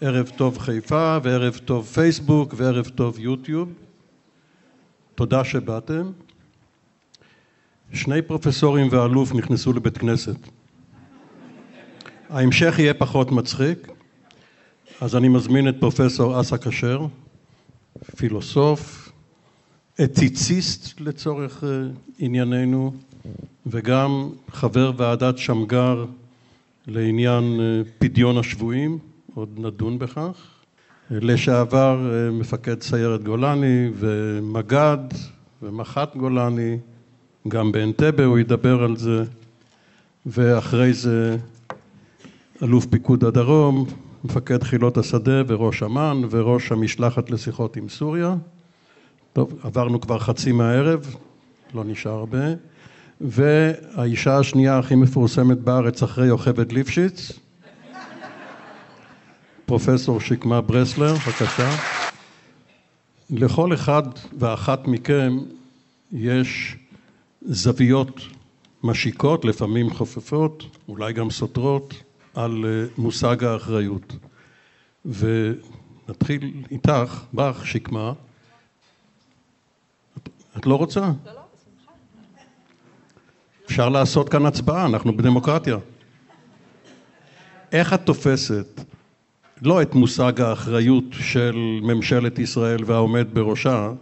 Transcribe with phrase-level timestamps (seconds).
[0.00, 3.72] ערב טוב חיפה וערב טוב פייסבוק וערב טוב יוטיוב.
[5.14, 6.10] תודה שבאתם.
[7.92, 10.36] שני פרופסורים ואלוף נכנסו לבית כנסת.
[12.28, 13.88] ההמשך יהיה פחות מצחיק,
[15.00, 17.06] אז אני מזמין את פרופסור אסא כשר,
[18.16, 19.12] פילוסוף,
[20.04, 21.68] אתיציסט לצורך אה,
[22.18, 22.92] ענייננו,
[23.66, 26.04] וגם חבר ועדת שמגר
[26.86, 28.98] לעניין אה, פדיון השבויים,
[29.38, 30.46] עוד נדון בכך,
[31.10, 34.98] לשעבר אה, מפקד סיירת גולני ומג"ד
[35.62, 36.78] ומח"ט גולני,
[37.48, 39.24] גם באנטבה הוא ידבר על זה,
[40.26, 41.36] ואחרי זה
[42.62, 43.86] אלוף פיקוד הדרום,
[44.24, 48.34] מפקד חילות השדה וראש אמ"ן וראש המשלחת לשיחות עם סוריה.
[49.32, 51.16] טוב, עברנו כבר חצי מהערב,
[51.74, 52.44] לא נשאר הרבה.
[53.20, 57.38] והאישה השנייה הכי מפורסמת בארץ אחרי יוכבד ליפשיץ,
[59.68, 61.70] פרופסור שקמה ברסלר, בבקשה.
[63.30, 64.02] לכל אחד
[64.38, 65.38] ואחת מכם
[66.12, 66.76] יש
[67.42, 68.20] זוויות
[68.82, 71.94] משיקות, לפעמים חופפות, אולי גם סותרות,
[72.34, 74.16] על אה, מושג האחריות.
[75.04, 78.12] ונתחיל איתך, בך, שקמה.
[80.16, 81.10] את, את לא רוצה?
[83.66, 85.76] אפשר לעשות כאן הצבעה, אנחנו בדמוקרטיה.
[87.72, 88.88] איך את תופסת
[89.62, 93.92] לא את מושג האחריות של ממשלת ישראל והעומד בראשה,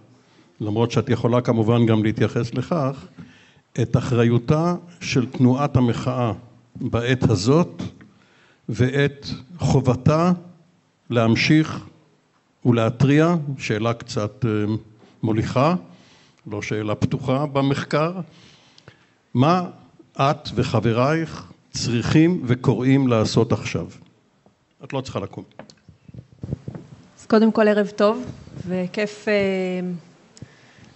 [0.60, 3.06] למרות שאת יכולה כמובן גם להתייחס לכך,
[3.82, 6.32] את אחריותה של תנועת המחאה
[6.76, 7.82] בעת הזאת
[8.68, 9.26] ואת
[9.58, 10.32] חובתה
[11.10, 11.84] להמשיך
[12.64, 14.74] ולהתריע, שאלה קצת אה,
[15.22, 15.74] מוליכה,
[16.46, 18.12] לא שאלה פתוחה במחקר,
[19.34, 19.64] מה
[20.16, 23.86] את וחברייך צריכים וקוראים לעשות עכשיו?
[24.86, 25.44] את לא צריכה לקום.
[27.20, 28.24] אז קודם כל ערב טוב,
[28.68, 29.34] וכיף, אה,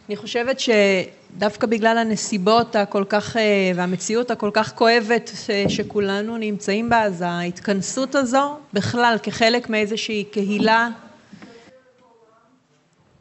[0.08, 6.90] אני חושבת שדווקא בגלל הנסיבות הכל כך, אה, והמציאות הכל כך כואבת אה, שכולנו נמצאים
[6.90, 10.89] בה, אז ההתכנסות הזו, בכלל כחלק מאיזושהי קהילה,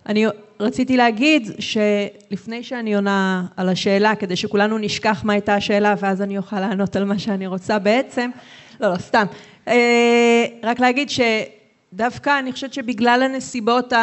[0.06, 0.26] אני
[0.60, 6.38] רציתי להגיד שלפני שאני עונה על השאלה, כדי שכולנו נשכח מה הייתה השאלה ואז אני
[6.38, 8.30] אוכל לענות על מה שאני רוצה בעצם,
[8.80, 9.26] לא, לא, סתם.
[9.68, 13.94] אה, רק להגיד שדווקא אני חושבת שבגלל הנסיבות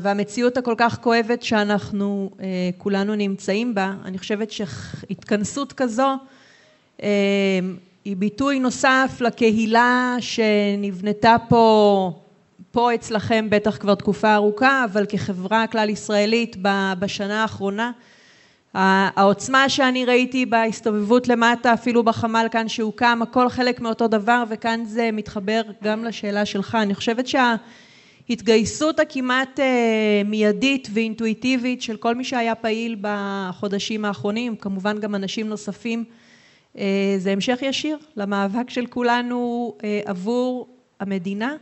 [0.00, 2.46] והמציאות הכל כך כואבת שאנחנו אה,
[2.78, 6.08] כולנו נמצאים בה, אני חושבת שהתכנסות כזו
[7.02, 7.08] אה,
[8.04, 12.12] היא ביטוי נוסף לקהילה שנבנתה פה
[12.74, 16.56] פה אצלכם בטח כבר תקופה ארוכה, אבל כחברה כלל ישראלית
[16.98, 17.92] בשנה האחרונה,
[18.74, 25.10] העוצמה שאני ראיתי בהסתובבות למטה, אפילו בחמ"ל כאן שהוקם, הכל חלק מאותו דבר, וכאן זה
[25.12, 26.74] מתחבר גם לשאלה שלך.
[26.74, 35.00] אני חושבת שההתגייסות הכמעט אה, מיידית ואינטואיטיבית של כל מי שהיה פעיל בחודשים האחרונים, כמובן
[35.00, 36.04] גם אנשים נוספים,
[36.78, 40.68] אה, זה המשך ישיר למאבק של כולנו אה, עבור
[41.00, 41.56] המדינה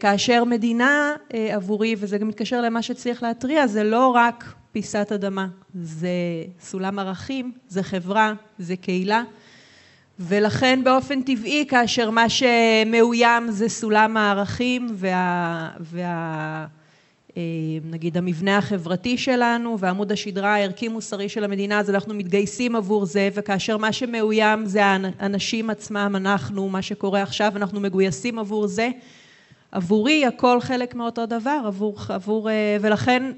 [0.00, 6.08] כאשר מדינה עבורי, וזה גם מתקשר למה שצריך להתריע, זה לא רק פיסת אדמה, זה
[6.60, 9.22] סולם ערכים, זה חברה, זה קהילה,
[10.20, 15.70] ולכן באופן טבעי כאשר מה שמאוים זה סולם הערכים וה...
[15.80, 16.66] וה
[17.36, 17.42] אה,
[17.84, 23.28] נגיד המבנה החברתי שלנו ועמוד השדרה הערכי מוסרי של המדינה אז אנחנו מתגייסים עבור זה
[23.34, 28.90] וכאשר מה שמאוים זה האנשים עצמם אנחנו מה שקורה עכשיו אנחנו מגויסים עבור זה.
[29.72, 33.32] עבורי הכל חלק מאותו דבר, עבור, עבור, אה, ולכן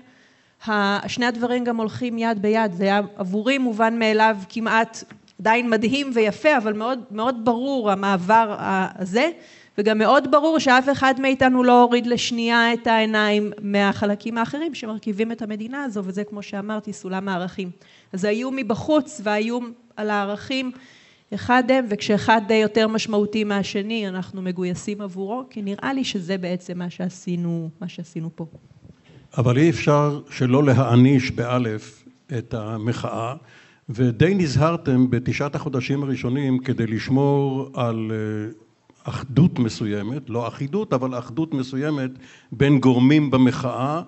[1.07, 5.05] שני הדברים גם הולכים יד ביד, זה היה עבורי מובן מאליו כמעט
[5.41, 9.31] עדיין מדהים ויפה, אבל מאוד, מאוד ברור המעבר הזה,
[9.79, 15.43] וגם מאוד ברור שאף אחד מאיתנו לא הוריד לשנייה את העיניים מהחלקים האחרים שמרכיבים את
[15.43, 17.71] המדינה הזו, וזה כמו שאמרתי, סולם הערכים.
[18.13, 20.71] אז האיום מבחוץ והאיום על הערכים
[21.35, 26.91] אחד הם, וכשאחד יותר משמעותי מהשני, אנחנו מגויסים עבורו, כי נראה לי שזה בעצם מה
[26.91, 28.47] שעשינו, מה שעשינו פה.
[29.39, 32.05] אבל אי אפשר שלא להעניש באלף
[32.39, 33.35] את המחאה,
[33.89, 38.53] ודי נזהרתם בתשעת החודשים הראשונים כדי לשמור על אה,
[39.05, 42.11] אחדות מסוימת, לא אחידות, אבל אחדות מסוימת
[42.53, 44.03] בין גורמים במחאה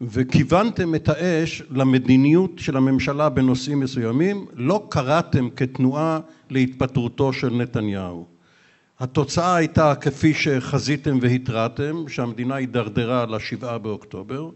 [0.00, 6.20] וכיוונתם את האש למדיניות של הממשלה בנושאים מסוימים, לא קראתם כתנועה
[6.50, 8.33] להתפטרותו של נתניהו.
[9.04, 14.48] התוצאה הייתה כפי שחזיתם והתרעתם, שהמדינה הידרדרה לשבעה באוקטובר,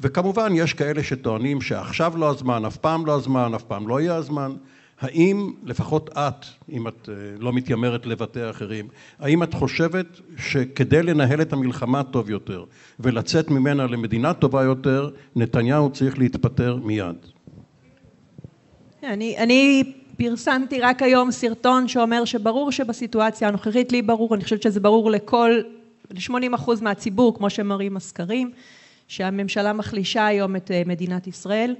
[0.00, 4.14] וכמובן יש כאלה שטוענים שעכשיו לא הזמן, אף פעם לא הזמן, אף פעם לא יהיה
[4.14, 4.52] הזמן.
[5.00, 8.88] האם, לפחות את, אם את אה, לא מתיימרת לבטא אחרים,
[9.18, 12.64] האם את חושבת שכדי לנהל את המלחמה טוב יותר
[13.00, 17.16] ולצאת ממנה למדינה טובה יותר, נתניהו צריך להתפטר מיד?
[19.02, 19.84] אני, אני
[20.16, 25.60] פרסמתי רק היום סרטון שאומר שברור שבסיטואציה הנוכחית, לי ברור, אני חושבת שזה ברור לכל,
[26.10, 28.50] ל-80% מהציבור, כמו שמראים הסקרים,
[29.08, 31.74] שהממשלה מחלישה היום את אה, מדינת ישראל.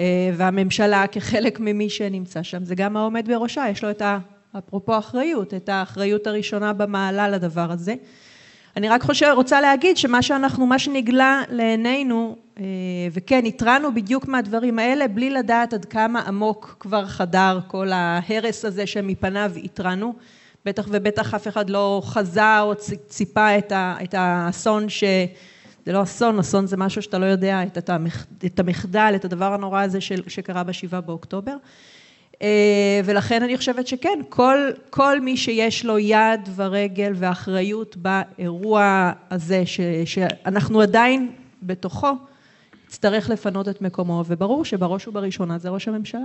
[0.00, 4.18] אה, והממשלה כחלק ממי שנמצא שם, זה גם העומד בראשה, יש לו את ה...
[4.58, 7.94] אפרופו אחריות, את האחריות הראשונה במעלה לדבר הזה.
[8.80, 12.64] אני רק חושב, רוצה להגיד שמה שאנחנו, מה שנגלה לעינינו, אה,
[13.12, 18.86] וכן, התרענו בדיוק מהדברים האלה, בלי לדעת עד כמה עמוק כבר חדר כל ההרס הזה
[18.86, 20.14] שמפניו התרענו.
[20.64, 22.72] בטח ובטח אף אחד לא חזה או
[23.08, 25.04] ציפה את האסון ש...
[25.86, 27.62] זה לא אסון, אסון זה משהו שאתה לא יודע,
[28.46, 31.56] את המחדל, את הדבר הנורא הזה שקרה בשבעה באוקטובר.
[32.42, 34.58] אה, ולכן אני חושבת שכן, כל,
[34.90, 41.32] כל מי שיש לו יד ורגל ואחריות באירוע הזה, ש, שאנחנו עדיין
[41.62, 42.12] בתוכו,
[42.88, 46.20] יצטרך לפנות את מקומו, וברור שבראש ובראשונה זה ראש הממשלה.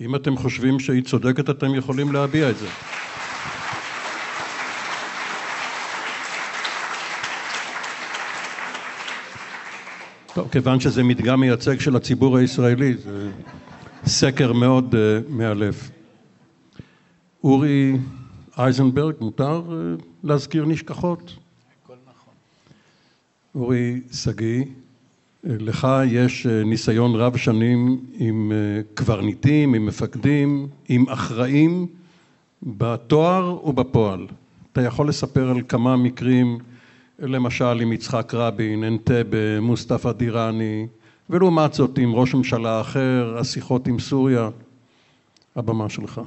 [0.00, 2.66] אם אתם חושבים שהיא צודקת, אתם יכולים להביע את זה.
[10.34, 13.30] טוב, כיוון שזה מדגם מייצג של הציבור הישראלי, זה
[14.06, 15.90] סקר מאוד uh, מאלף.
[17.44, 17.96] אורי
[18.58, 21.36] אייזנברג, מותר uh, להזכיר נשכחות?
[21.84, 22.34] הכל נכון.
[23.54, 24.64] אורי שגיא,
[25.44, 28.52] לך יש ניסיון רב שנים עם
[28.94, 31.86] קברניטים, עם מפקדים, עם אחראים,
[32.62, 34.26] בתואר ובפועל.
[34.72, 36.58] אתה יכול לספר על כמה מקרים
[37.18, 40.86] למשל עם יצחק רבין, אנטבה, מוסטפא דיראני,
[41.30, 44.48] ולעומת זאת עם ראש ממשלה אחר, השיחות עם סוריה,
[45.56, 46.20] הבמה שלך.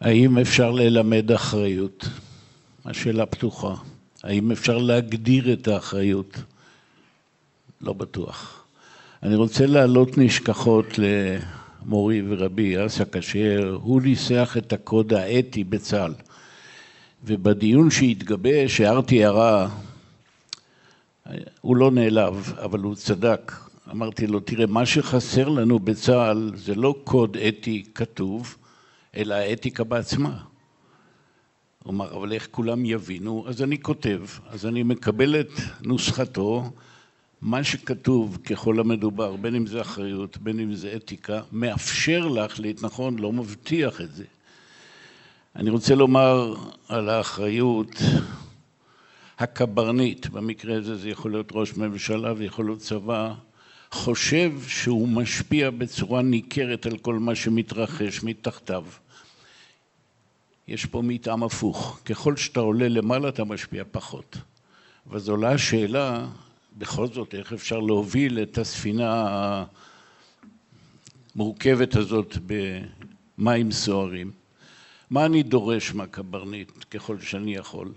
[0.00, 2.08] האם אפשר ללמד אחריות?
[2.84, 3.74] השאלה פתוחה.
[4.22, 6.38] האם אפשר להגדיר את האחריות?
[7.80, 8.64] לא בטוח.
[9.22, 11.04] אני רוצה להעלות נשכחות ל...
[11.86, 16.12] מורי ורבי אסא כשר, הוא ניסח את הקוד האתי בצה"ל.
[17.26, 19.68] ובדיון שהתגבש הערתי הערה,
[21.60, 23.52] הוא לא נעלב, אבל הוא צדק.
[23.90, 28.56] אמרתי לו, תראה, מה שחסר לנו בצה"ל זה לא קוד אתי כתוב,
[29.16, 30.38] אלא האתיקה בעצמה.
[31.82, 33.44] הוא אמר, אבל איך כולם יבינו?
[33.48, 36.70] אז אני כותב, אז אני מקבל את נוסחתו,
[37.42, 43.18] מה שכתוב ככל המדובר, בין אם זה אחריות, בין אם זה אתיקה, מאפשר להחליט נכון,
[43.18, 44.24] לא מבטיח את זה.
[45.56, 46.54] אני רוצה לומר
[46.88, 47.90] על האחריות
[49.38, 53.34] הקברניט, במקרה הזה זה יכול להיות ראש ממשלה ויכול להיות צבא,
[53.90, 58.84] חושב שהוא משפיע בצורה ניכרת על כל מה שמתרחש מתחתיו.
[60.68, 64.36] יש פה מתאם הפוך, ככל שאתה עולה למעלה אתה משפיע פחות.
[65.06, 66.26] ואז עולה השאלה
[66.78, 69.64] בכל זאת, איך אפשר להוביל את הספינה
[71.34, 72.36] המורכבת הזאת
[73.38, 74.43] במים סוערים?
[75.10, 77.92] מה אני דורש מהקברניט ככל שאני יכול?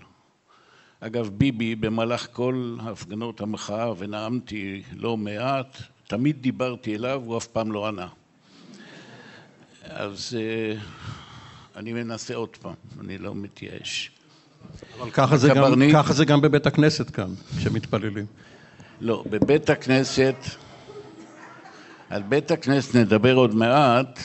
[1.00, 7.72] אגב, ביבי, במהלך כל הפגנות המחאה, ונאמתי לא מעט, תמיד דיברתי אליו, הוא אף פעם
[7.72, 8.08] לא ענה.
[9.84, 10.78] אז uh,
[11.76, 14.10] אני מנסה עוד פעם, אני לא מתייאש.
[15.00, 15.94] אבל ככה זה, הקברניט...
[15.94, 18.26] גם, ככה זה גם בבית הכנסת כאן, כשמתפללים.
[19.00, 20.34] לא, בבית הכנסת,
[22.10, 24.20] על בית הכנסת נדבר עוד מעט,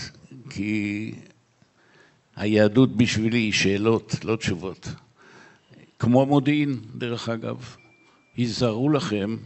[0.49, 1.11] כי
[2.35, 4.89] היהדות בשבילי היא שאלות, לא תשובות.
[5.99, 7.75] כמו מודיעין, דרך אגב.
[8.37, 9.37] היזהרו לכם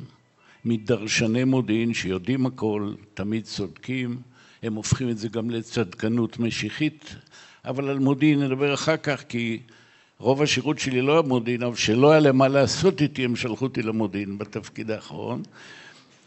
[0.66, 4.18] מדרשני מודיעין שיודעים הכל, תמיד צודקים,
[4.64, 7.16] הם הופכים את זה גם לצדקנות משיחית,
[7.66, 9.60] אבל על מודיעין נדבר אחר כך, כי
[10.20, 13.66] רוב השירות שלי לא היה מודיעין, אבל שלא היה להם מה לעשות איתי, הם שלחו
[13.66, 15.44] אותי למודיעין בתפקיד האחרון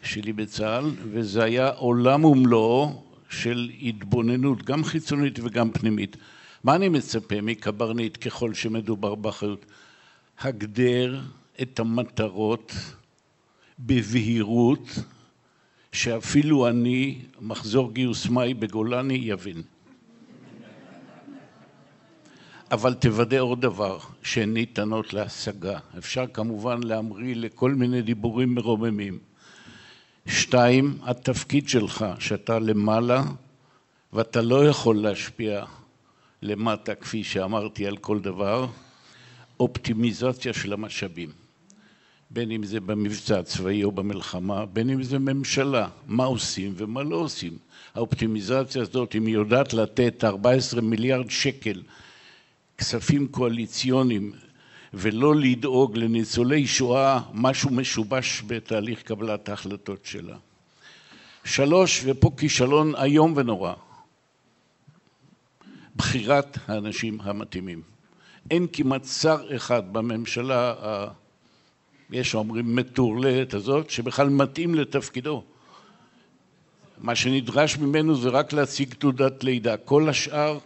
[0.03, 6.17] שלי בצה"ל, וזה היה עולם ומלואו של התבוננות, גם חיצונית וגם פנימית.
[6.63, 9.65] מה אני מצפה מקברניט ככל שמדובר באחריות?
[10.39, 11.21] הגדר
[11.61, 12.73] את המטרות
[13.79, 14.85] בבהירות,
[15.91, 19.61] שאפילו אני, מחזור גיוס מאי בגולני, יבין.
[22.71, 25.79] אבל תוודא עוד דבר, שהן ניתנות להשגה.
[25.97, 29.19] אפשר כמובן להמריא לכל מיני דיבורים מרוממים.
[30.27, 33.23] שתיים, התפקיד שלך, שאתה למעלה
[34.13, 35.65] ואתה לא יכול להשפיע
[36.41, 38.67] למטה, כפי שאמרתי, על כל דבר,
[39.59, 41.29] אופטימיזציה של המשאבים.
[42.29, 47.15] בין אם זה במבצע הצבאי או במלחמה, בין אם זה ממשלה, מה עושים ומה לא
[47.15, 47.57] עושים.
[47.95, 51.81] האופטימיזציה הזאת, אם היא יודעת לתת 14 מיליארד שקל
[52.77, 54.31] כספים קואליציוניים
[54.93, 60.35] ולא לדאוג לניצולי שואה, משהו משובש בתהליך קבלת ההחלטות שלה.
[61.43, 63.73] שלוש, ופה כישלון איום ונורא,
[66.01, 67.81] בחירת האנשים המתאימים.
[68.51, 70.73] אין כמעט שר אחד בממשלה,
[72.09, 75.43] יש אומרים מטורללת הזאת, שבכלל מתאים לתפקידו.
[76.97, 80.57] מה שנדרש ממנו זה רק להציג תעודת לידה, כל השאר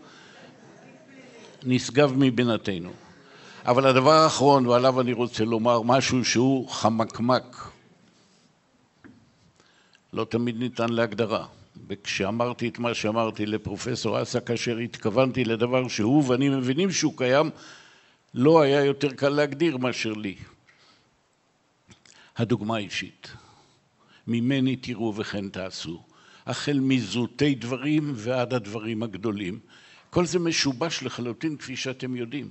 [1.64, 2.92] נשגב מבינתנו.
[3.66, 7.58] אבל הדבר האחרון, ועליו אני רוצה לומר משהו שהוא חמקמק,
[10.14, 11.46] לא תמיד ניתן להגדרה.
[11.88, 17.50] וכשאמרתי את מה שאמרתי לפרופסור אסא, כאשר התכוונתי לדבר שהוא ואני מבינים שהוא קיים,
[18.34, 20.36] לא היה יותר קל להגדיר מאשר לי.
[22.38, 23.32] הדוגמה האישית.
[24.28, 26.04] ממני תראו וכן תעשו.
[26.46, 29.60] החל מזוטי דברים ועד הדברים הגדולים.
[30.10, 32.48] כל זה משובש לחלוטין כפי שאתם יודעים.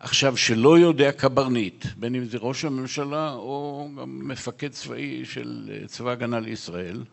[0.00, 6.10] עכשיו, שלא יודע קברניט, בין אם זה ראש הממשלה או גם מפקד צבאי של צבא
[6.10, 7.04] הגנה לישראל,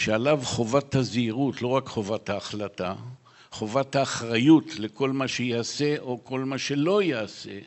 [0.00, 2.94] שעליו חובת הזהירות, לא רק חובת ההחלטה,
[3.50, 7.58] חובת האחריות לכל מה שיעשה או כל מה שלא יעשה,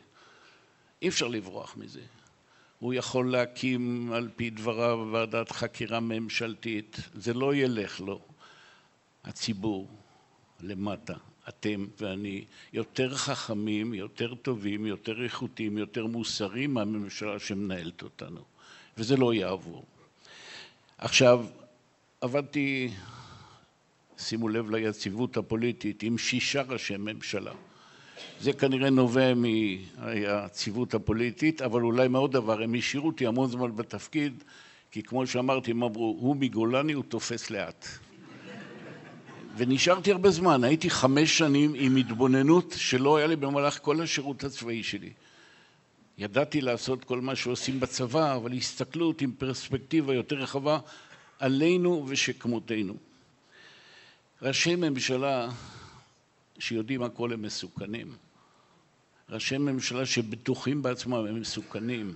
[1.02, 2.00] אי אפשר לברוח מזה.
[2.78, 8.20] הוא יכול להקים על פי דבריו ועדת חקירה ממשלתית, זה לא ילך לו.
[9.24, 9.88] הציבור
[10.60, 11.14] למטה,
[11.48, 18.40] אתם ואני, יותר חכמים, יותר טובים, יותר איכותיים, יותר מוסריים מהממשלה שמנהלת אותנו,
[18.98, 19.84] וזה לא יעבור.
[20.98, 21.46] עכשיו,
[22.24, 22.90] עבדתי,
[24.18, 27.52] שימו לב ליציבות הפוליטית, עם שישה ראשי ממשלה.
[28.40, 34.44] זה כנראה נובע מהיציבות הפוליטית, אבל אולי מעוד דבר, הם השאירו אותי המון זמן בתפקיד,
[34.90, 37.86] כי כמו שאמרתי, הם אמרו, הוא מגולני, הוא תופס לאט.
[39.56, 44.82] ונשארתי הרבה זמן, הייתי חמש שנים עם התבוננות שלא היה לי במהלך כל השירות הצבאי
[44.82, 45.10] שלי.
[46.18, 50.78] ידעתי לעשות כל מה שעושים בצבא, אבל הסתכלות עם פרספקטיבה יותר רחבה
[51.44, 52.94] עלינו ושכמותנו.
[54.42, 55.48] ראשי ממשלה
[56.58, 58.12] שיודעים הכל הם מסוכנים.
[59.30, 62.14] ראשי ממשלה שבטוחים בעצמם הם מסוכנים.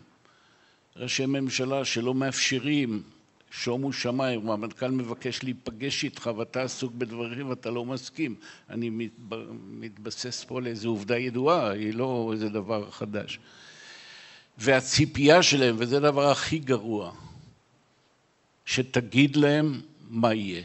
[0.97, 3.03] ראשי ממשלה שלא מאפשרים
[3.51, 8.35] שומו שמיים, המנכ"ל מבקש להיפגש איתך ואתה עסוק בדברים ואתה לא מסכים.
[8.71, 9.09] אני
[9.71, 13.39] מתבסס פה לאיזו עובדה ידועה, היא לא איזה דבר חדש.
[14.59, 17.13] והציפייה שלהם, וזה הדבר הכי גרוע,
[18.69, 20.63] שתגיד להם מה יהיה.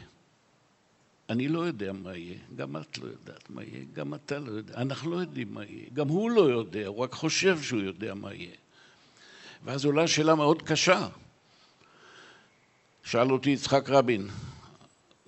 [1.30, 4.74] אני לא יודע מה יהיה, גם את לא יודעת מה יהיה, גם אתה לא יודע,
[4.74, 8.34] אנחנו לא יודעים מה יהיה, גם הוא לא יודע, הוא רק חושב שהוא יודע מה
[8.34, 8.56] יהיה.
[9.64, 11.08] ואז עולה שאלה מאוד קשה.
[13.04, 14.28] שאל אותי יצחק רבין,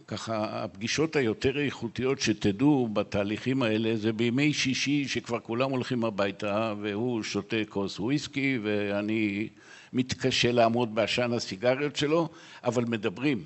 [0.08, 7.24] ככה הפגישות היותר איכותיות שתדעו בתהליכים האלה זה בימי שישי שכבר כולם הולכים הביתה והוא
[7.24, 9.50] שותה כוס וויסקי ואני
[9.96, 12.30] מתקשה לעמוד בעשן הסיגריות שלו
[12.64, 13.44] אבל מדברים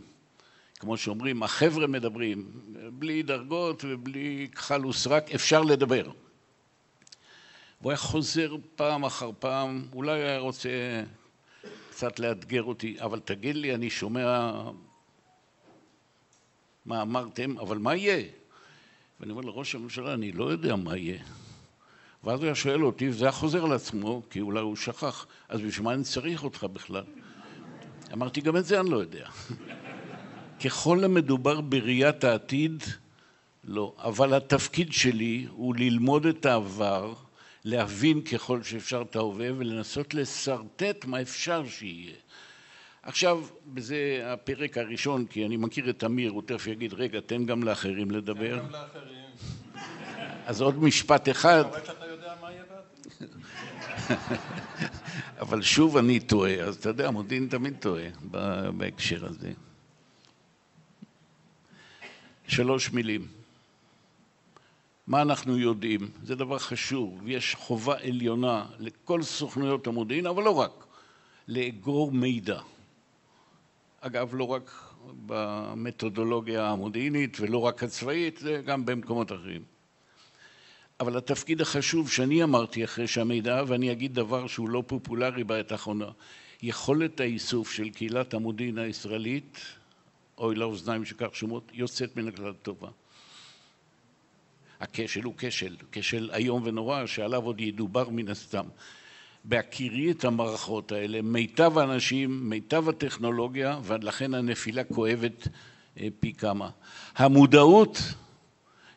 [0.79, 2.51] כמו שאומרים, החבר'ה מדברים,
[2.91, 6.11] בלי דרגות ובלי כחל וסרק, אפשר לדבר.
[7.81, 10.69] והוא היה חוזר פעם אחר פעם, אולי היה רוצה
[11.89, 14.51] קצת לאתגר אותי, אבל תגיד לי, אני שומע
[16.85, 18.23] מה אמרתם, אבל מה יהיה?
[19.19, 21.23] ואני אומר לראש הממשלה, אני לא יודע מה יהיה.
[22.23, 25.61] ואז הוא היה שואל אותי, וזה היה חוזר על עצמו, כי אולי הוא שכח, אז
[25.61, 27.03] בשביל מה אני צריך אותך בכלל?
[28.13, 29.29] אמרתי, גם את זה אני לא יודע.
[30.65, 32.83] ככל המדובר בראיית העתיד,
[33.63, 33.93] לא.
[33.97, 37.13] אבל התפקיד שלי הוא ללמוד את העבר,
[37.65, 42.15] להבין ככל שאפשר את ההווה ולנסות לשרטט מה אפשר שיהיה.
[43.03, 47.63] עכשיו, בזה הפרק הראשון, כי אני מכיר את אמיר, הוא תכף יגיד, רגע, תן גם
[47.63, 48.59] לאחרים לדבר.
[48.59, 49.19] תן גם לאחרים.
[50.45, 51.63] אז עוד משפט אחד.
[55.41, 58.03] אבל שוב אני טועה, אז אתה יודע, מודיעין תמיד טועה
[58.77, 59.51] בהקשר הזה.
[62.47, 63.27] שלוש מילים.
[65.07, 66.09] מה אנחנו יודעים?
[66.23, 70.85] זה דבר חשוב, ויש חובה עליונה לכל סוכנויות המודיעין, אבל לא רק,
[71.47, 72.61] לאגור מידע.
[74.01, 74.71] אגב, לא רק
[75.25, 79.78] במתודולוגיה המודיעינית ולא רק הצבאית, זה גם במקומות אחרים.
[80.99, 86.09] אבל התפקיד החשוב שאני אמרתי אחרי שהמידע, ואני אגיד דבר שהוא לא פופולרי בעת האחרונה,
[86.61, 89.59] יכולת האיסוף של קהילת המודיעין הישראלית
[90.37, 92.87] אוי לאוזניים שכך שומעות, יוצאת מן הכלל טובה.
[94.79, 98.65] הכשל הוא כשל, כשל איום ונורא שעליו עוד ידובר מן הסתם.
[99.43, 105.47] בהכירי את המערכות האלה, מיטב האנשים, מיטב הטכנולוגיה, ולכן הנפילה כואבת
[105.99, 106.69] אה, פי כמה.
[107.15, 107.97] המודעות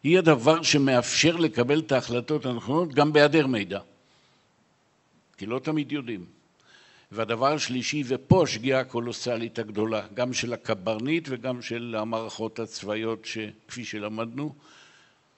[0.02, 3.80] היא הדבר שמאפשר לקבל את ההחלטות הנכונות גם בהיעדר מידע,
[5.36, 6.24] כי לא תמיד יודעים.
[7.12, 14.54] והדבר השלישי, ופה השגיאה הקולוסלית הגדולה, גם של הקברניט וגם של המערכות הצבאיות שכפי שלמדנו,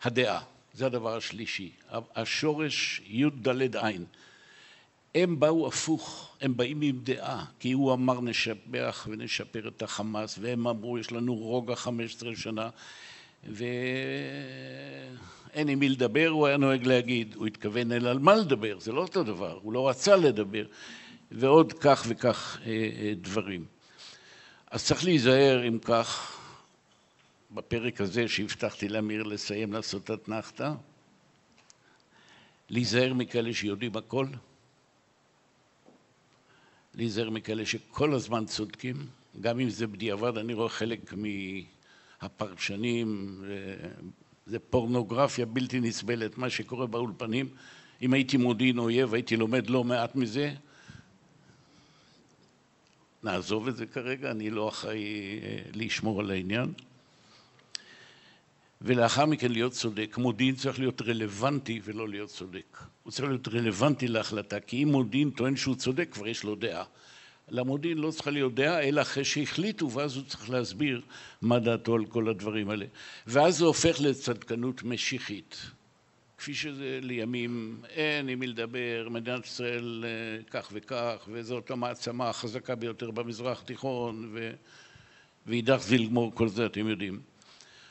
[0.02, 0.40] הדעה,
[0.74, 1.70] זה הדבר השלישי,
[2.16, 4.04] השורש י"ד עין.
[5.14, 10.66] הם באו הפוך, הם באים עם דעה, כי הוא אמר נשבח ונשפר את החמאס, והם
[10.66, 12.70] אמרו יש לנו רוגע חמש עשרה שנה,
[13.46, 15.18] ואין
[15.68, 19.00] עם מי לדבר, הוא היה נוהג להגיד, הוא התכוון אלא על מה לדבר, זה לא
[19.00, 20.66] אותו דבר, הוא לא רצה לדבר,
[21.30, 23.64] ועוד כך וכך אה, אה, דברים.
[24.70, 26.38] אז צריך להיזהר אם כך,
[27.50, 30.72] בפרק הזה שהבטחתי לאמיר לסיים לעשות אתנחתא,
[32.70, 34.26] להיזהר מכאלה שיודעים הכל,
[36.94, 38.96] להיזהר מכאלה שכל הזמן צודקים,
[39.40, 41.12] גם אם זה בדיעבד, אני רואה חלק
[42.22, 43.40] מהפרשנים,
[44.46, 47.48] זה פורנוגרפיה בלתי נסבלת, מה שקורה באולפנים.
[48.02, 50.54] אם הייתי מודיעין אויב, הייתי לומד לא מעט מזה.
[53.22, 56.72] נעזוב את זה כרגע, אני לא אחראי אה, לשמור על העניין.
[58.82, 60.16] ולאחר מכן להיות צודק.
[60.18, 62.78] מודיעין צריך להיות רלוונטי ולא להיות צודק.
[63.02, 66.84] הוא צריך להיות רלוונטי להחלטה, כי אם מודיעין טוען שהוא צודק, כבר יש לו דעה.
[67.48, 71.00] למודיעין לא צריכה להיות דעה, אלא אחרי שהחליטו, ואז הוא צריך להסביר
[71.42, 72.86] מה דעתו על כל הדברים האלה.
[73.26, 75.56] ואז זה הופך לצדקנות משיחית.
[76.38, 82.74] כפי שזה לימים, אין עם מי לדבר, מדינת ישראל אה, כך וכך, וזאת המעצמה החזקה
[82.74, 84.50] ביותר במזרח התיכון, ו...
[85.46, 87.20] ואידך זיל גמור כל זה, אתם יודעים.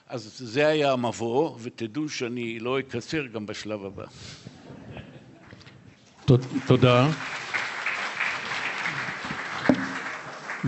[0.08, 4.06] אז זה היה המבוא, ותדעו שאני לא אקצר גם בשלב הבא.
[6.68, 7.10] תודה.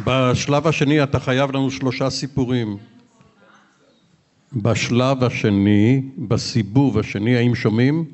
[0.04, 2.78] בשלב השני אתה חייב לנו שלושה סיפורים.
[4.54, 8.06] בשלב השני, בסיבוב השני, האם שומעים?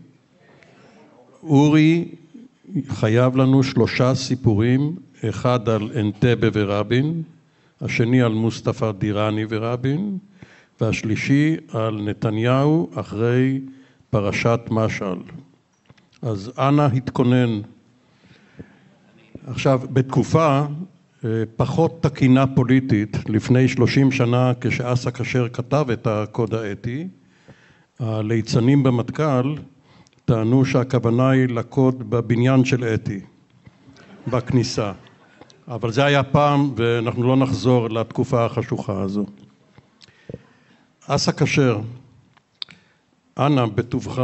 [1.43, 2.05] אורי
[2.87, 4.95] חייב לנו שלושה סיפורים,
[5.29, 7.23] אחד על אנטבה ורבין,
[7.81, 10.17] השני על מוסטפא דיראני ורבין,
[10.81, 13.59] והשלישי על נתניהו אחרי
[14.09, 15.17] פרשת משעל.
[16.21, 17.61] אז אנא התכונן.
[19.47, 20.65] עכשיו, בתקופה
[21.55, 27.07] פחות תקינה פוליטית, לפני שלושים שנה כשאסא כשר כתב את הקוד האתי,
[27.99, 29.55] הליצנים במטכ"ל
[30.25, 33.19] טענו שהכוונה היא לקוד בבניין של אתי,
[34.27, 34.91] בכניסה.
[35.67, 39.25] אבל זה היה פעם ואנחנו לא נחזור לתקופה החשוכה הזו.
[41.07, 41.79] אסא כשר,
[43.37, 44.21] אנא בטובך,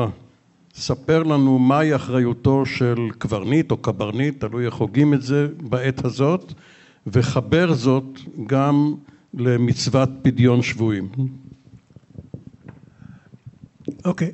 [0.74, 6.54] ספר לנו מהי אחריותו של קברניט או קברניט, תלוי איך הוגים את זה בעת הזאת,
[7.13, 8.96] וחבר זאת גם
[9.34, 11.10] למצוות פדיון שבויים.
[14.06, 14.32] אוקיי.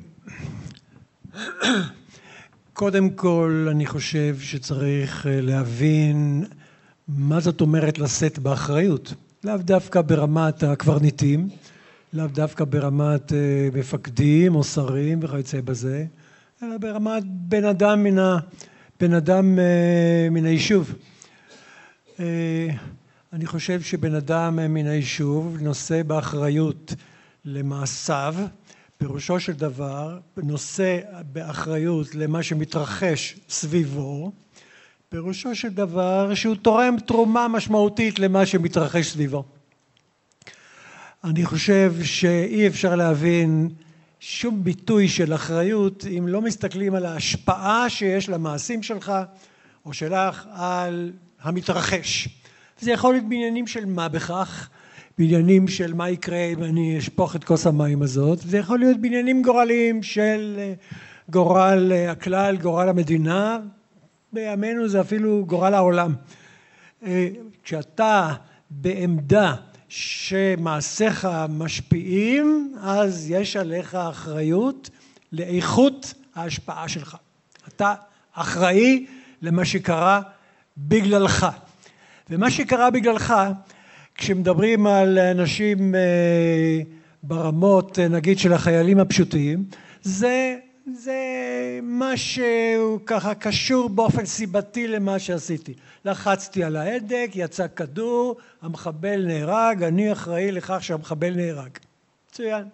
[2.72, 6.44] קודם כל, אני חושב שצריך אה, להבין
[7.08, 9.14] מה זאת אומרת לשאת באחריות.
[9.44, 11.48] לאו דווקא ברמת הקברניטים,
[12.12, 16.04] לאו דווקא ברמת אה, מפקדים או שרים וכיוצא בזה,
[16.62, 18.38] אלא ברמת בן אדם מן, ה,
[19.00, 20.94] בן אדם אה, מן היישוב.
[22.20, 22.68] אה,
[23.32, 26.94] אני חושב שבן אדם מן היישוב נושא באחריות
[27.44, 28.34] למעשיו,
[28.98, 31.00] פירושו של דבר נושא
[31.32, 34.32] באחריות למה שמתרחש סביבו,
[35.08, 39.44] פירושו של דבר שהוא תורם תרומה משמעותית למה שמתרחש סביבו.
[41.24, 43.68] אני חושב שאי אפשר להבין
[44.20, 49.12] שום ביטוי של אחריות אם לא מסתכלים על ההשפעה שיש למעשים שלך
[49.84, 51.12] או שלך על
[51.44, 52.28] המתרחש.
[52.80, 54.68] זה יכול להיות בעניינים של מה בכך,
[55.18, 59.42] בעניינים של מה יקרה אם אני אשפוך את כוס המים הזאת, זה יכול להיות בעניינים
[59.42, 60.72] גורליים של אה,
[61.28, 63.58] גורל אה, הכלל, גורל המדינה,
[64.32, 66.14] בימינו זה אפילו גורל העולם.
[67.06, 67.28] אה,
[67.62, 68.32] כשאתה
[68.70, 69.54] בעמדה
[69.88, 74.90] שמעשיך משפיעים, אז יש עליך אחריות
[75.32, 77.16] לאיכות ההשפעה שלך.
[77.68, 77.94] אתה
[78.32, 79.06] אחראי
[79.42, 80.20] למה שקרה
[80.76, 81.46] בגללך.
[82.30, 83.34] ומה שקרה בגללך,
[84.14, 86.80] כשמדברים על אנשים אה,
[87.22, 89.64] ברמות, אה, נגיד, של החיילים הפשוטים,
[90.02, 90.56] זה
[90.92, 91.18] זה
[91.82, 95.74] משהו ככה קשור באופן סיבתי למה שעשיתי.
[96.04, 101.70] לחצתי על ההדק, יצא כדור, המחבל נהרג, אני אחראי לכך שהמחבל נהרג.
[102.30, 102.64] מצוין.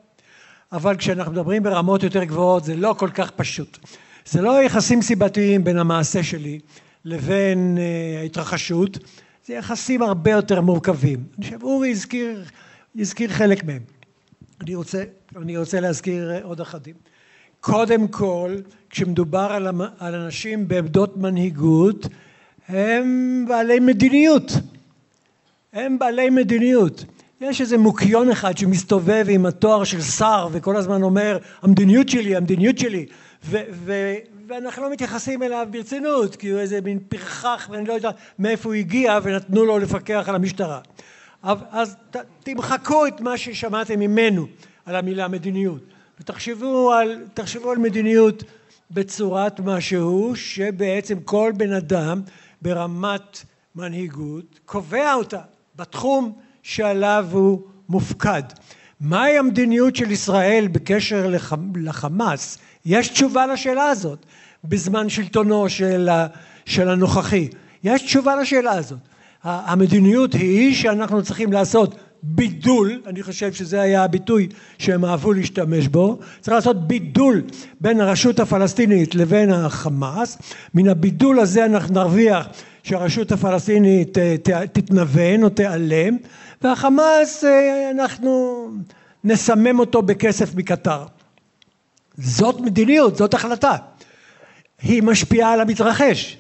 [0.73, 3.79] אבל כשאנחנו מדברים ברמות יותר גבוהות זה לא כל כך פשוט.
[4.27, 6.61] זה לא יחסים סיבתיים בין המעשה שלי
[7.05, 8.99] לבין אה, ההתרחשות,
[9.47, 11.25] זה יחסים הרבה יותר מורכבים.
[11.39, 12.45] אני חושב, אורי הזכיר,
[12.97, 13.83] הזכיר חלק מהם.
[14.61, 15.05] אני רוצה,
[15.37, 16.95] אני רוצה להזכיר עוד אחדים.
[17.61, 18.57] קודם כל,
[18.91, 19.67] כשמדובר על,
[19.99, 22.07] על אנשים בעמדות מנהיגות,
[22.69, 24.53] הם בעלי מדיניות.
[25.73, 27.05] הם בעלי מדיניות.
[27.41, 32.79] יש איזה מוקיון אחד שמסתובב עם התואר של שר וכל הזמן אומר המדיניות שלי, המדיניות
[32.79, 33.07] שלי
[33.45, 34.15] ו- ו-
[34.51, 38.75] ואנחנו לא מתייחסים אליו ברצינות כי הוא איזה מין פרחח ואני לא יודע מאיפה הוא
[38.75, 40.81] הגיע ונתנו לו לפקח על המשטרה
[41.71, 44.47] אז ת- תמחקו את מה ששמעתם ממנו
[44.87, 45.83] על המילה מדיניות
[46.21, 47.25] ותחשבו על,
[47.71, 48.45] על מדיניות
[48.91, 52.23] בצורת משהו שבעצם כל בן אדם
[52.63, 55.41] ברמת מנהיגות קובע אותה
[55.77, 56.33] בתחום
[56.63, 58.43] שעליו הוא מופקד.
[59.01, 61.35] מהי המדיניות של ישראל בקשר
[61.75, 62.59] לחמאס?
[62.85, 64.27] יש תשובה לשאלה הזאת
[64.65, 66.09] בזמן שלטונו של,
[66.65, 67.49] של הנוכחי.
[67.85, 68.99] יש תשובה לשאלה הזאת.
[69.43, 76.19] המדיניות היא שאנחנו צריכים לעשות בידול, אני חושב שזה היה הביטוי שהם אהבו להשתמש בו,
[76.41, 77.43] צריך לעשות בידול
[77.81, 80.39] בין הרשות הפלסטינית לבין החמאס,
[80.75, 82.47] מן הבידול הזה אנחנו נרוויח
[82.83, 84.19] שהרשות הפלסטינית
[84.73, 86.17] תתנוון או תיעלם
[86.63, 88.67] והחמאס אה, אנחנו
[89.25, 91.05] נסמם אותו בכסף מקטר.
[92.19, 93.77] זאת מדיניות, זאת החלטה.
[94.83, 96.37] היא משפיעה על המתרחש.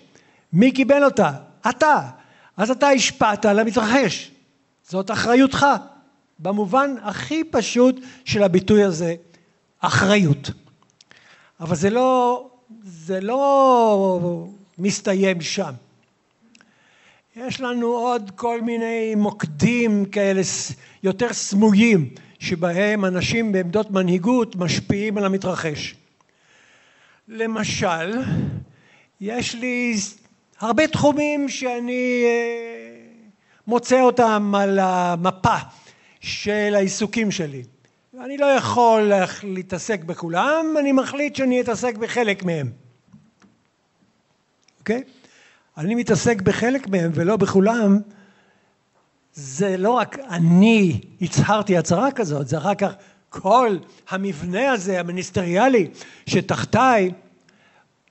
[0.52, 1.30] מי קיבל אותה?
[1.70, 2.00] אתה.
[2.56, 4.30] אז אתה השפעת על המתרחש.
[4.88, 5.66] זאת אחריותך.
[6.38, 9.14] במובן הכי פשוט של הביטוי הזה,
[9.80, 10.50] אחריות.
[11.60, 12.46] אבל זה לא,
[12.82, 14.46] זה לא
[14.78, 15.72] מסתיים שם.
[17.36, 20.40] יש לנו עוד כל מיני מוקדים כאלה
[21.02, 25.94] יותר סמויים שבהם אנשים בעמדות מנהיגות משפיעים על המתרחש.
[27.30, 28.22] למשל,
[29.20, 29.94] יש לי
[30.60, 33.06] הרבה תחומים שאני אה,
[33.66, 35.56] מוצא אותם על המפה
[36.20, 37.62] של העיסוקים שלי.
[38.20, 39.12] אני לא יכול
[39.42, 42.70] להתעסק בכולם, אני מחליט שאני אתעסק בחלק מהם.
[44.78, 45.02] אוקיי?
[45.06, 45.10] Okay?
[45.78, 48.00] אני מתעסק בחלק מהם ולא בכולם,
[49.32, 52.92] זה לא רק אני הצהרתי הצהרה כזאת, זה אחר כך
[53.30, 53.76] כל
[54.08, 55.88] המבנה הזה המיניסטריאלי
[56.26, 57.10] שתחתיי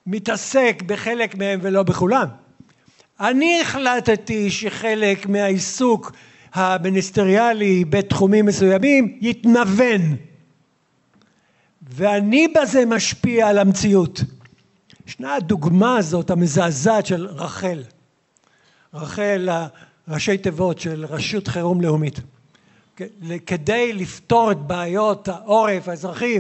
[0.05, 2.27] מתעסק בחלק מהם ולא בכולם.
[3.19, 6.11] אני החלטתי שחלק מהעיסוק
[6.53, 10.01] המיניסטריאלי בתחומים מסוימים יתנוון
[11.81, 14.21] ואני בזה משפיע על המציאות.
[15.07, 17.83] ישנה הדוגמה הזאת המזעזעת של רחל.
[18.93, 19.49] רחל,
[20.07, 22.19] ראשי תיבות של רשות חירום לאומית.
[23.45, 26.37] כדי לפתור את בעיות העורף האזרחי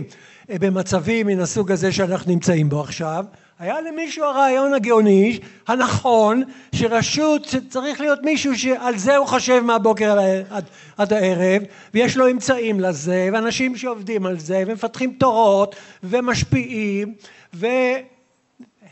[0.49, 3.25] במצבים מן הסוג הזה שאנחנו נמצאים בו עכשיו,
[3.59, 6.43] היה למישהו הרעיון הגאוני הנכון
[6.75, 10.19] שרשות צריך להיות מישהו שעל זה הוא חושב מהבוקר
[10.49, 10.65] עד,
[10.97, 11.61] עד הערב
[11.93, 17.13] ויש לו אמצעים לזה ואנשים שעובדים על זה ומפתחים תורות ומשפיעים
[17.53, 17.67] ו...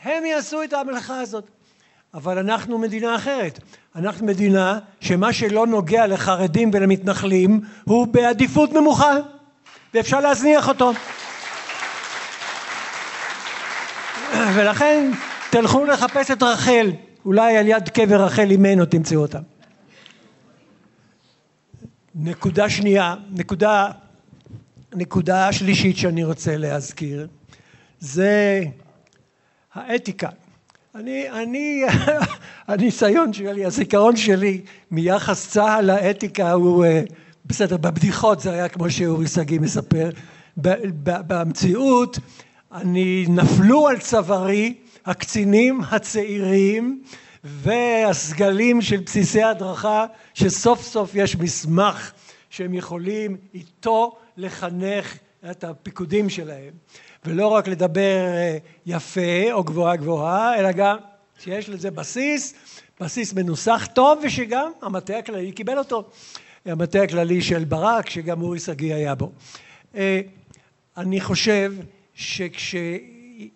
[0.04, 1.57] הם יעשו את המלאכה הזאת.
[2.18, 3.60] אבל אנחנו מדינה אחרת.
[3.96, 9.14] אנחנו מדינה שמה שלא נוגע לחרדים ולמתנחלים הוא בעדיפות נמוכה
[9.94, 10.92] ואפשר להזניח אותו.
[14.56, 15.12] ולכן
[15.50, 16.92] תלכו לחפש את רחל,
[17.26, 19.40] אולי על יד קבר רחל אימנו תמצאו אותה.
[22.16, 23.92] נקודה שנייה, נקודה,
[24.94, 27.28] נקודה שלישית שאני רוצה להזכיר
[28.00, 28.62] זה
[29.74, 30.30] האתיקה.
[30.98, 31.84] אני, אני,
[32.68, 37.02] הניסיון שלי, הזיכרון שלי מיחס צה"ל לאתיקה הוא אה,
[37.46, 40.10] בסדר, בבדיחות זה היה כמו שאורי שגיא מספר,
[41.28, 42.20] במציאות
[42.72, 44.74] אני נפלו על צווארי
[45.06, 47.02] הקצינים הצעירים
[47.44, 52.12] והסגלים של בסיסי הדרכה שסוף סוף יש מסמך
[52.50, 55.18] שהם יכולים איתו לחנך
[55.52, 56.74] את הפיקודים שלהם
[57.28, 60.98] ולא רק לדבר אה, יפה או גבוהה גבוהה, אלא גם
[61.40, 62.54] שיש לזה בסיס,
[63.00, 66.04] בסיס מנוסח טוב, ושגם המטה הכללי קיבל אותו.
[66.66, 69.32] המטה הכללי של ברק, שגם אורי שגיא היה בו.
[69.96, 70.22] אה,
[70.98, 71.74] אני חושב
[72.14, 73.50] שכשבן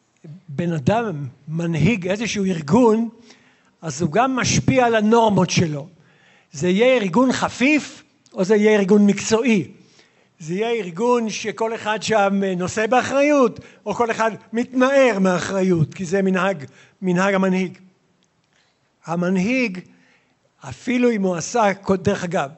[0.75, 3.09] אדם מנהיג איזשהו ארגון,
[3.81, 5.87] אז הוא גם משפיע על הנורמות שלו.
[6.51, 8.03] זה יהיה ארגון חפיף,
[8.33, 9.67] או זה יהיה ארגון מקצועי.
[10.41, 16.21] זה יהיה ארגון שכל אחד שם נושא באחריות או כל אחד מתנער מאחריות כי זה
[16.21, 16.63] מנהג,
[17.01, 17.77] מנהג המנהיג.
[19.05, 19.79] המנהיג
[20.69, 21.63] אפילו אם הוא עשה,
[22.03, 22.49] דרך אגב,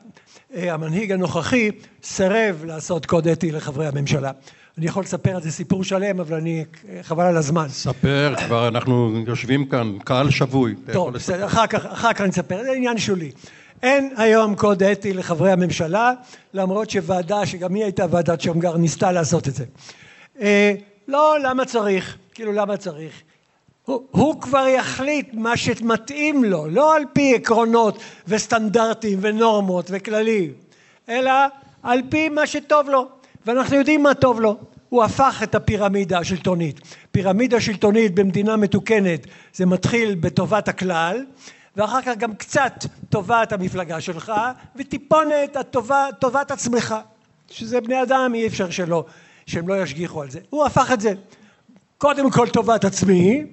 [0.55, 1.71] אה, המנהיג הנוכחי
[2.03, 4.31] סירב לעשות קוד אתי לחברי הממשלה.
[4.77, 6.65] אני יכול לספר על זה סיפור שלם, אבל אני,
[7.01, 7.69] חבל על הזמן.
[7.69, 10.75] ספר, כבר אנחנו יושבים כאן, קהל שבוי.
[10.93, 13.31] טוב, בסדר, אחר כך, אחר כך אני אספר, זה עניין שולי.
[13.83, 16.13] אין היום קוד אתי לחברי הממשלה,
[16.53, 19.65] למרות שוועדה, שגם היא הייתה ועדת שמגר, ניסתה לעשות את זה.
[20.41, 20.73] אה,
[21.07, 22.17] לא, למה צריך?
[22.33, 23.21] כאילו, למה צריך?
[23.85, 30.53] הוא, הוא כבר יחליט מה שמתאים לו, לא על פי עקרונות וסטנדרטים ונורמות וכללים,
[31.09, 31.31] אלא
[31.83, 33.07] על פי מה שטוב לו,
[33.45, 34.57] ואנחנו יודעים מה טוב לו.
[34.89, 36.79] הוא הפך את הפירמידה השלטונית.
[37.11, 41.25] פירמידה שלטונית במדינה מתוקנת זה מתחיל בטובת הכלל,
[41.77, 42.73] ואחר כך גם קצת
[43.09, 44.33] טובת המפלגה שלך,
[44.75, 45.57] וטיפונת
[46.19, 46.95] טובת עצמך,
[47.49, 49.05] שזה בני אדם אי אפשר שלא,
[49.45, 50.39] שהם לא ישגיחו על זה.
[50.49, 51.13] הוא הפך את זה.
[51.97, 53.43] קודם כל טובת עצמי,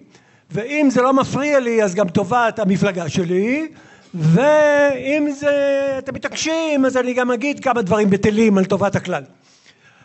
[0.50, 3.68] ואם זה לא מפריע לי אז גם טובת המפלגה שלי
[4.14, 5.50] ואם זה
[5.98, 9.22] אתם מתעקשים אז אני גם אגיד כמה דברים בטלים על טובת הכלל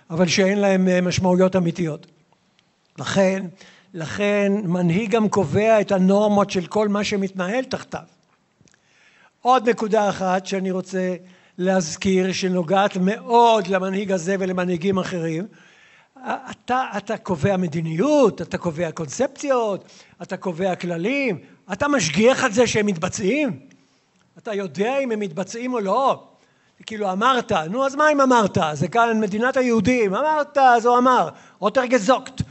[0.10, 2.08] אבל שאין להם אה, משמעויות אמיתיות
[3.00, 3.46] לכן
[3.96, 8.02] לכן מנהיג גם קובע את הנורמות של כל מה שמתנהל תחתיו
[9.42, 11.16] עוד נקודה אחת שאני רוצה
[11.58, 15.48] להזכיר שנוגעת מאוד למנהיג הזה ולמנהיגים אחרים
[16.52, 19.86] אתה, אתה קובע מדיניות, אתה קובע קונספציות,
[20.22, 21.38] אתה קובע כללים,
[21.74, 23.60] אתה משגיח על זה שהם מתבצעים?
[24.38, 26.28] אתה יודע אם הם מתבצעים או לא?
[26.86, 28.58] כאילו אמרת, נו אז מה אם אמרת?
[28.74, 31.30] זה כאן מדינת היהודים, אמרת אז הוא אמר,
[31.62, 32.42] אוטר גזוקט,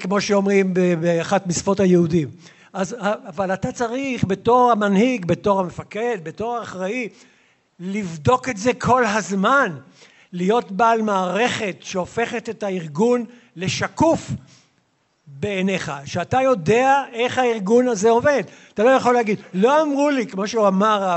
[0.00, 2.28] כמו שאומרים באחת משפות היהודים.
[2.72, 7.08] אז, אבל אתה צריך בתור המנהיג, בתור המפקד, בתור האחראי,
[7.80, 9.76] לבדוק את זה כל הזמן.
[10.32, 13.24] להיות בעל מערכת שהופכת את הארגון
[13.56, 14.30] לשקוף
[15.26, 18.42] בעיניך, שאתה יודע איך הארגון הזה עובד.
[18.74, 21.16] אתה לא יכול להגיד, לא אמרו לי, כמו שהוא אמר,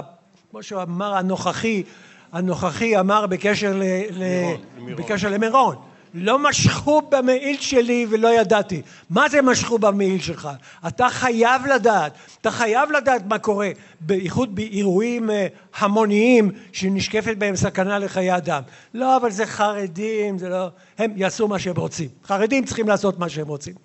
[0.51, 1.83] כמו שהוא אמר הנוכחי,
[2.31, 5.75] הנוכחי אמר בקשר, ל, למירון, ל, בקשר למירון.
[6.17, 8.81] לא משכו במעיל שלי ולא ידעתי.
[9.09, 10.49] מה זה משכו במעיל שלך?
[10.87, 15.47] אתה חייב לדעת, אתה חייב לדעת מה קורה, בייחוד באירועים אה,
[15.77, 18.61] המוניים שנשקפת בהם סכנה לחיי אדם.
[18.93, 20.67] לא, אבל זה חרדים, זה לא...
[20.97, 22.09] הם יעשו מה שהם רוצים.
[22.23, 23.75] חרדים צריכים לעשות מה שהם רוצים.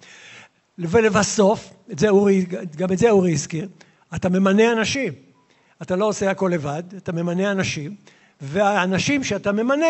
[0.79, 3.69] ולבסוף, את זה אורי, גם את זה אורי הזכיר,
[4.15, 5.13] אתה ממנה אנשים.
[5.83, 7.95] אתה לא עושה הכל לבד, אתה ממנה אנשים,
[8.41, 9.87] והאנשים שאתה ממנה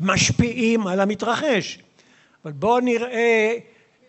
[0.00, 1.78] משפיעים על המתרחש.
[2.44, 3.56] אבל בואו נראה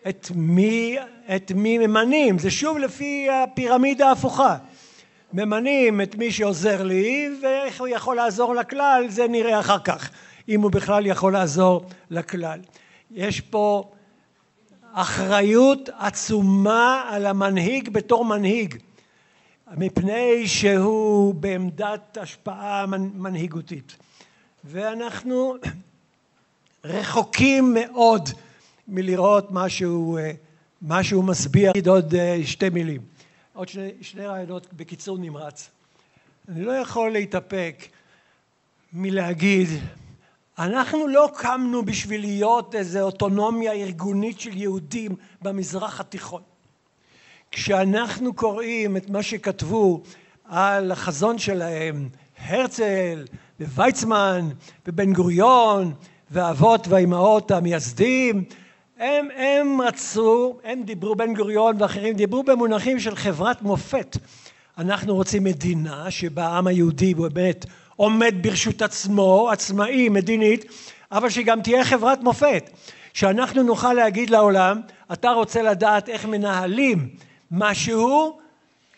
[0.08, 0.96] את מי,
[1.36, 4.56] את מי ממנים, זה שוב לפי הפירמידה ההפוכה.
[5.32, 10.10] ממנים את מי שעוזר לי ואיך הוא יכול לעזור לכלל זה נראה אחר כך
[10.48, 12.60] אם הוא בכלל יכול לעזור לכלל.
[13.10, 13.90] יש פה
[14.92, 18.74] אחריות עצומה על המנהיג בתור מנהיג
[19.76, 23.96] מפני שהוא בעמדת השפעה מנהיגותית
[24.64, 25.54] ואנחנו
[26.84, 28.28] רחוקים מאוד
[28.88, 30.18] מלראות משהו,
[30.82, 31.72] משהו משביע.
[31.86, 33.00] עוד שתי מילים,
[33.54, 35.70] עוד שני, שני רעיונות בקיצור נמרץ.
[36.48, 37.84] אני לא יכול להתאפק
[38.92, 39.68] מלהגיד
[40.58, 46.42] אנחנו לא קמנו בשביל להיות איזו אוטונומיה ארגונית של יהודים במזרח התיכון.
[47.50, 50.02] כשאנחנו קוראים את מה שכתבו
[50.44, 53.24] על החזון שלהם, הרצל
[53.60, 54.48] וויצמן
[54.86, 55.92] ובן גוריון
[56.30, 58.44] והאבות והאימהות המייסדים
[58.98, 64.16] הם, הם רצו, הם דיברו, בן גוריון ואחרים דיברו במונחים של חברת מופת.
[64.78, 67.66] אנחנו רוצים מדינה שבה העם היהודי באמת
[67.96, 70.64] עומד ברשות עצמו, עצמאי, מדינית,
[71.12, 72.70] אבל שגם תהיה חברת מופת.
[73.14, 74.80] שאנחנו נוכל להגיד לעולם,
[75.12, 77.08] אתה רוצה לדעת איך מנהלים
[77.50, 78.38] משהו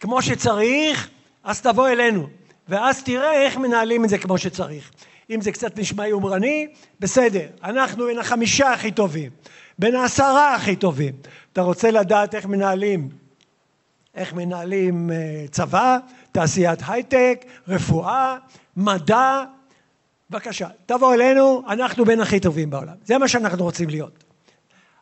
[0.01, 1.09] כמו שצריך,
[1.45, 2.40] אז תבוא אלינו.
[2.71, 4.91] ואז תראה איך מנהלים את זה כמו שצריך.
[5.31, 6.69] אם זה קצת נשמע יומרני,
[7.01, 9.31] בסדר, אנחנו בין החמישה הכי טובים,
[9.79, 11.15] בין העשרה הכי טובים.
[11.53, 13.09] אתה רוצה לדעת איך מנהלים,
[14.15, 15.99] איך מנהלים אה, צבא,
[16.33, 18.37] תעשיית הייטק, רפואה,
[18.77, 19.45] מדע,
[20.31, 22.95] בבקשה, תבוא אלינו, אנחנו בין הכי טובים בעולם.
[23.05, 24.25] זה מה שאנחנו רוצים להיות.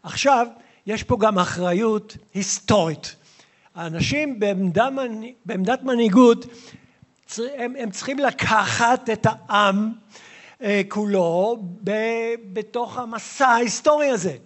[0.03, 0.47] עכשיו,
[0.87, 3.17] יש פה גם אחריות היסטורית.
[3.75, 4.89] האנשים בעמדה,
[5.45, 6.47] בעמדת מנהיגות
[7.37, 9.93] הם, הם צריכים לקחת את העם
[10.63, 11.91] אה, כולו ב,
[12.53, 14.37] בתוך המסע ההיסטורי הזה.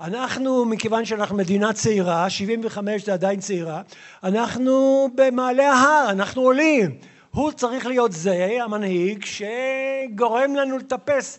[0.00, 3.82] אנחנו, מכיוון שאנחנו מדינה צעירה, 75 זה עדיין צעירה,
[4.24, 6.96] אנחנו במעלה ההר, אנחנו עולים.
[7.30, 11.38] הוא צריך להיות זה, המנהיג, שגורם לנו לטפס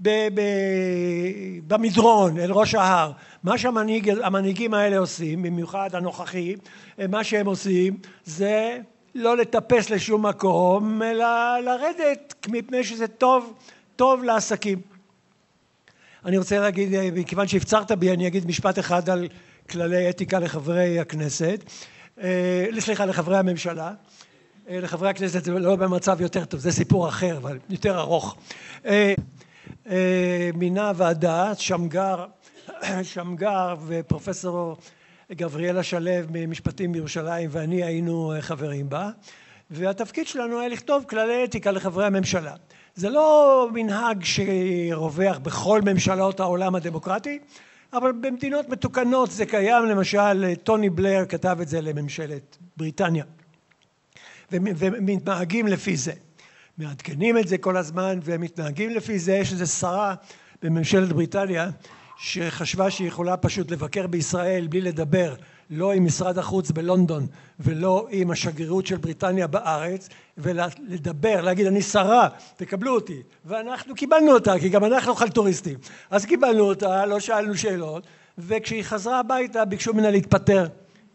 [0.00, 0.40] ב, ב,
[1.66, 3.12] במדרון אל ראש ההר.
[3.42, 6.58] מה שהמנהיגים האלה עושים, במיוחד הנוכחים,
[7.08, 8.78] מה שהם עושים זה
[9.14, 13.54] לא לטפס לשום מקום, אלא לרדת, מפני שזה טוב,
[13.96, 14.80] טוב לעסקים.
[16.24, 19.28] אני רוצה להגיד, מכיוון שהפצרת בי, אני אגיד משפט אחד על
[19.70, 21.64] כללי אתיקה לחברי הכנסת,
[22.22, 23.92] אה, סליחה, לחברי הממשלה.
[24.68, 28.36] אה, לחברי הכנסת זה לא במצב יותר טוב, זה סיפור אחר, אבל יותר ארוך.
[28.86, 29.14] אה,
[30.54, 32.26] מינה ועדה, שמגר,
[33.12, 34.76] שמגר ופרופסור
[35.34, 39.10] גבריאלה שלו ממשפטים בירושלים ואני היינו חברים בה,
[39.70, 42.54] והתפקיד שלנו היה לכתוב כללי אתיקה לחברי הממשלה.
[42.94, 47.38] זה לא מנהג שרווח בכל ממשלות העולם הדמוקרטי,
[47.92, 53.24] אבל במדינות מתוקנות זה קיים, למשל טוני בלר כתב את זה לממשלת בריטניה,
[54.52, 56.12] ומתנהגים לפי זה.
[56.78, 60.14] מעדכנים את זה כל הזמן ומתנהגים לפי זה, יש איזו שרה
[60.62, 61.70] בממשלת בריטניה
[62.16, 65.34] שחשבה שהיא יכולה פשוט לבקר בישראל בלי לדבר
[65.70, 67.26] לא עם משרד החוץ בלונדון
[67.60, 73.22] ולא עם השגרירות של בריטניה בארץ ולדבר, להגיד אני שרה, תקבלו אותי.
[73.44, 75.78] ואנחנו קיבלנו אותה כי גם אנחנו חלטוריסטים
[76.10, 78.06] אז קיבלנו אותה, לא שאלנו שאלות
[78.38, 80.66] וכשהיא חזרה הביתה ביקשו ממנה להתפטר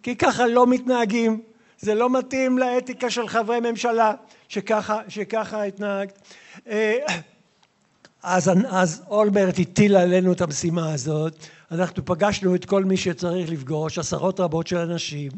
[0.03, 1.41] כי ככה לא מתנהגים
[1.79, 4.13] זה לא מתאים לאתיקה של חברי ממשלה
[4.47, 6.19] שככה, שככה התנהגת.
[6.67, 6.97] אה,
[8.23, 13.99] אז, אז אולמרט הטיל עלינו את המשימה הזאת, אנחנו פגשנו את כל מי שצריך לפגוש,
[13.99, 15.31] עשרות רבות של אנשים,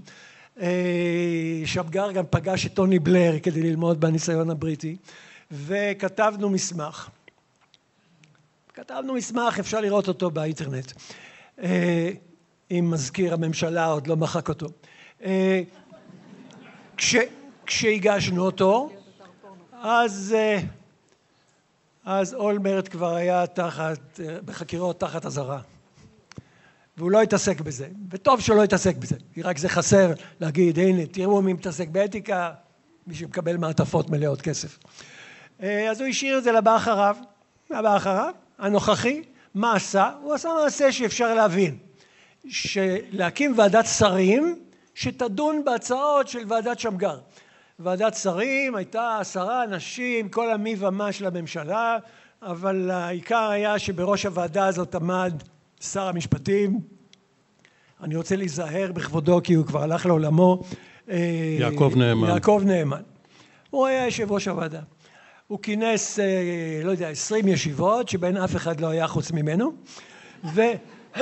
[0.62, 4.96] אה, שמגר גם פגש את טוני בלר כדי ללמוד בניסיון הבריטי,
[5.52, 7.10] וכתבנו מסמך.
[8.74, 10.92] כתבנו מסמך, אפשר לראות אותו באינטרנט,
[11.62, 12.10] אה,
[12.72, 14.68] אם מזכיר הממשלה עוד לא מחק אותו.
[15.24, 15.62] אה,
[16.98, 17.16] כש,
[17.66, 18.90] כשהגשנו אותו,
[19.82, 20.36] אז
[22.12, 25.60] אז אולמרט כבר היה תחת, בחקירות תחת אזהרה.
[26.98, 31.06] והוא לא התעסק בזה, וטוב שהוא לא התעסק בזה, כי רק זה חסר להגיד הנה
[31.06, 32.52] תראו מי מתעסק באתיקה,
[33.08, 34.80] מי שמקבל מעטפות מלאות כסף.
[35.64, 37.16] אה, אז הוא השאיר את זה לבא אחריו,
[37.70, 39.22] לבא אחריו, הנוכחי,
[39.56, 40.12] מה עשה?
[40.22, 41.78] הוא עשה מעשה שאפשר להבין,
[42.48, 44.60] שלהקים ועדת שרים
[44.96, 47.20] שתדון בהצעות של ועדת שמגר.
[47.80, 51.98] ועדת שרים הייתה עשרה אנשים, כל המי ומה של הממשלה,
[52.42, 55.34] אבל העיקר היה שבראש הוועדה הזאת עמד
[55.82, 56.80] שר המשפטים,
[58.04, 60.64] אני רוצה להיזהר בכבודו כי הוא כבר הלך לעולמו,
[61.10, 61.18] אה,
[61.60, 62.28] יעקב נאמן.
[62.28, 63.02] יעקב נאמן.
[63.70, 64.82] הוא היה יושב ראש הוועדה.
[65.48, 69.74] הוא כינס, אה, לא יודע, עשרים ישיבות, שבהן אף אחד לא היה חוץ ממנו,
[70.44, 70.62] ו...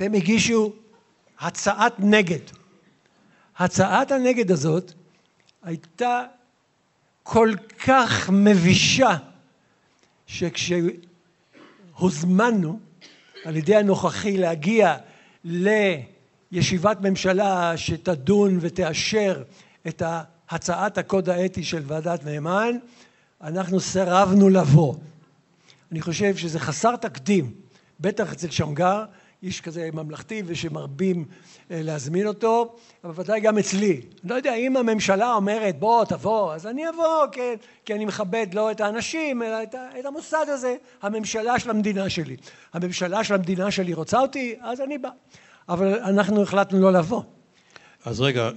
[0.00, 0.72] והם הגישו
[1.40, 2.55] הצעת נגד.
[3.58, 4.92] הצעת הנגד הזאת
[5.62, 6.22] הייתה
[7.22, 7.52] כל
[7.84, 9.16] כך מבישה
[10.26, 12.78] שכשהוזמנו
[13.44, 14.96] על ידי הנוכחי להגיע
[15.44, 19.42] לישיבת ממשלה שתדון ותאשר
[19.88, 20.02] את
[20.50, 22.76] הצעת הקוד האתי של ועדת נאמן,
[23.40, 24.94] אנחנו סירבנו לבוא.
[25.92, 27.54] אני חושב שזה חסר תקדים,
[28.00, 29.04] בטח אצל שמגר,
[29.46, 31.24] איש כזה ממלכתי ושמרבים
[31.70, 33.92] אה, להזמין אותו, אבל ודאי גם אצלי.
[33.92, 37.54] אני לא יודע, אם הממשלה אומרת בוא תבוא, אז אני אבוא, כן,
[37.84, 42.36] כי אני מכבד לא את האנשים, אלא את, את המוסד הזה, הממשלה של המדינה שלי.
[42.72, 45.08] הממשלה של המדינה שלי רוצה אותי, אז אני בא.
[45.68, 47.22] אבל אנחנו החלטנו לא לבוא.
[48.04, 48.50] אז רגע,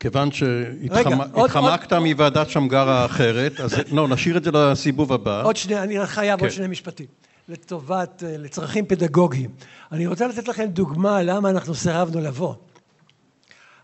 [0.00, 5.42] כיוון שהתחמקת מוועדת שמגר האחרת, אז לא, נשאיר את זה לסיבוב הבא.
[5.42, 6.44] עוד שני, אני חייב כן.
[6.44, 7.06] עוד שני משפטים.
[7.48, 9.50] לטובת, אה, לצרכים פדגוגיים.
[9.92, 12.54] אני רוצה לתת לכם דוגמה למה אנחנו סירבנו לבוא.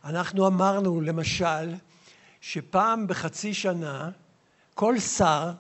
[0.05, 1.75] אנחנו אמרנו למשל
[2.41, 4.11] שפעם בחצי שנה
[4.75, 5.51] כל שר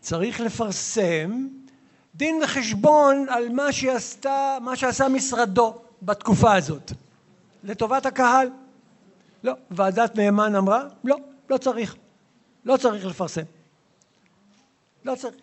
[0.00, 1.46] צריך לפרסם
[2.14, 6.92] דין וחשבון על מה שעשתה, מה שעשה משרדו בתקופה הזאת
[7.64, 8.48] לטובת הקהל.
[9.44, 11.16] לא, ועדת נאמן אמרה לא,
[11.50, 11.96] לא צריך,
[12.64, 13.42] לא צריך לפרסם.
[15.04, 15.34] לא צריך.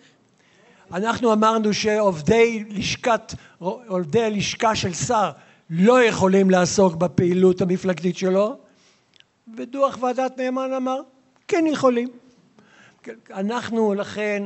[0.93, 3.33] אנחנו אמרנו שעובדי לשכת,
[3.87, 5.31] עובדי הלשכה של שר
[5.69, 8.57] לא יכולים לעסוק בפעילות המפלגתית שלו
[9.57, 10.99] ודוח ועדת נאמן אמר
[11.47, 12.09] כן יכולים.
[13.33, 14.43] אנחנו לכן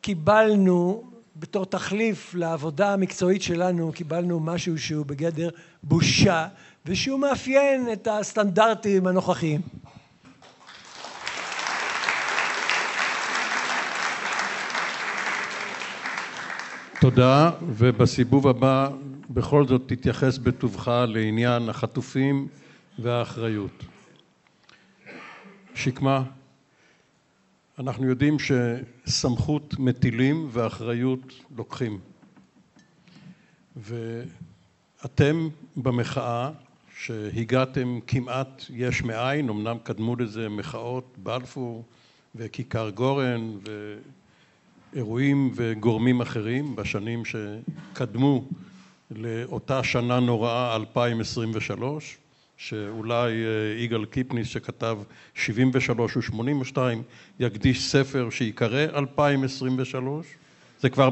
[0.00, 1.02] קיבלנו
[1.36, 5.48] בתור תחליף לעבודה המקצועית שלנו קיבלנו משהו שהוא בגדר
[5.82, 6.48] בושה
[6.86, 9.60] ושהוא מאפיין את הסטנדרטים הנוכחיים.
[17.10, 18.90] תודה, ובסיבוב הבא
[19.30, 22.48] בכל זאת תתייחס בטובך לעניין החטופים
[22.98, 23.84] והאחריות.
[25.74, 26.22] שקמה,
[27.78, 31.98] אנחנו יודעים שסמכות מטילים ואחריות לוקחים.
[33.76, 36.50] ואתם במחאה,
[36.98, 41.84] שהגעתם כמעט יש מאין, אמנם קדמו לזה מחאות בלפור
[42.34, 43.50] וכיכר גורן
[44.96, 48.44] ואירועים וגורמים אחרים בשנים שקדמו
[49.10, 52.18] לאותה שנה נוראה 2023
[52.56, 54.98] שאולי אה, יגאל קיפניס שכתב
[55.34, 56.78] 73 ו-82
[57.40, 60.26] יקדיש ספר שיקרא 2023
[60.80, 61.10] זה כבר,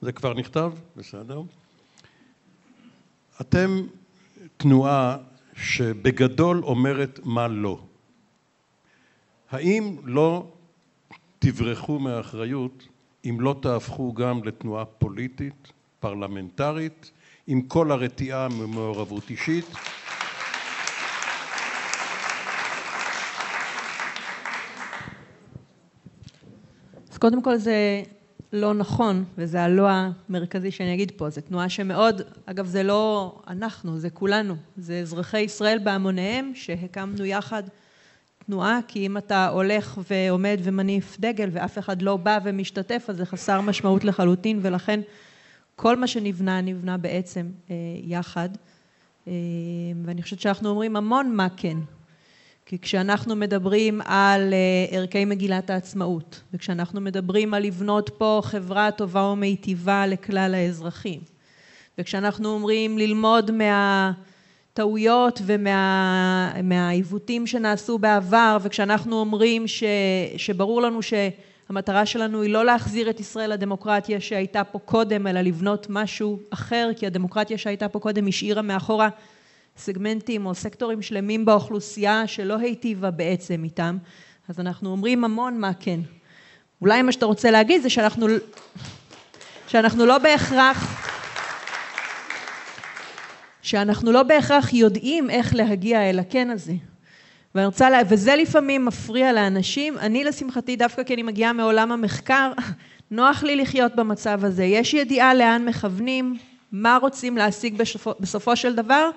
[0.00, 0.72] זה כבר נכתב?
[0.96, 1.42] בסדר.
[3.40, 3.80] אתם
[4.56, 5.16] תנועה
[5.56, 7.80] שבגדול אומרת מה לא.
[9.50, 10.46] האם לא
[11.42, 12.88] תברחו מהאחריות
[13.24, 17.10] אם לא תהפכו גם לתנועה פוליטית, פרלמנטרית,
[17.46, 19.64] עם כל הרתיעה ממעורבות אישית?
[27.10, 28.02] אז קודם כל זה
[28.52, 33.98] לא נכון, וזה הלא המרכזי שאני אגיד פה, זו תנועה שמאוד, אגב זה לא אנחנו,
[33.98, 37.62] זה כולנו, זה אזרחי ישראל בהמוניהם שהקמנו יחד
[38.50, 43.26] תנועה, כי אם אתה הולך ועומד ומניף דגל ואף אחד לא בא ומשתתף, אז זה
[43.26, 45.00] חסר משמעות לחלוטין, ולכן
[45.76, 47.74] כל מה שנבנה, נבנה בעצם אה,
[48.04, 48.48] יחד.
[49.28, 49.32] אה,
[50.04, 51.76] ואני חושבת שאנחנו אומרים המון מה כן.
[52.66, 59.22] כי כשאנחנו מדברים על אה, ערכי מגילת העצמאות, וכשאנחנו מדברים על לבנות פה חברה טובה
[59.22, 61.20] ומיטיבה לכלל האזרחים,
[61.98, 63.50] וכשאנחנו אומרים ללמוד
[64.70, 69.84] מהטעויות ומהעיוותים שנעשו בעבר, וכשאנחנו אומרים ש,
[70.36, 75.86] שברור לנו שהמטרה שלנו היא לא להחזיר את ישראל לדמוקרטיה שהייתה פה קודם, אלא לבנות
[75.90, 79.08] משהו אחר, כי הדמוקרטיה שהייתה פה קודם השאירה מאחורה
[79.76, 83.96] סגמנטים או סקטורים שלמים באוכלוסייה שלא היטיבה בעצם איתם,
[84.48, 86.00] אז אנחנו אומרים המון מה כן.
[86.80, 88.26] אולי מה שאתה רוצה להגיד זה שאנחנו,
[89.68, 91.09] שאנחנו לא בהכרח,
[93.62, 96.72] שאנחנו לא בהכרח יודעים איך להגיע אל הכן הזה.
[97.54, 99.98] ואני רוצה, לה, וזה לפעמים מפריע לאנשים.
[99.98, 102.52] אני לשמחתי, דווקא כי אני מגיעה מעולם המחקר,
[103.10, 104.64] נוח לי לחיות במצב הזה.
[104.64, 106.36] יש ידיעה לאן מכוונים,
[106.72, 109.10] מה רוצים להשיג בסופו, בסופו של דבר,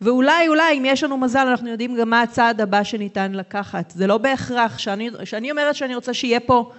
[0.00, 3.90] ואולי, אולי, אם יש לנו מזל, אנחנו יודעים גם מה הצעד הבא שניתן לקחת.
[3.90, 6.70] זה לא בהכרח, שאני, שאני אומרת שאני רוצה שיהיה פה,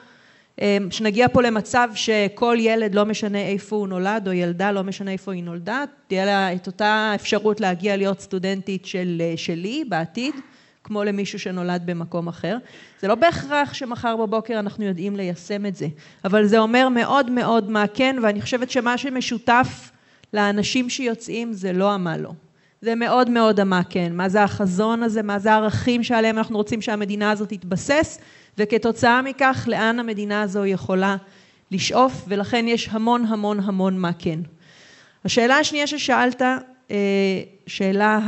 [0.89, 5.33] שנגיע פה למצב שכל ילד, לא משנה איפה הוא נולד, או ילדה, לא משנה איפה
[5.33, 10.35] היא נולדה, תהיה לה את אותה אפשרות להגיע להיות סטודנטית של, שלי בעתיד,
[10.83, 12.57] כמו למישהו שנולד במקום אחר.
[12.99, 15.87] זה לא בהכרח שמחר בבוקר אנחנו יודעים ליישם את זה,
[16.25, 19.91] אבל זה אומר מאוד מאוד מה כן, ואני חושבת שמה שמשותף
[20.33, 22.31] לאנשים שיוצאים זה לא המה לא.
[22.81, 24.13] זה מאוד מאוד עמק, כן.
[24.15, 28.19] מה זה החזון הזה, מה זה הערכים שעליהם אנחנו רוצים שהמדינה הזאת תתבסס,
[28.57, 31.15] וכתוצאה מכך, לאן המדינה הזו יכולה
[31.71, 34.39] לשאוף, ולכן יש המון המון המון מה כן.
[35.25, 36.57] השאלה השנייה ששאלת, אה,
[37.67, 38.19] שאלה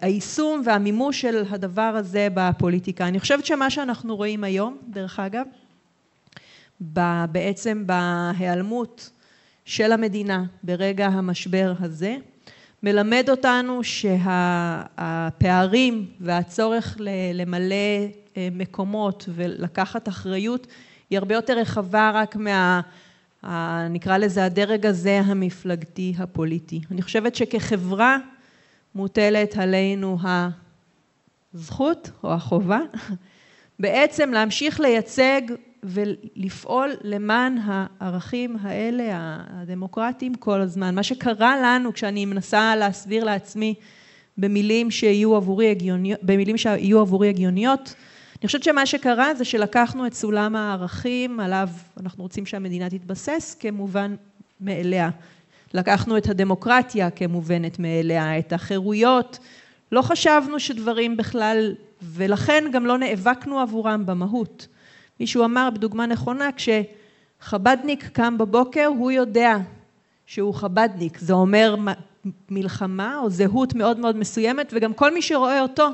[0.00, 3.08] היישום והמימוש של הדבר הזה בפוליטיקה.
[3.08, 5.46] אני חושבת שמה שאנחנו רואים היום, דרך אגב,
[7.30, 9.10] בעצם בהיעלמות
[9.64, 12.16] של המדינה ברגע המשבר הזה,
[12.82, 16.96] מלמד אותנו שהפערים והצורך
[17.34, 17.76] למלא
[18.52, 20.66] מקומות ולקחת אחריות
[21.10, 22.80] היא הרבה יותר רחבה רק מה...
[23.90, 26.80] נקרא לזה הדרג הזה המפלגתי הפוליטי.
[26.90, 28.16] אני חושבת שכחברה
[28.94, 30.18] מוטלת עלינו
[31.54, 32.80] הזכות או החובה
[33.80, 35.40] בעצם להמשיך לייצג
[35.82, 39.04] ולפעול למען הערכים האלה,
[39.50, 40.94] הדמוקרטיים, כל הזמן.
[40.94, 43.74] מה שקרה לנו כשאני מנסה להסביר לעצמי
[44.38, 47.94] במילים שיהיו עבורי הגיוניות, במילים שיהיו עבורי הגיוניות,
[48.42, 51.68] אני חושבת שמה שקרה זה שלקחנו את סולם הערכים עליו
[52.00, 54.14] אנחנו רוצים שהמדינה תתבסס כמובן
[54.60, 55.10] מאליה.
[55.74, 59.38] לקחנו את הדמוקרטיה כמובנת מאליה, את החירויות,
[59.92, 64.66] לא חשבנו שדברים בכלל, ולכן גם לא נאבקנו עבורם במהות.
[65.20, 69.56] מישהו אמר בדוגמה נכונה, כשחבדניק קם בבוקר, הוא יודע
[70.26, 71.18] שהוא חבדניק.
[71.18, 71.76] זה אומר
[72.50, 75.88] מלחמה או זהות מאוד מאוד מסוימת, וגם כל מי שרואה אותו,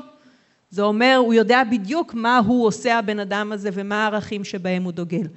[0.69, 4.91] זה אומר, הוא יודע בדיוק מה הוא עושה הבן אדם הזה ומה הערכים שבהם הוא
[4.91, 5.27] דוגל.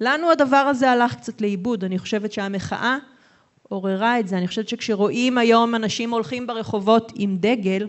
[0.00, 2.98] לנו הדבר הזה הלך קצת לאיבוד, אני חושבת שהמחאה
[3.68, 4.38] עוררה את זה.
[4.38, 7.88] אני חושבת שכשרואים היום אנשים הולכים ברחובות עם דגל,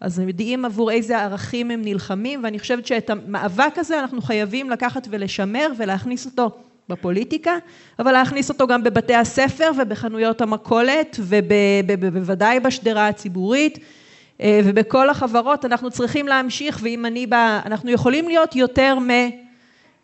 [0.00, 4.70] אז הם יודעים עבור איזה ערכים הם נלחמים, ואני חושבת שאת המאבק הזה אנחנו חייבים
[4.70, 6.50] לקחת ולשמר ולהכניס אותו
[6.88, 7.52] בפוליטיקה,
[7.98, 13.78] אבל להכניס אותו גם בבתי הספר ובחנויות המכולת ובוודאי בשדרה הציבורית
[14.42, 18.98] ובכל החברות אנחנו צריכים להמשיך ואם אני בא, אנחנו יכולים להיות יותר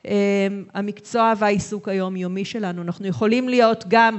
[0.04, 4.18] מהמקצוע אה, והעיסוק היומיומי שלנו, אנחנו יכולים להיות גם,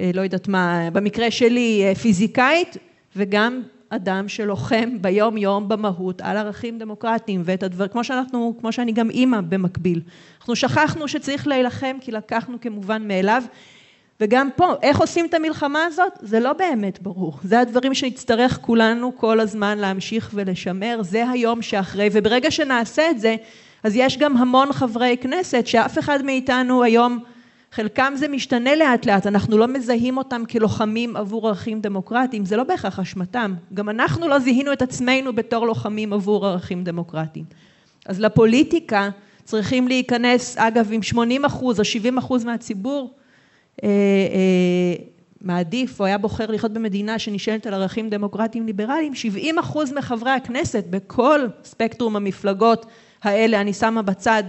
[0.00, 2.76] אה, לא יודעת מה, במקרה שלי פיזיקאית
[3.16, 8.92] וגם אדם שלוחם ביום יום במהות על ערכים דמוקרטיים ואת הדבר, כמו שאנחנו, כמו שאני
[8.92, 10.00] גם אימא במקביל.
[10.38, 13.42] אנחנו שכחנו שצריך להילחם כי לקחנו כמובן מאליו
[14.20, 16.12] וגם פה, איך עושים את המלחמה הזאת?
[16.20, 17.38] זה לא באמת ברור.
[17.42, 23.36] זה הדברים שנצטרך כולנו כל הזמן להמשיך ולשמר, זה היום שאחרי, וברגע שנעשה את זה,
[23.82, 27.18] אז יש גם המון חברי כנסת שאף אחד מאיתנו היום
[27.72, 32.64] חלקם זה משתנה לאט לאט, אנחנו לא מזהים אותם כלוחמים עבור ערכים דמוקרטיים, זה לא
[32.64, 37.44] בהכרח אשמתם, גם אנחנו לא זיהינו את עצמנו בתור לוחמים עבור ערכים דמוקרטיים.
[38.06, 39.10] אז לפוליטיקה
[39.44, 43.17] צריכים להיכנס, אגב, עם 80 אחוז או 70 אחוז מהציבור
[45.40, 50.84] מעדיף או היה בוחר לחיות במדינה שנשענת על ערכים דמוקרטיים ליברליים, 70 אחוז מחברי הכנסת
[50.90, 52.86] בכל ספקטרום המפלגות
[53.22, 54.42] האלה, אני שמה בצד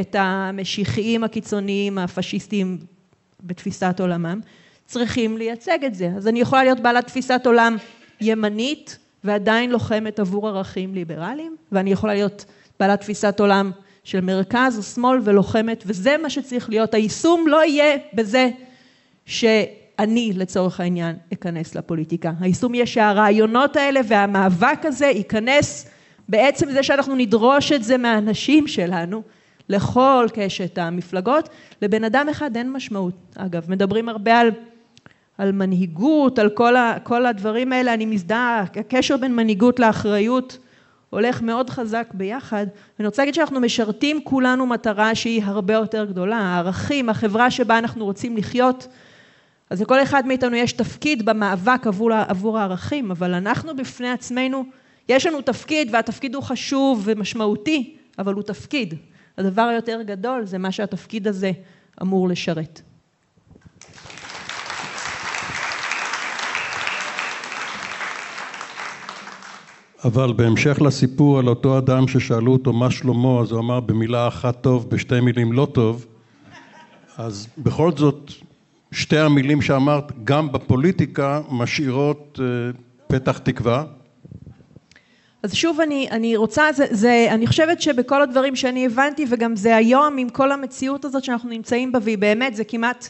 [0.00, 2.78] את המשיחיים הקיצוניים הפשיסטיים
[3.42, 4.40] בתפיסת עולמם,
[4.86, 6.10] צריכים לייצג את זה.
[6.16, 7.76] אז אני יכולה להיות בעלת תפיסת עולם
[8.20, 12.44] ימנית ועדיין לוחמת עבור ערכים ליברליים, ואני יכולה להיות
[12.80, 13.70] בעלת תפיסת עולם
[14.04, 16.94] של מרכז או שמאל ולוחמת, וזה מה שצריך להיות.
[16.94, 18.50] היישום לא יהיה בזה
[19.26, 22.32] שאני לצורך העניין אכנס לפוליטיקה.
[22.40, 25.90] היישום יהיה שהרעיונות האלה והמאבק הזה ייכנס
[26.28, 29.22] בעצם זה שאנחנו נדרוש את זה מהאנשים שלנו,
[29.68, 31.48] לכל קשת המפלגות,
[31.82, 33.14] לבן אדם אחד אין משמעות.
[33.36, 34.50] אגב, מדברים הרבה על,
[35.38, 40.58] על מנהיגות, על כל, ה, כל הדברים האלה, אני מזדהה, הקשר בין מנהיגות לאחריות
[41.10, 42.66] הולך מאוד חזק ביחד.
[43.00, 48.04] אני רוצה להגיד שאנחנו משרתים כולנו מטרה שהיא הרבה יותר גדולה, הערכים, החברה שבה אנחנו
[48.04, 48.88] רוצים לחיות,
[49.70, 54.64] אז לכל אחד מאיתנו יש תפקיד במאבק עבור, עבור הערכים, אבל אנחנו בפני עצמנו,
[55.08, 58.94] יש לנו תפקיד והתפקיד הוא חשוב ומשמעותי, אבל הוא תפקיד.
[59.38, 61.52] הדבר היותר גדול זה מה שהתפקיד הזה
[62.02, 62.80] אמור לשרת.
[70.04, 74.62] אבל בהמשך לסיפור על אותו אדם ששאלו אותו מה שלמה, אז הוא אמר במילה אחת
[74.62, 76.06] טוב, בשתי מילים לא טוב,
[77.16, 78.32] אז בכל זאת
[78.92, 82.46] שתי המילים שאמרת גם בפוליטיקה משאירות אה,
[83.06, 83.84] פתח תקווה.
[85.42, 89.76] אז שוב אני, אני רוצה, זה, זה, אני חושבת שבכל הדברים שאני הבנתי וגם זה
[89.76, 93.08] היום עם כל המציאות הזאת שאנחנו נמצאים בה והיא באמת זה כמעט,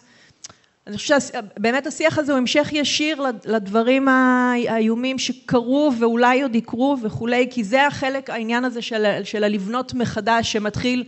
[0.87, 7.47] אני חושבת שבאמת השיח הזה הוא המשך ישיר לדברים האיומים שקרו ואולי עוד יקרו וכולי
[7.51, 11.05] כי זה החלק העניין הזה של, של הלבנות מחדש שמתחיל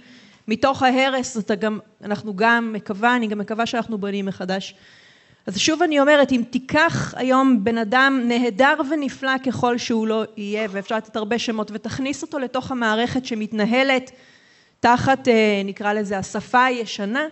[0.48, 4.74] מתוך ההרס, אתה גם, אנחנו גם מקווה, אני גם מקווה שאנחנו בונים מחדש
[5.48, 10.68] אז שוב אני אומרת, אם תיקח היום בן אדם נהדר ונפלא ככל שהוא לא יהיה,
[10.70, 14.10] ואפשר לתת הרבה שמות, ותכניס אותו לתוך המערכת שמתנהלת
[14.80, 17.26] תחת, אה, נקרא לזה, השפה הישנה,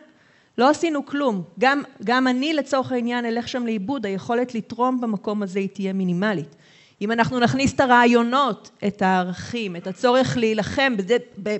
[0.58, 1.42] לא עשינו כלום.
[1.58, 6.56] גם, גם אני לצורך העניין אלך שם לאיבוד, היכולת לתרום במקום הזה היא תהיה מינימלית.
[7.00, 10.94] אם אנחנו נכניס את הרעיונות, את הערכים, את הצורך להילחם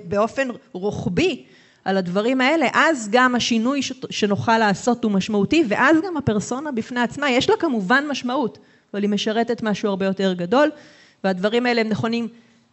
[0.07, 1.45] באופן רוחבי,
[1.85, 3.79] על הדברים האלה, אז גם השינוי
[4.09, 8.57] שנוכל לעשות הוא משמעותי, ואז גם הפרסונה בפני עצמה, יש לה כמובן משמעות,
[8.93, 10.71] אבל היא משרתת משהו הרבה יותר גדול,
[11.23, 12.27] והדברים האלה הם נכונים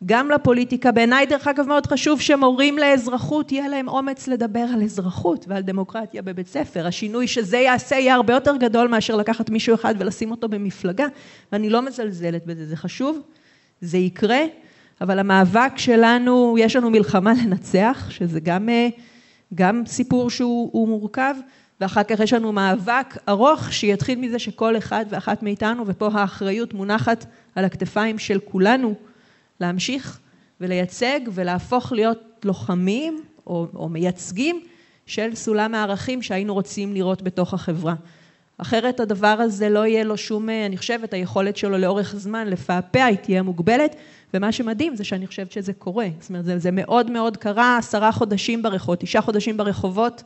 [0.07, 0.93] גם לפוליטיקה.
[0.93, 6.23] בעיניי, דרך אגב, מאוד חשוב שמורים לאזרחות, יהיה להם אומץ לדבר על אזרחות ועל דמוקרטיה
[6.23, 6.87] בבית ספר.
[6.87, 11.07] השינוי שזה יעשה יהיה הרבה יותר גדול מאשר לקחת מישהו אחד ולשים אותו במפלגה,
[11.53, 13.21] ואני לא מזלזלת בזה, זה חשוב,
[13.81, 14.41] זה יקרה.
[15.01, 18.89] אבל המאבק שלנו, יש לנו מלחמה לנצח, שזה גם, אה,
[19.55, 21.35] גם סיפור שהוא מורכב,
[21.81, 27.27] ואחר כך יש לנו מאבק ארוך שיתחיל מזה שכל אחד ואחת מאיתנו, ופה האחריות מונחת
[27.55, 28.95] על הכתפיים של כולנו,
[29.67, 30.21] להמשיך
[30.61, 34.63] ולייצג ולהפוך להיות לוחמים או, או מייצגים
[35.07, 37.95] של סולם הערכים שהיינו רוצים לראות בתוך החברה.
[38.59, 43.05] אחרת הדבר הזה לא יהיה לו שום, אה, אני חושבת, היכולת שלו לאורך זמן לפעפע
[43.05, 43.97] היא תהיה מוגבלת,
[44.35, 46.07] ומה שמדהים זה שאני חושבת שזה קורה.
[46.21, 50.23] זאת אומרת, זה, זה מאוד מאוד קרה, עשרה חודשים ברחובות, תשעה חודשים ברחובות,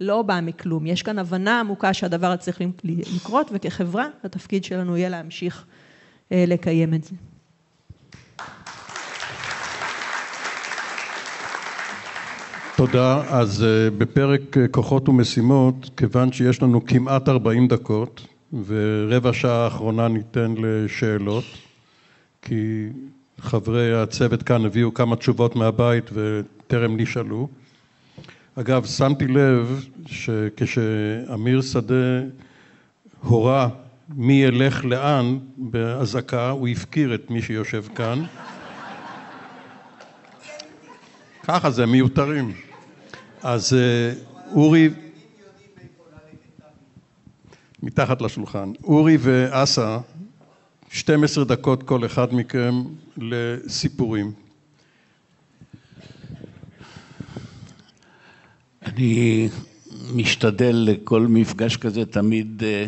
[0.00, 0.86] לא בא מכלום.
[0.86, 5.64] יש כאן הבנה עמוקה שהדבר צריך לקרות, וכחברה, התפקיד שלנו יהיה להמשיך
[6.32, 7.14] אה, לקיים את זה.
[12.80, 13.22] תודה.
[13.28, 18.26] אז אה, בפרק אה, כוחות ומשימות, כיוון שיש לנו כמעט 40 דקות,
[18.66, 21.44] ורבע שעה האחרונה ניתן לשאלות,
[22.42, 22.86] כי
[23.38, 27.48] חברי הצוות כאן הביאו כמה תשובות מהבית וטרם נשאלו.
[28.54, 32.20] אגב, שמתי לב שכשאמיר שדה
[33.22, 33.68] הורה
[34.16, 38.24] מי ילך לאן באזעקה, הוא הפקיר את מי שיושב כאן.
[41.42, 42.69] ככה זה, מיותרים.
[43.42, 44.12] אז אה,
[44.52, 44.88] אורי...
[47.82, 48.72] מתחת לשולחן.
[48.84, 49.98] אורי ואסה
[50.90, 52.74] 12 דקות כל אחד מכם
[53.16, 54.32] לסיפורים.
[58.82, 59.48] אני
[60.14, 62.86] משתדל לכל מפגש כזה תמיד אה,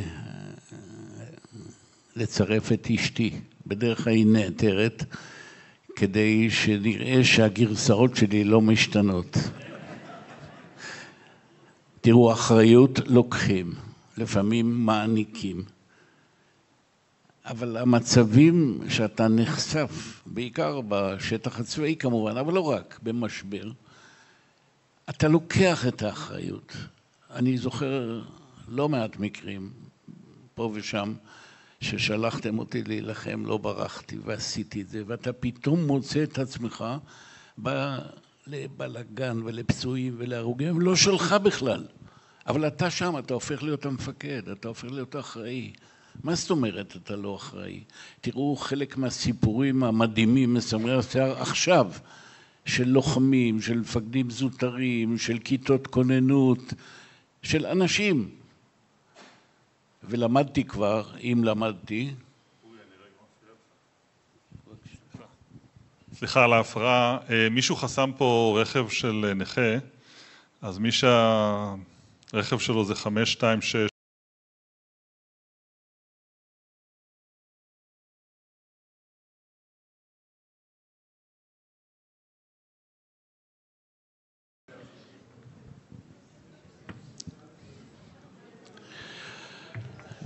[2.16, 3.30] לצרף את אשתי,
[3.66, 5.04] בדרך כלל היא נעתרת,
[5.96, 9.36] כדי שנראה שהגרסאות שלי לא משתנות.
[12.04, 13.74] תראו, אחריות לוקחים,
[14.16, 15.64] לפעמים מעניקים.
[17.44, 23.70] אבל המצבים שאתה נחשף, בעיקר בשטח הצבאי כמובן, אבל לא רק, במשבר,
[25.10, 26.72] אתה לוקח את האחריות.
[27.30, 28.22] אני זוכר
[28.68, 29.70] לא מעט מקרים,
[30.54, 31.14] פה ושם,
[31.80, 36.84] ששלחתם אותי להילחם, לא ברחתי ועשיתי את זה, ואתה פתאום מוצא את עצמך
[37.58, 37.98] בא
[38.46, 41.84] לבלגן ולפצועים ולהרוגים, לא שלך בכלל.
[42.46, 45.72] אבל אתה שם, אתה הופך להיות המפקד, אתה הופך להיות אחראי.
[46.24, 47.84] מה זאת אומרת אתה לא אחראי?
[48.20, 51.92] תראו חלק מהסיפורים המדהימים, מסמרי השיער עכשיו,
[52.64, 56.74] של לוחמים, של מפקדים זוטרים, של כיתות כוננות,
[57.42, 58.30] של אנשים.
[60.04, 62.10] ולמדתי כבר, אם למדתי...
[66.22, 69.76] סליחה על ההפרעה, אה, מישהו חסם פה רכב של נכה,
[70.62, 73.88] אז מי שהרכב שלו זה 526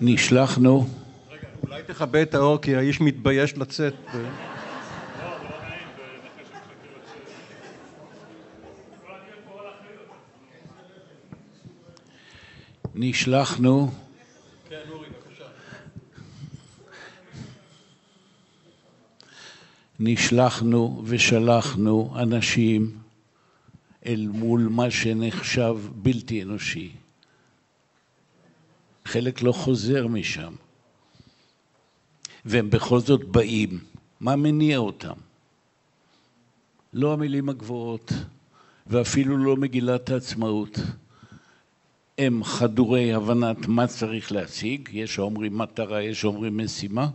[0.01, 0.89] נשלחנו.
[1.31, 3.95] רגע, אולי תכבה את האור כי האיש מתבייש לצאת.
[12.99, 13.91] נשלחנו.
[20.01, 22.99] נשלחנו ושלחנו אנשים
[24.07, 26.93] אל מול מה שנחשב בלתי אנושי.
[29.05, 30.55] חלק לא חוזר משם.
[32.45, 33.79] והם בכל זאת באים.
[34.21, 35.17] מה מניע אותם?
[36.93, 38.13] לא המילים הגבוהות,
[38.87, 40.79] ואפילו לא מגילת העצמאות.
[42.19, 47.09] הם חדורי הבנת מה צריך להשיג, יש שאומרים מטרה, יש שאומרים משימה,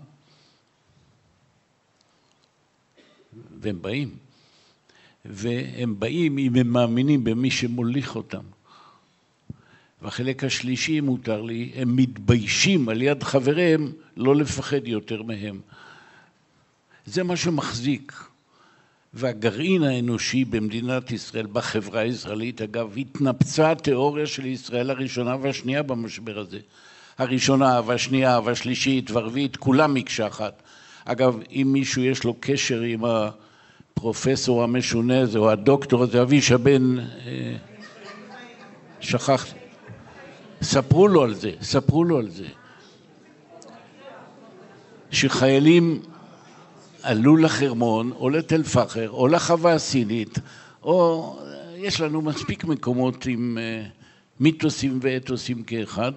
[3.59, 4.15] והם באים.
[5.25, 8.43] והם באים אם הם מאמינים במי שמוליך אותם.
[10.01, 15.61] והחלק השלישי, אם מותר לי, הם מתביישים על יד חבריהם לא לפחד יותר מהם.
[17.05, 18.30] זה מה שמחזיק.
[19.13, 26.59] והגרעין האנושי במדינת ישראל, בחברה הישראלית, אגב, התנפצה התיאוריה של ישראל הראשונה והשנייה במשבר הזה.
[27.17, 30.63] הראשונה והשנייה והשלישית והרביעית, כולם מקשה אחת.
[31.05, 36.99] אגב, אם מישהו יש לו קשר עם הפרופסור המשונה הזה, או הדוקטור הזה, אבישע בן...
[36.99, 37.55] אה,
[38.99, 39.59] שכחתי.
[40.61, 42.47] ספרו לו על זה, ספרו לו על זה.
[45.11, 46.01] שחיילים
[47.03, 50.39] עלו לחרמון, או לתל פחר, או לחווה הסינית,
[50.83, 51.39] או
[51.75, 53.83] יש לנו מספיק מקומות עם אה,
[54.39, 56.11] מיתוסים ואתוסים כאחד.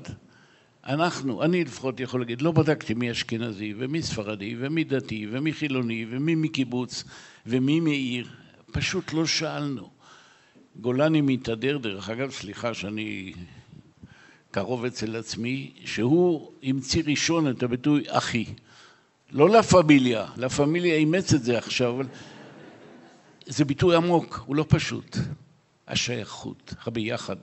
[0.87, 6.07] אנחנו, אני לפחות יכול להגיד, לא בדקתי מי אשכנזי ומי ספרדי ומי דתי ומי חילוני
[6.11, 7.05] ומי מקיבוץ
[7.47, 8.29] ומי מעיר,
[8.73, 9.91] פשוט לא שאלנו.
[10.81, 13.33] גולני מתהדר, דרך אגב, סליחה שאני
[14.51, 18.45] קרוב אצל עצמי, שהוא המציא ראשון את הביטוי אחי.
[19.33, 22.07] לא לה פמיליה, לה פמיליה אימץ את זה עכשיו, אבל
[23.47, 25.17] זה ביטוי עמוק, הוא לא פשוט.
[25.89, 27.37] השייכות, הביחד.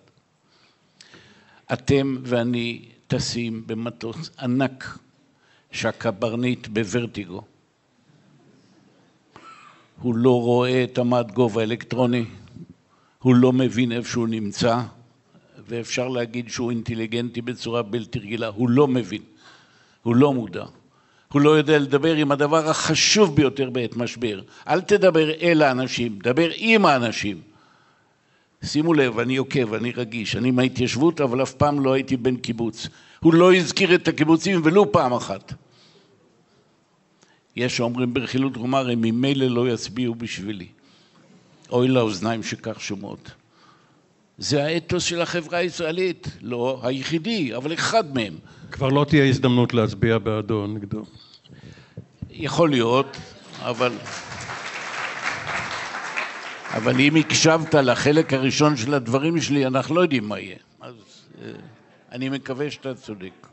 [1.73, 4.97] אתם ואני טסים במטוס ענק
[5.71, 7.41] שהקברניט בוורטיגו.
[10.01, 12.25] הוא לא רואה את המד גובה האלקטרוני,
[13.19, 14.81] הוא לא מבין איפה שהוא נמצא,
[15.67, 19.21] ואפשר להגיד שהוא אינטליגנטי בצורה בלתי רגילה, הוא לא מבין,
[20.03, 20.65] הוא לא מודע.
[21.31, 24.41] הוא לא יודע לדבר עם הדבר החשוב ביותר בעת משבר.
[24.67, 27.41] אל תדבר אל האנשים, דבר עם האנשים.
[28.63, 32.87] שימו לב, אני עוקב, אני רגיש, אני מההתיישבות, אבל אף פעם לא הייתי בן קיבוץ.
[33.19, 35.53] הוא לא הזכיר את הקיבוצים ולו פעם אחת.
[37.55, 40.67] יש שאומרים ברכילות רומר, הם ממילא לא יצביעו בשבילי.
[41.69, 43.31] אוי לאוזניים שכך שומעות.
[44.41, 48.33] זה האתוס של החברה הישראלית, לא היחידי, אבל אחד מהם.
[48.71, 51.03] כבר לא תהיה הזדמנות להצביע בעדו, נגדו.
[52.29, 53.17] יכול להיות,
[53.59, 53.91] אבל...
[56.73, 60.55] אבל אם הקשבת לחלק הראשון של הדברים שלי, אנחנו לא יודעים מה יהיה.
[60.81, 60.93] אז
[61.41, 61.51] אה,
[62.11, 63.47] אני מקווה שאתה צודק.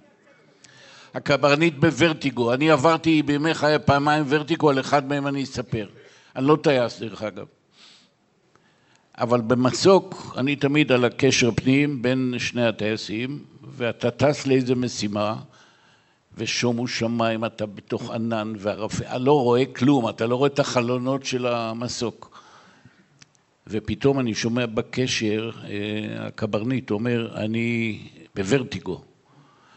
[1.14, 2.52] הקברניט בוורטיגו.
[2.52, 5.86] אני עברתי בימי חיי פעמיים ורטיגו, על אחד מהם אני אספר.
[6.36, 7.57] אני לא טייס דרך אגב.
[9.20, 13.38] אבל במסוק אני תמיד על הקשר פנים בין שני הטייסים,
[13.76, 15.34] ואתה טס לאיזה משימה,
[16.36, 21.46] ושומו שמיים, אתה בתוך ענן וערפל, לא רואה כלום, אתה לא רואה את החלונות של
[21.46, 22.40] המסוק.
[23.66, 27.98] ופתאום אני שומע בקשר, אה, הקברניט אומר, אני
[28.34, 29.00] בוורטיגו.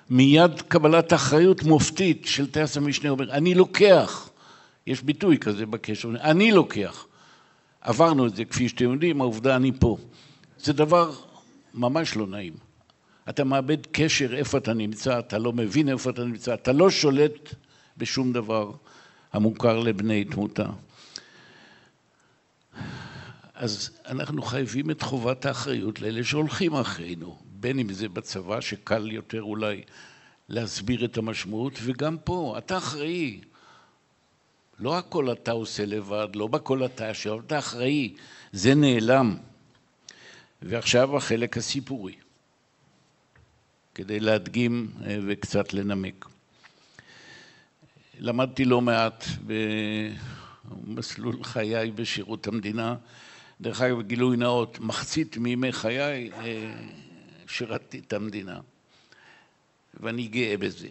[0.09, 4.29] מיד קבלת אחריות מופתית של טייס המשנה אומר, אני לוקח.
[4.87, 7.05] יש ביטוי כזה בקשר, אני לוקח.
[7.81, 9.97] עברנו את זה, כפי שאתם יודעים, העובדה אני פה.
[10.59, 11.11] זה דבר
[11.73, 12.53] ממש לא נעים.
[13.29, 17.55] אתה מאבד קשר איפה אתה נמצא, אתה לא מבין איפה אתה נמצא, אתה לא שולט
[17.97, 18.71] בשום דבר
[19.33, 20.65] המוכר לבני תמותה.
[23.53, 29.41] אז אנחנו חייבים את חובת האחריות לאלה שהולכים אחרינו, בין אם זה בצבא, שקל יותר
[29.41, 29.81] אולי
[30.49, 33.39] להסביר את המשמעות, וגם פה, אתה אחראי.
[34.81, 38.13] לא הכל אתה עושה לבד, לא בכל אתה אשר, אתה אחראי.
[38.51, 39.37] זה נעלם.
[40.61, 42.15] ועכשיו החלק הסיפורי,
[43.95, 46.25] כדי להדגים אה, וקצת לנמק.
[48.19, 49.25] למדתי לא מעט
[50.85, 52.95] במסלול חיי בשירות המדינה.
[53.61, 56.73] דרך אגב, גילוי נאות, מחצית מימי חיי אה,
[57.47, 58.59] שירתתי את המדינה,
[59.99, 60.87] ואני גאה בזה.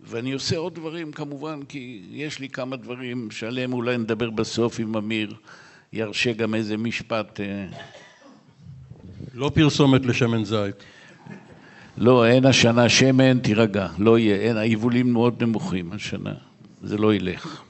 [0.00, 4.96] ואני עושה עוד דברים כמובן, כי יש לי כמה דברים שעליהם אולי נדבר בסוף אם
[4.96, 5.34] אמיר
[5.92, 7.40] ירשה גם איזה משפט.
[7.40, 7.66] אה.
[9.34, 10.74] לא פרסומת לשמן זית.
[11.98, 16.34] לא, אין השנה שמן, תירגע, לא יהיה, אין, היבולים מאוד נמוכים השנה,
[16.82, 17.62] זה לא ילך.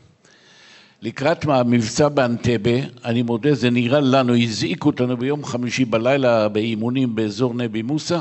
[1.02, 2.70] לקראת המבצע באנטבה,
[3.04, 8.20] אני מודה, זה נראה לנו, הזעיקו אותנו ביום חמישי בלילה באימונים באזור נבי מוסא,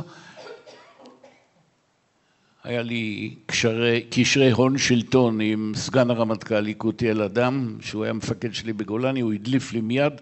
[2.63, 8.73] היה לי קשרי, קשרי הון שלטון עם סגן הרמטכ"ל יקותיאל אדם, שהוא היה מפקד שלי
[8.73, 10.13] בגולני, הוא הדליף לי מיד,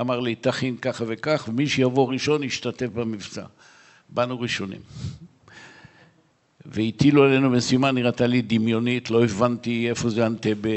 [0.00, 3.44] אמר לי תכין ככה וכך, ומי שיבוא ראשון ישתתף במבצע.
[4.08, 4.80] באנו ראשונים.
[6.66, 10.70] והטילו עלינו משימה, נראתה לי דמיונית, לא הבנתי איפה זה אנטבה.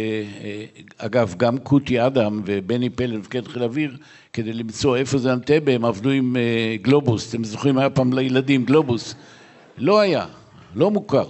[0.98, 3.98] אגב, גם קוטי אדם ובני פלן, מפקד חיל אוויר,
[4.34, 7.30] כדי למצוא איפה זה אנטבה, הם עבדו עם אה, גלובוס.
[7.30, 9.16] אתם זוכרים, היה פעם לילדים גלובוס.
[9.78, 10.26] לא היה.
[10.76, 11.28] לא מוכר.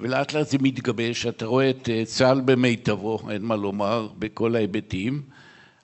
[0.00, 5.22] ולאט לאט זה מתגבש, אתה רואה את אה, צה"ל במיטבו, אין מה לומר, בכל ההיבטים.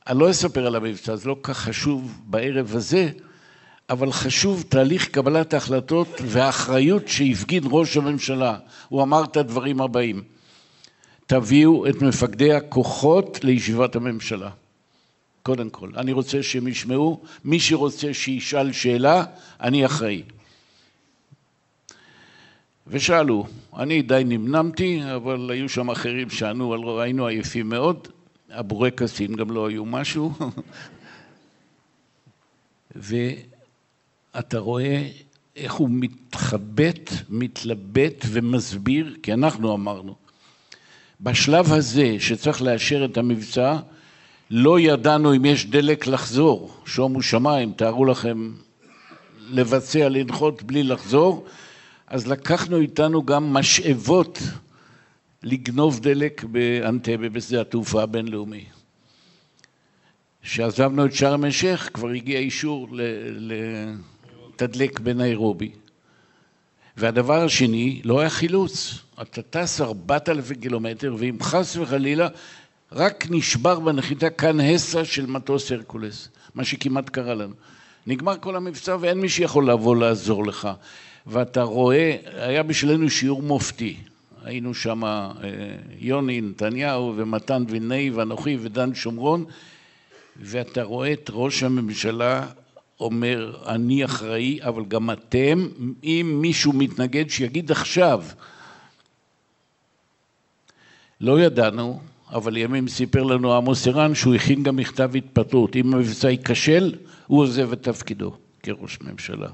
[0.06, 3.08] אני לא אספר על המבצע, זה לא כך חשוב בערב הזה,
[3.90, 8.58] אבל חשוב תהליך קבלת ההחלטות והאחריות שהפגין ראש הממשלה.
[8.88, 10.22] הוא אמר את הדברים הבאים:
[11.26, 14.50] תביאו את מפקדי הכוחות לישיבת הממשלה.
[15.42, 15.90] קודם כל.
[15.96, 19.24] אני רוצה שהם ישמעו, מי שרוצה שישאל שאלה,
[19.60, 20.22] אני אחראי.
[22.90, 28.08] ושאלו, אני די נמנמתי, אבל היו שם אחרים שענו, היינו עייפים מאוד,
[28.50, 30.32] הבורקסים גם לא היו משהו,
[32.96, 35.08] ואתה רואה
[35.56, 40.14] איך הוא מתחבט, מתלבט ומסביר, כי אנחנו אמרנו,
[41.20, 43.76] בשלב הזה שצריך לאשר את המבצע,
[44.50, 48.52] לא ידענו אם יש דלק לחזור, שומו שמיים, תארו לכם
[49.50, 51.46] לבצע, לנחות בלי לחזור,
[52.10, 54.38] אז לקחנו איתנו גם משאבות
[55.42, 58.64] לגנוב דלק באנטבה בשדה התעופה הבינלאומי.
[60.42, 62.88] כשעזבנו את שארם א-שייח כבר הגיע אישור
[64.58, 65.70] לתדלק בניירובי.
[66.96, 68.98] והדבר השני, לא היה חילוץ.
[69.22, 72.28] אתה טס ארבעת אלפים קילומטר, ואם חס וחלילה
[72.92, 77.54] רק נשבר בנחיתה כאן הסה של מטוס הרקולס, מה שכמעט קרה לנו.
[78.06, 80.68] נגמר כל המבצע ואין מי שיכול לבוא לעזור לך.
[81.26, 83.96] ואתה רואה, היה בשבילנו שיעור מופתי.
[84.44, 85.30] היינו שם אה,
[85.98, 89.44] יוני נתניהו ומתן וילנאי ואנוכי ודן שומרון,
[90.36, 92.46] ואתה רואה את ראש הממשלה
[93.00, 95.68] אומר, אני אחראי, אבל גם אתם,
[96.04, 98.24] אם מישהו מתנגד, שיגיד עכשיו.
[101.20, 102.00] לא ידענו,
[102.32, 105.76] אבל ימים סיפר לנו עמוס ערן שהוא הכין גם מכתב התפטרות.
[105.76, 106.94] אם המבצע ייכשל,
[107.26, 109.48] הוא עוזב את תפקידו כראש ממשלה.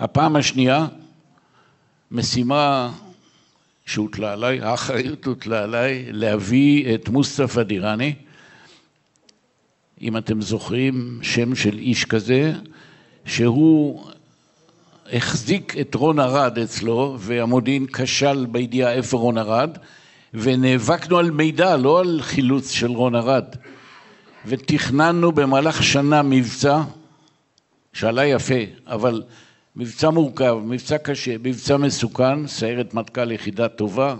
[0.00, 0.86] הפעם השנייה,
[2.10, 2.92] משימה
[3.86, 8.14] שהוטלה עליי, האחריות הוטלה עליי להביא את מוסטפא דיראני,
[10.00, 12.52] אם אתם זוכרים, שם של איש כזה,
[13.24, 14.06] שהוא
[15.12, 19.70] החזיק את רון ארד אצלו, והמודיעין כשל בידיעה איפה רון ארד,
[20.34, 23.46] ונאבקנו על מידע, לא על חילוץ של רון ארד.
[24.46, 26.82] ותכננו במהלך שנה מבצע
[27.92, 28.54] שעלה יפה,
[28.86, 29.22] אבל
[29.80, 34.14] מבצע מורכב, מבצע קשה, מבצע מסוכן, סיירת מטכ"ל יחידה טובה,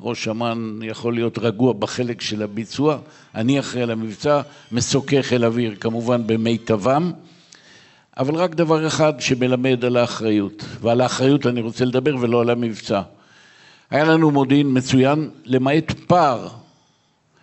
[0.00, 2.98] ראש אמ"ן יכול להיות רגוע בחלק של הביצוע,
[3.34, 4.40] אני אחראי על המבצע,
[4.72, 7.12] מסוקי חיל אוויר כמובן במיטבם,
[8.18, 13.02] אבל רק דבר אחד שמלמד על האחריות, ועל האחריות אני רוצה לדבר ולא על המבצע.
[13.90, 16.48] היה לנו מודיעין מצוין, למעט פער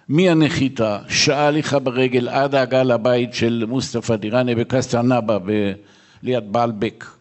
[0.08, 5.38] מהנחיתה, שעה הליכה ברגל עד ההגעה לבית של מוסטפא דיראני בקסטר נאבה
[6.24, 7.19] ליד בעלבק.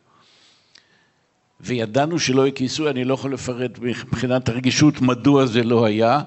[1.61, 6.21] וידענו שלא יהיה כיסוי, אני לא יכול לפרט מבחינת הרגישות מדוע זה לא היה,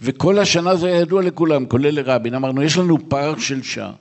[0.00, 2.34] וכל השנה זה היה ידוע לכולם, כולל לרבין.
[2.34, 3.92] אמרנו, יש לנו פער של שעה.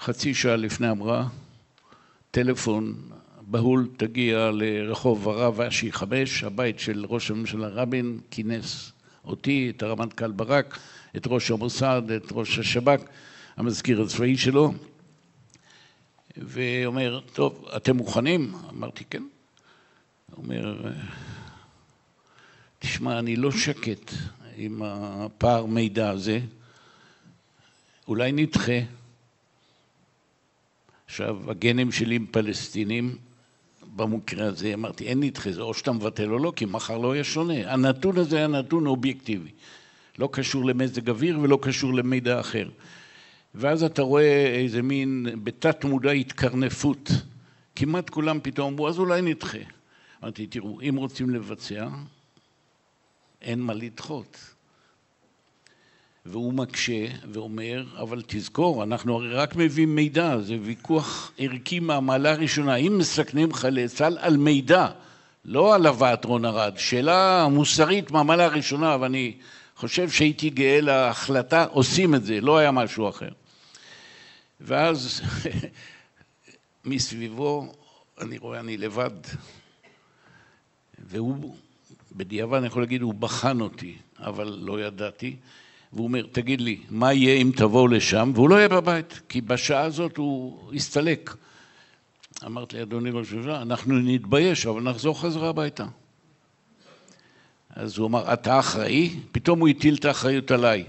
[0.00, 1.26] חצי שעה לפני אמרה,
[2.30, 2.94] טלפון
[3.40, 8.92] בהול תגיע לרחוב הרב אשי חמש, הבית של ראש הממשלה רבין, כינס
[9.24, 10.78] אותי, את הרמטכ"ל ברק,
[11.16, 13.00] את ראש המוסד, את ראש השב"כ,
[13.56, 14.72] המזכיר הצבאי שלו,
[16.40, 18.54] ואומר, טוב, אתם מוכנים?
[18.70, 19.22] אמרתי, כן.
[20.30, 20.90] הוא אומר,
[22.78, 24.14] תשמע, אני לא שקט
[24.56, 26.40] עם הפער מידע הזה,
[28.08, 28.78] אולי נדחה.
[31.06, 33.16] עכשיו, הגנים שלי עם פלסטינים,
[33.96, 37.24] במקרה הזה אמרתי, אין נדחה, זה או שאתה מבטל או לא, כי מחר לא יהיה
[37.24, 37.72] שונה.
[37.72, 39.50] הנתון הזה היה נתון אובייקטיבי.
[40.18, 42.68] לא קשור למזג אוויר ולא קשור למידע אחר.
[43.54, 47.10] ואז אתה רואה איזה מין בתת מודע התקרנפות.
[47.76, 49.58] כמעט כולם פתאום אמרו, אז אולי נדחה.
[50.22, 51.88] אמרתי, תראו, אם רוצים לבצע,
[53.42, 54.36] אין מה לדחות.
[56.26, 62.76] והוא מקשה ואומר, אבל תזכור, אנחנו הרי רק מביאים מידע, זה ויכוח ערכי מהמעלה הראשונה.
[62.76, 64.86] אם מסכנים חיילי צה"ל על מידע,
[65.44, 69.34] לא על הבאת רון ארד, שאלה מוסרית מהמעלה הראשונה, ואני
[69.76, 73.28] חושב שהייתי גאה להחלטה, עושים את זה, לא היה משהו אחר.
[74.60, 75.22] ואז
[76.84, 77.72] מסביבו
[78.20, 79.10] אני רואה, אני לבד,
[80.98, 81.54] והוא,
[82.16, 85.36] בדיעבד אני יכול להגיד, הוא בחן אותי, אבל לא ידעתי.
[85.92, 88.32] והוא אומר, תגיד לי, מה יהיה אם תבואו לשם?
[88.34, 91.34] והוא לא יהיה בבית, כי בשעה הזאת הוא הסתלק.
[92.46, 95.86] אמרתי לי, אדוני ראש הממשלה, אנחנו נתבייש, אבל נחזור חזרה הביתה.
[97.70, 99.16] אז הוא אמר, אתה אחראי?
[99.32, 100.84] פתאום הוא הטיל את האחריות עליי.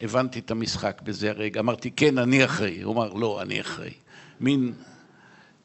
[0.00, 2.82] הבנתי את המשחק בזה הרגע, אמרתי, כן, אני אחראי.
[2.82, 3.92] הוא אמר, לא, אני אחראי.
[4.40, 4.72] מין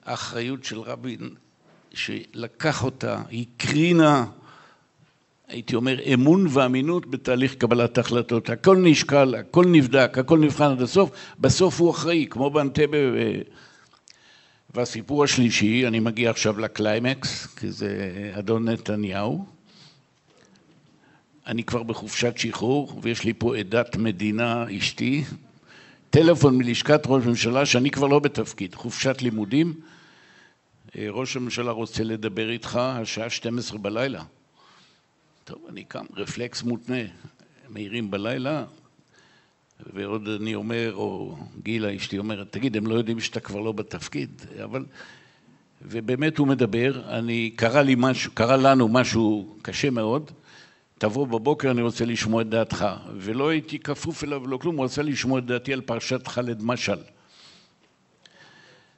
[0.06, 1.30] האחריות של רבין,
[1.94, 4.26] שלקח אותה, הקרינה
[5.48, 8.50] הייתי אומר, אמון ואמינות בתהליך קבלת ההחלטות.
[8.50, 12.98] הכל נשקל, הכל נבדק, הכל נבחן עד הסוף, בסוף הוא אחראי, כמו באנטבה.
[14.76, 19.46] והסיפור השלישי, אני מגיע עכשיו לקליימקס, כי זה אדון נתניהו.
[21.48, 25.24] אני כבר בחופשת שחרור, ויש לי פה עדת מדינה, אשתי.
[26.10, 29.74] טלפון מלשכת ראש ממשלה, שאני כבר לא בתפקיד, חופשת לימודים.
[30.96, 34.24] ראש הממשלה רוצה לדבר איתך השעה 12 בלילה.
[35.44, 37.02] טוב, אני קם, רפלקס מותנה,
[37.70, 38.66] מהירים בלילה,
[39.94, 44.42] ועוד אני אומר, או גילה אשתי אומרת, תגיד, הם לא יודעים שאתה כבר לא בתפקיד,
[44.64, 44.86] אבל...
[45.82, 50.32] ובאמת הוא מדבר, אני, קרה לי משהו, קרה לנו משהו קשה מאוד,
[51.04, 52.86] תבוא בבוקר, אני רוצה לשמוע את דעתך.
[53.16, 57.00] ולא הייתי כפוף אליו ולא כלום, הוא רצה לשמוע את דעתי על פרשת ח'אלד משעל.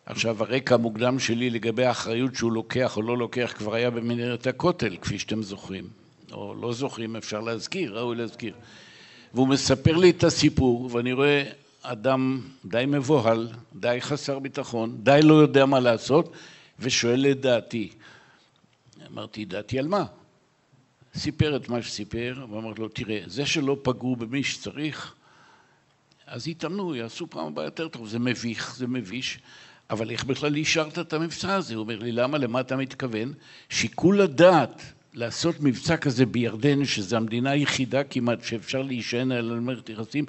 [0.06, 4.98] עכשיו, הרקע המוקדם שלי לגבי האחריות שהוא לוקח או לא לוקח כבר היה במנהרת הכותל,
[5.02, 5.88] כפי שאתם זוכרים.
[6.32, 8.54] או לא זוכרים, אפשר להזכיר, ראוי להזכיר.
[9.34, 11.44] והוא מספר לי את הסיפור, ואני רואה
[11.82, 16.32] אדם די מבוהל, די חסר ביטחון, די לא יודע מה לעשות,
[16.80, 17.90] ושואל את דעתי.
[19.12, 20.06] אמרתי, דעתי על מה?
[21.16, 25.14] סיפר את מה שסיפר, ואמרתי לו, תראה, זה שלא פגעו במי שצריך,
[26.28, 29.40] אז יתאמנו, יעשו פעם הבאה יותר טוב, זה מביך, זה מביש,
[29.90, 31.76] אבל איך בכלל אישרת את המבצע הזה?
[31.76, 33.34] הוא אומר לי, למה, למה אתה מתכוון?
[33.70, 34.82] שיקול הדעת
[35.14, 40.26] לעשות מבצע כזה בירדן, שזו המדינה היחידה כמעט שאפשר להישען על מערכת יחסים,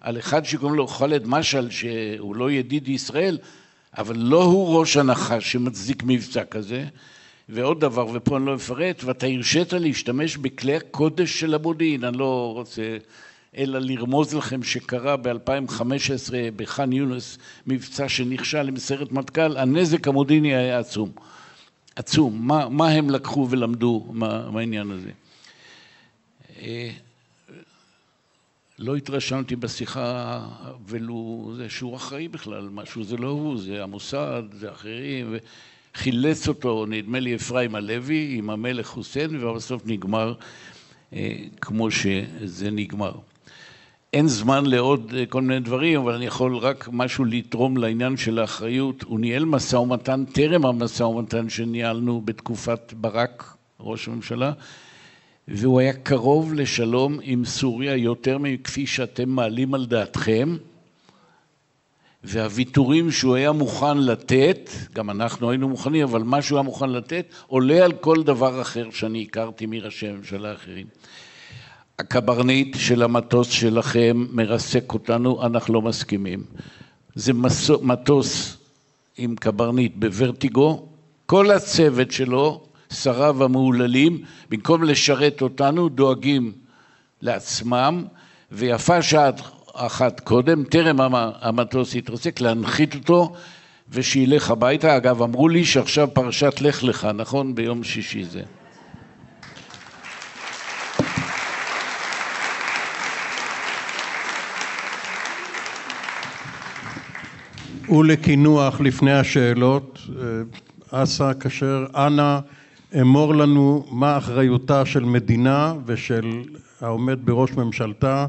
[0.00, 3.38] על אחד שקוראים לו ח'אלד משעל, שהוא לא ידיד ישראל,
[3.98, 6.84] אבל לא הוא ראש הנחש שמצדיק מבצע כזה.
[7.48, 12.52] ועוד דבר, ופה אני לא אפרט, ואתה הרשית להשתמש בכלי הקודש של המודיעין, אני לא
[12.54, 12.98] רוצה
[13.56, 20.78] אלא לרמוז לכם שקרה ב-2015 בח'אן יונס מבצע שנכשל עם סיירת מטכ"ל, הנזק המודיעיני היה
[20.78, 21.12] עצום.
[21.96, 25.10] עצום, מה, מה הם לקחו ולמדו מה, מהעניין הזה.
[26.62, 26.90] אה,
[28.78, 30.40] לא התרשמתי בשיחה
[30.86, 35.36] ולו זה שהוא אחראי בכלל משהו, זה לא הוא, זה המוסד, זה אחרים,
[35.94, 40.34] וחילץ אותו, נדמה לי אפרים הלוי עם המלך חוסיין, ובסוף נגמר
[41.12, 43.12] אה, כמו שזה נגמר.
[44.12, 48.38] אין זמן לעוד אה, כל מיני דברים, אבל אני יכול רק משהו לתרום לעניין של
[48.38, 49.02] האחריות.
[49.02, 54.52] הוא ניהל משא ומתן טרם המשא ומתן שניהלנו בתקופת ברק, ראש הממשלה,
[55.48, 60.56] והוא היה קרוב לשלום עם סוריה יותר מכפי שאתם מעלים על דעתכם,
[62.24, 67.26] והוויתורים שהוא היה מוכן לתת, גם אנחנו היינו מוכנים, אבל מה שהוא היה מוכן לתת,
[67.46, 70.86] עולה על כל דבר אחר שאני הכרתי מראשי ממשלה אחרים.
[71.98, 76.44] הקברניט של המטוס שלכם מרסק אותנו, אנחנו לא מסכימים.
[77.14, 77.32] זה
[77.82, 78.56] מטוס
[79.18, 80.86] עם קברניט בוורטיגו,
[81.26, 86.52] כל הצוות שלו, שריו המהוללים, במקום לשרת אותנו, דואגים
[87.22, 88.04] לעצמם,
[88.52, 89.30] ויפה שעה
[89.86, 93.32] אחת קודם, טרם המטוס התרסק, להנחית אותו
[93.90, 94.96] ושילך הביתה.
[94.96, 97.54] אגב, אמרו לי שעכשיו פרשת לך לך, נכון?
[97.54, 98.42] ביום שישי זה.
[107.88, 109.98] ולקינוח לפני השאלות,
[110.92, 112.38] אה, אסא כשר, אנא
[113.00, 116.42] אמור לנו מה אחריותה של מדינה ושל
[116.80, 118.26] העומד בראש ממשלתה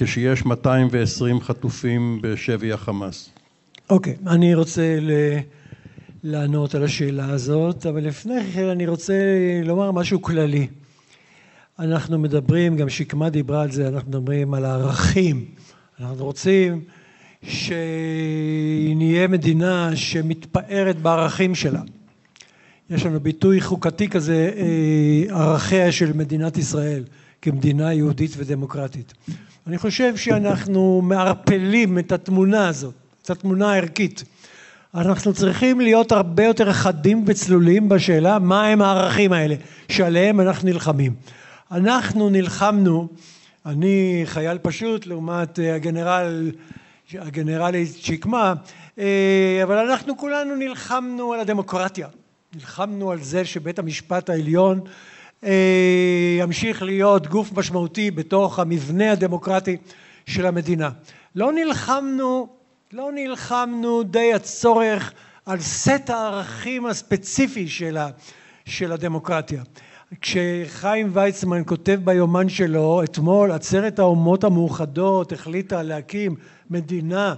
[0.00, 3.30] כשיש 220 חטופים בשבי החמאס.
[3.90, 5.10] אוקיי, okay, אני רוצה ל...
[6.22, 9.14] לענות על השאלה הזאת, אבל לפני כן אני רוצה
[9.64, 10.66] לומר משהו כללי.
[11.78, 15.44] אנחנו מדברים, גם שקמה דיברה על זה, אנחנו מדברים על הערכים.
[16.00, 16.84] אנחנו רוצים
[17.42, 21.82] שנהיה מדינה שמתפארת בערכים שלה.
[22.90, 27.04] יש לנו ביטוי חוקתי כזה, אה, ערכיה של מדינת ישראל
[27.42, 29.14] כמדינה יהודית ודמוקרטית.
[29.68, 34.24] אני חושב שאנחנו מערפלים את התמונה הזאת, את התמונה הערכית.
[34.94, 39.54] אנחנו צריכים להיות הרבה יותר חדים וצלולים בשאלה מה הם הערכים האלה
[39.88, 41.14] שעליהם אנחנו נלחמים.
[41.72, 43.08] אנחנו נלחמנו,
[43.66, 46.52] אני חייל פשוט לעומת אה, הגנרל
[47.14, 48.54] הגנרלית שקמה,
[48.98, 52.08] אה, אבל אנחנו כולנו נלחמנו על הדמוקרטיה,
[52.54, 54.80] נלחמנו על זה שבית המשפט העליון
[56.38, 59.76] ימשיך להיות גוף משמעותי בתוך המבנה הדמוקרטי
[60.26, 60.90] של המדינה.
[61.34, 62.48] לא נלחמנו,
[62.92, 65.12] לא נלחמנו די הצורך
[65.46, 68.08] על סט הערכים הספציפי של, ה,
[68.64, 69.62] של הדמוקרטיה.
[70.20, 76.34] כשחיים ויצמן כותב ביומן שלו אתמול עצרת האומות המאוחדות החליטה להקים
[76.70, 77.34] מדינה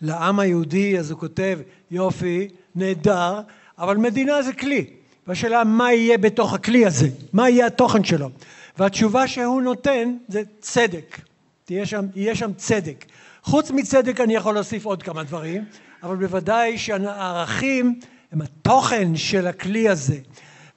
[0.00, 1.58] לעם היהודי אז הוא כותב
[1.90, 3.40] יופי נהדר
[3.78, 4.97] אבל מדינה זה כלי
[5.28, 8.30] והשאלה מה יהיה בתוך הכלי הזה מה יהיה התוכן שלו
[8.78, 11.20] והתשובה שהוא נותן זה צדק
[11.64, 13.04] תהיה שם, יהיה שם צדק
[13.42, 15.64] חוץ מצדק אני יכול להוסיף עוד כמה דברים
[16.02, 18.00] אבל בוודאי שהערכים
[18.32, 20.18] הם התוכן של הכלי הזה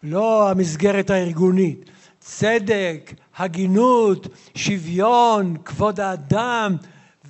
[0.03, 1.85] לא המסגרת הארגונית.
[2.19, 6.75] צדק, הגינות, שוויון, כבוד האדם,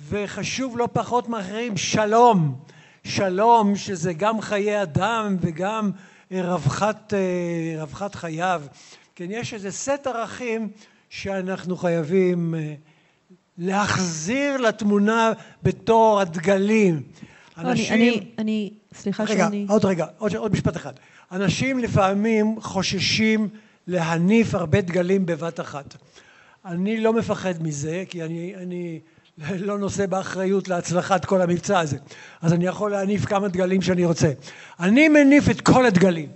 [0.08, 2.54] וחשוב לא פחות מאחרים, שלום.
[3.04, 5.90] שלום שזה גם חיי אדם וגם
[6.40, 8.62] רווחת, אה, רווחת חייו.
[9.14, 10.68] כן, יש איזה סט ערכים
[11.10, 12.74] שאנחנו חייבים אה,
[13.58, 17.02] להחזיר לתמונה בתור הדגלים.
[17.58, 17.94] אנשים...
[17.94, 19.66] אני, אני, אני, סליחה רגע, שאני...
[19.68, 20.92] עוד רגע, עוד, עוד משפט אחד.
[21.32, 23.48] אנשים לפעמים חוששים
[23.86, 25.96] להניף הרבה דגלים בבת אחת.
[26.64, 29.00] אני לא מפחד מזה, כי אני, אני
[29.38, 31.98] לא נושא באחריות להצלחת כל המבצע הזה.
[32.42, 34.32] אז אני יכול להניף כמה דגלים שאני רוצה.
[34.80, 36.28] אני מניף את כל הדגלים.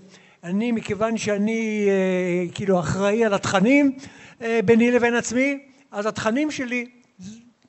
[0.45, 3.99] אני, מכיוון שאני אה, כאילו אחראי על התכנים
[4.43, 5.59] אה, ביני לבין עצמי,
[5.91, 6.91] אז התכנים שלי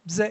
[0.06, 0.30] זה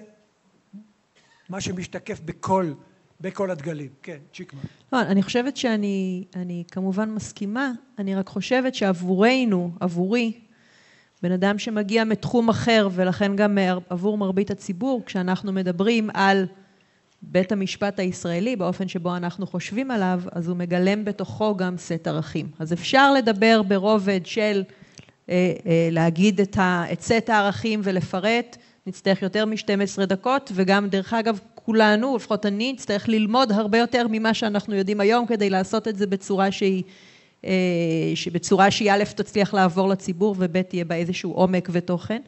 [1.48, 2.72] מה שמשתקף בכל
[3.20, 3.88] בכל הדגלים.
[4.02, 4.60] כן, צ'יקמן.
[4.92, 10.32] לא, אני חושבת שאני אני כמובן מסכימה, אני רק חושבת שעבורנו, עבורי,
[11.22, 13.58] בן אדם שמגיע מתחום אחר ולכן גם
[13.90, 16.46] עבור מרבית הציבור, כשאנחנו מדברים על
[17.22, 22.46] בית המשפט הישראלי, באופן שבו אנחנו חושבים עליו, אז הוא מגלם בתוכו גם סט ערכים.
[22.58, 24.62] אז אפשר לדבר ברובד של
[25.28, 26.56] אה, אה, להגיד את,
[27.00, 28.56] סט הערכים ולפרט,
[28.86, 34.34] נצטרך יותר מ-12 דקות, וגם דרך אגב כולנו, לפחות אני, נצטרך ללמוד הרבה יותר ממה
[34.34, 36.90] שאנחנו יודעים היום כדי לעשות את זה בצורה שהיא, אה,
[38.14, 42.20] שבצורה שהיא א' תצליח לעבור לציבור וב' תהיה בה איזשהו עומק ותוכן.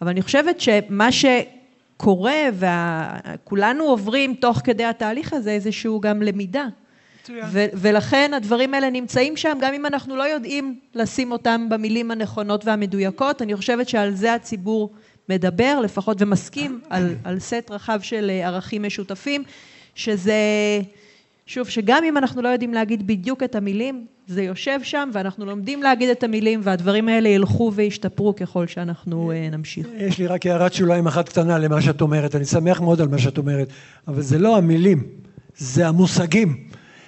[0.00, 6.66] אבל אני חושבת שמה שקורה וכולנו עוברים תוך כדי התהליך הזה איזשהו גם למידה.
[7.52, 12.64] ו- ולכן הדברים האלה נמצאים שם, גם אם אנחנו לא יודעים לשים אותם במילים הנכונות
[12.64, 14.90] והמדויקות, אני חושבת שעל זה הציבור
[15.28, 19.44] מדבר לפחות ומסכים על, על סט רחב של אה, ערכים משותפים,
[19.94, 20.34] שזה,
[21.46, 25.82] שוב, שגם אם אנחנו לא יודעים להגיד בדיוק את המילים, זה יושב שם, ואנחנו לומדים
[25.82, 29.86] להגיד את המילים, והדברים האלה ילכו וישתפרו ככל שאנחנו אה, נמשיך.
[29.96, 33.18] יש לי רק הערת שוליים אחת קטנה למה שאת אומרת, אני שמח מאוד על מה
[33.18, 33.68] שאת אומרת,
[34.08, 35.02] אבל זה לא המילים,
[35.56, 36.56] זה המושגים.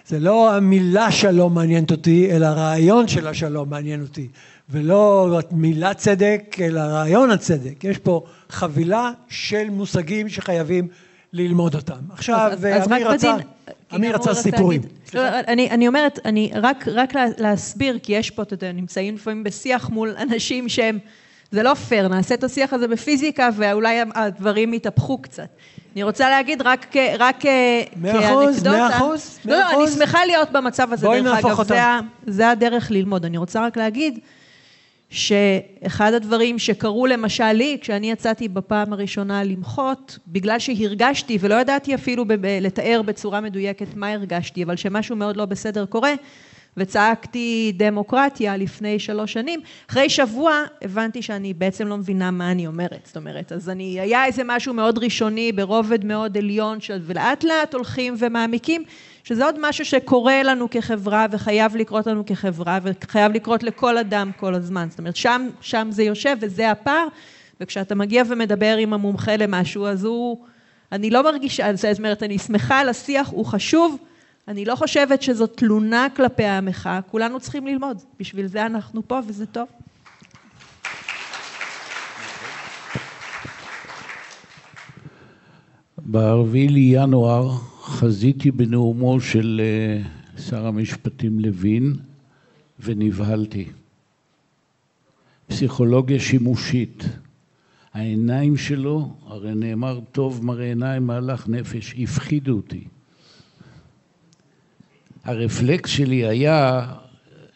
[0.07, 4.29] זה לא המילה שלום מעניינת אותי, אלא הרעיון של השלום מעניין אותי.
[4.71, 7.85] ולא מילה צדק, אלא רעיון הצדק.
[7.85, 10.89] יש פה חבילה של מושגים שחייבים
[11.33, 11.95] ללמוד אותם.
[12.13, 12.53] עכשיו,
[12.87, 13.35] אמיר רצה,
[13.95, 14.81] אמיר רצה סיפורים.
[15.15, 19.45] לא, אני, אני אומרת, אני רק, רק להסביר, כי יש פה, אתה יודע, נמצאים לפעמים
[19.45, 20.99] בשיח מול אנשים שהם,
[21.51, 25.49] זה לא פייר, נעשה את השיח הזה בפיזיקה ואולי הדברים יתהפכו קצת.
[25.95, 27.97] אני רוצה להגיד רק, רק כאנקדוטה.
[27.97, 29.39] מאה אחוז, מאה אחוז.
[29.45, 31.81] לא, אני שמחה להיות במצב הזה, דרך אגב, זה,
[32.27, 33.25] זה הדרך ללמוד.
[33.25, 34.19] אני רוצה רק להגיד,
[35.13, 42.25] שאחד הדברים שקרו למשל לי, כשאני יצאתי בפעם הראשונה למחות, בגלל שהרגשתי, ולא ידעתי אפילו
[42.61, 46.15] לתאר בצורה מדויקת מה הרגשתי, אבל שמשהו מאוד לא בסדר קורה,
[46.77, 49.61] וצעקתי דמוקרטיה לפני שלוש שנים,
[49.91, 50.53] אחרי שבוע
[50.83, 54.75] הבנתי שאני בעצם לא מבינה מה אני אומרת, זאת אומרת, אז אני, היה איזה משהו
[54.75, 58.85] מאוד ראשוני ברובד מאוד עליון, ולאט לאט הולכים ומעמיקים,
[59.25, 64.55] שזה עוד משהו שקורה לנו כחברה וחייב לקרות לנו כחברה וחייב לקרות לכל אדם כל
[64.55, 67.07] הזמן, זאת אומרת שם, שם זה יושב וזה הפער
[67.61, 70.39] וכשאתה מגיע ומדבר עם המומחה למשהו אז הוא,
[70.93, 73.97] אני לא מרגישה, זאת אומרת אני שמחה על השיח, הוא חשוב,
[74.49, 79.47] אני לא חושבת שזו תלונה כלפי המחאה, כולנו צריכים ללמוד, בשביל זה אנחנו פה וזה
[79.47, 79.69] טוב.
[85.99, 90.03] ברביעי לינואר חזיתי בנאומו של אה,
[90.43, 91.93] שר המשפטים לוין
[92.81, 93.69] ונבהלתי.
[95.47, 97.05] פסיכולוגיה שימושית.
[97.95, 102.85] העיניים שלו, הרי נאמר טוב מראה עיניים מהלך נפש, הפחידו אותי.
[105.25, 106.87] הרפלקס שלי היה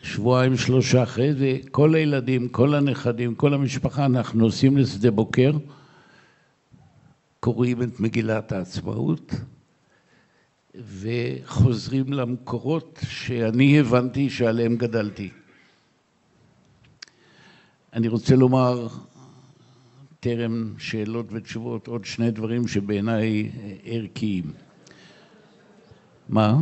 [0.02, 5.52] שבועיים שלושה אחרי זה, כל הילדים, כל הנכדים, כל המשפחה, אנחנו נוסעים לשדה בוקר,
[7.40, 9.34] קוראים את מגילת העצמאות,
[10.84, 15.30] וחוזרים למקורות שאני הבנתי שעליהם גדלתי.
[17.92, 18.88] אני רוצה לומר,
[20.20, 23.50] טרם שאלות ותשובות, עוד שני דברים שבעיניי
[23.84, 24.44] ערכיים.
[26.28, 26.56] מה?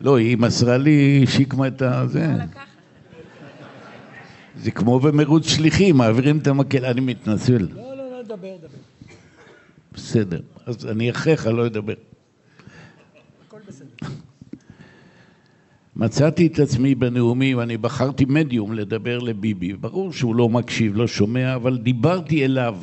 [0.00, 2.26] לא, היא מסרה לי, שיקמה את הזה.
[4.56, 7.68] זה כמו במרוץ שליחים, מעבירים את המקל, אני מתנצל.
[7.74, 7.87] לא,
[8.28, 8.78] לא, לא, דבר, דבר.
[9.92, 11.94] בסדר, אז אני אחריך לא אדבר.
[13.46, 14.08] הכל בסדר.
[15.96, 19.72] מצאתי את עצמי בנאומים, אני בחרתי מדיום לדבר לביבי.
[19.72, 22.76] ברור שהוא לא מקשיב, לא שומע, אבל דיברתי אליו.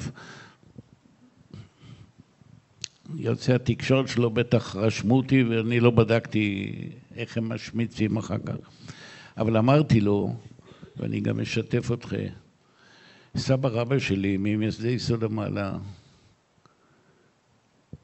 [3.16, 6.72] יוצאי התקשורת שלו בטח רשמו אותי ואני לא בדקתי
[7.16, 8.56] איך הם משמיצים אחר כך.
[9.38, 10.36] אבל אמרתי לו,
[10.98, 12.28] ואני גם אשתף אתכם,
[13.38, 15.78] סבא רבא שלי ממייסדי יסוד המעלה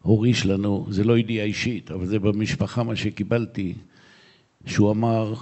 [0.01, 3.73] הוריש לנו, זה לא ידיעה אישית, אבל זה במשפחה מה שקיבלתי,
[4.65, 5.33] שהוא אמר,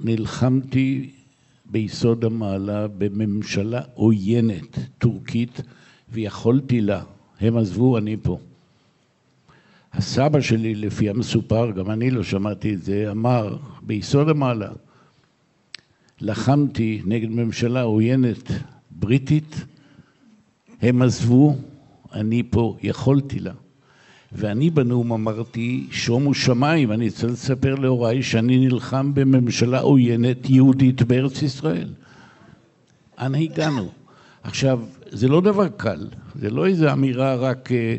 [0.00, 1.10] נלחמתי
[1.64, 5.60] ביסוד המעלה בממשלה עוינת, טורקית,
[6.08, 7.02] ויכולתי לה.
[7.40, 8.38] הם עזבו, אני פה.
[9.92, 14.70] הסבא שלי, לפי המסופר, גם אני לא שמעתי את זה, אמר ביסוד המעלה,
[16.20, 18.52] לחמתי נגד ממשלה עוינת
[19.00, 19.64] בריטית,
[20.82, 21.56] הם עזבו,
[22.12, 23.52] אני פה, יכולתי לה.
[24.32, 31.42] ואני בנאום אמרתי, שומו שמיים, אני צריך לספר להוריי שאני נלחם בממשלה עוינת יהודית בארץ
[31.42, 31.88] ישראל.
[33.18, 33.88] אנה הגענו?
[34.42, 34.80] עכשיו,
[35.10, 37.96] זה לא דבר קל, זה לא איזו אמירה רק אה,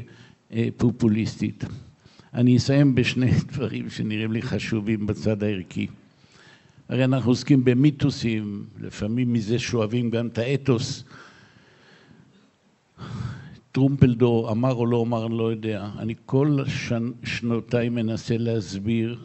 [0.53, 1.63] אה, פופוליסטית.
[2.33, 5.87] אני אסיים בשני דברים שנראים לי חשובים בצד הערכי.
[6.91, 11.03] הרי אנחנו עוסקים במיתוסים, לפעמים מזה שואבים גם את האתוס.
[13.71, 15.89] טרומפלדור אמר או לא אמר, אני לא יודע.
[15.99, 17.11] אני כל שנ...
[17.23, 19.19] שנותיי מנסה להסביר,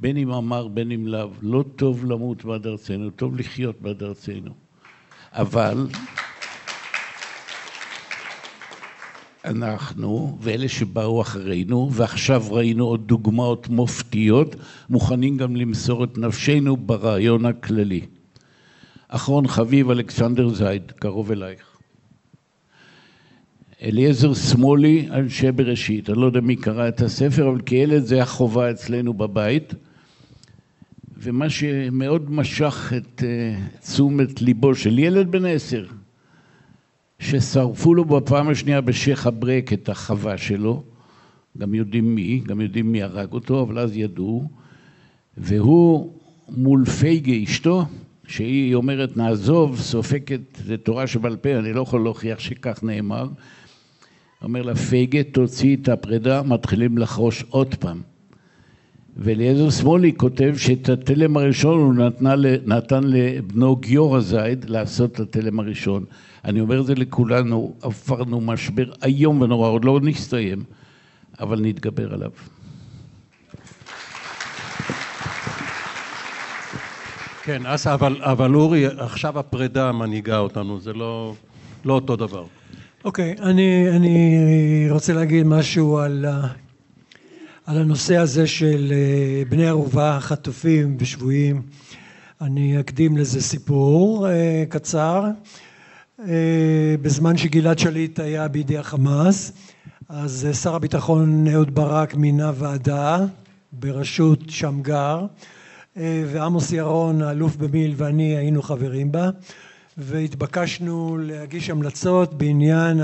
[0.00, 4.52] בין אם אמר בין אם לאו, לא טוב למות בעד ארצנו, טוב לחיות בעד ארצנו.
[5.32, 5.86] אבל
[9.44, 14.56] אנחנו ואלה שבאו אחרינו, ועכשיו ראינו עוד דוגמאות מופתיות,
[14.90, 18.00] מוכנים גם למסור את נפשנו ברעיון הכללי.
[19.08, 21.70] אחרון חביב, אלכסנדר זייד, קרוב אלייך.
[23.82, 26.10] אליעזר שמאלי, אנשי בראשית.
[26.10, 29.74] אני לא יודע מי קרא את הספר, אבל כילד זה היה חובה אצלנו בבית.
[31.22, 35.86] ומה שמאוד משך את uh, תשומת ליבו של ילד בן עשר,
[37.20, 40.82] ששרפו לו בפעם השנייה בשייח' אברק את החווה שלו,
[41.58, 44.48] גם יודעים מי, גם יודעים מי הרג אותו, אבל אז ידעו,
[45.36, 46.12] והוא
[46.48, 47.84] מול פייגה אשתו,
[48.26, 53.28] שהיא אומרת נעזוב, סופקת, זה תורה שבעל פה, אני לא יכול להוכיח שכך נאמר,
[54.42, 58.02] אומר לה פייגה תוציא את הפרידה, מתחילים לחרוש עוד פעם.
[59.16, 62.34] ואליעזר שמאלי כותב שאת התלם הראשון הוא נתנה,
[62.66, 66.04] נתן לבנו גיורא זייד לעשות את התלם הראשון.
[66.44, 70.64] אני אומר את זה לכולנו, עברנו משבר איום ונורא, עוד לא נסתיים,
[71.40, 72.30] אבל נתגבר עליו.
[77.42, 81.34] כן, אז אבל, אבל אורי, עכשיו הפרידה מנהיגה אותנו, זה לא,
[81.84, 82.44] לא אותו דבר.
[83.04, 86.24] אוקיי, okay, אני, אני רוצה להגיד משהו על,
[87.66, 91.62] על הנושא הזה של אה, בני ערובה חטופים ושבויים.
[92.40, 95.24] אני אקדים לזה סיפור אה, קצר.
[96.28, 99.52] אה, בזמן שגלעד שליט היה בידי החמאס,
[100.08, 103.18] אז שר הביטחון אהוד ברק מינה ועדה
[103.72, 105.26] בראשות שמגר
[105.96, 109.30] ועמוס ירון האלוף במיל ואני היינו חברים בה
[109.98, 113.00] והתבקשנו להגיש המלצות בעניין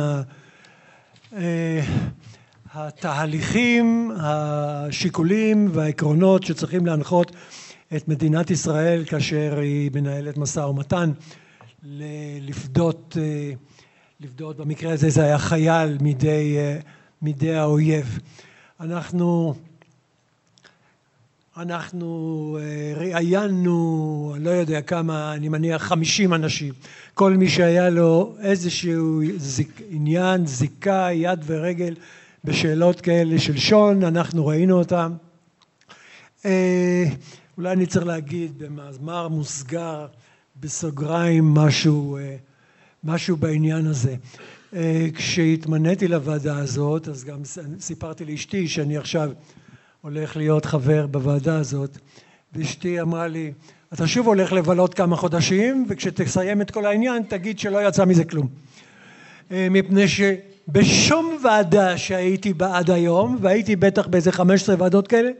[2.74, 7.32] התהליכים, השיקולים והעקרונות שצריכים להנחות
[7.96, 11.12] את מדינת ישראל כאשר היא מנהלת משא ומתן
[12.40, 13.16] לפדות,
[14.20, 16.56] לפדות במקרה הזה זה היה חייל מידי,
[17.22, 18.18] מידי האויב.
[18.80, 19.54] אנחנו
[21.56, 22.58] אנחנו
[22.96, 26.74] ראיינו, אני לא יודע כמה, אני מניח חמישים אנשים,
[27.14, 31.94] כל מי שהיה לו איזשהו זיק, עניין, זיקה, יד ורגל
[32.44, 35.12] בשאלות כאלה של שון, אנחנו ראינו אותם.
[36.44, 37.04] אה,
[37.56, 40.06] אולי אני צריך להגיד במאמר מוסגר,
[40.60, 42.36] בסוגריים, משהו, אה,
[43.04, 44.14] משהו בעניין הזה.
[44.74, 47.40] אה, כשהתמניתי לוועדה הזאת, אז גם
[47.80, 49.30] סיפרתי לאשתי שאני עכשיו
[50.00, 51.98] הולך להיות חבר בוועדה הזאת,
[52.52, 53.52] ואשתי אמרה לי,
[53.92, 58.48] אתה שוב הולך לבלות כמה חודשים, וכשתסיים את כל העניין תגיד שלא יצא מזה כלום.
[59.50, 60.20] מפני ש...
[60.68, 65.30] בשום ועדה שהייתי בה עד היום, והייתי בטח באיזה 15 ועדות כאלה,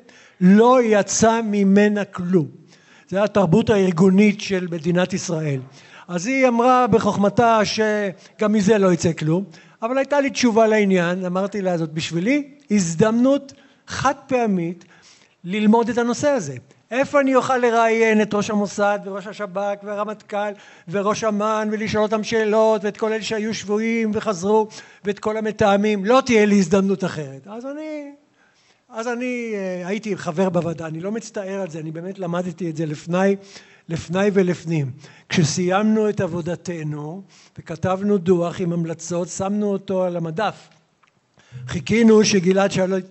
[0.41, 2.47] לא יצא ממנה כלום.
[3.09, 5.61] זה התרבות הארגונית של מדינת ישראל.
[6.09, 9.45] אז היא אמרה בחוכמתה שגם מזה לא יצא כלום,
[9.83, 13.53] אבל הייתה לי תשובה לעניין, אמרתי לה זאת בשבילי הזדמנות
[13.87, 14.85] חד פעמית
[15.45, 16.55] ללמוד את הנושא הזה.
[16.91, 20.53] איפה אני אוכל לראיין את ראש המוסד וראש השב"כ והרמטכ"ל
[20.89, 24.69] וראש אמ"ן ולשאול אותם שאלות ואת כל אלה שהיו שבויים וחזרו
[25.05, 28.13] ואת כל המתאמים לא תהיה לי הזדמנות אחרת אז אני
[28.97, 32.77] אז אני אה, הייתי חבר בוועדה אני לא מצטער על זה אני באמת למדתי את
[32.77, 33.37] זה לפני
[33.89, 34.91] לפני ולפנים
[35.29, 37.23] כשסיימנו את עבודתנו
[37.59, 40.69] וכתבנו דוח עם המלצות שמנו אותו על המדף
[41.67, 43.05] חיכינו שגלעד שליט,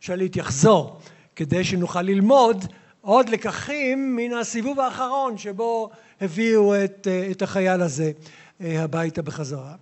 [0.00, 0.98] שליט יחזור
[1.36, 2.64] כדי שנוכל ללמוד
[3.00, 5.90] עוד לקחים מן הסיבוב האחרון שבו
[6.20, 8.12] הביאו את, את החייל הזה
[8.60, 9.74] אה, הביתה בחזרה.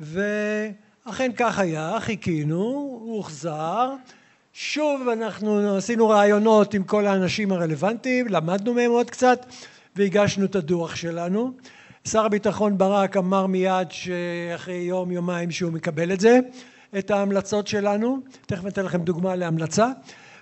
[0.00, 2.62] ואכן כך היה, חיכינו,
[3.02, 3.94] הוא הוחזר,
[4.52, 9.46] שוב אנחנו עשינו רעיונות עם כל האנשים הרלוונטיים, למדנו מהם עוד קצת
[9.96, 11.52] והגשנו את הדוח שלנו.
[12.08, 16.38] שר הביטחון ברק אמר מיד שאחרי יום יומיים שהוא מקבל את זה,
[16.98, 19.88] את ההמלצות שלנו, תכף אתן לכם דוגמה להמלצה,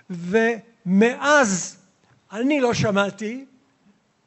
[0.09, 1.77] ומאז
[2.31, 3.45] אני לא שמעתי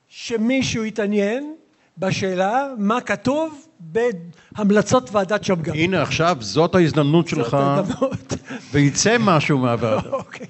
[0.09, 1.55] שמישהו התעניין
[1.99, 5.73] בשאלה מה כתוב בהמלצות ועדת שמגר.
[5.73, 7.57] הנה עכשיו זאת ההזדמנות שלך
[8.73, 10.09] ויצא משהו מהוועדה.
[10.13, 10.47] אוקיי,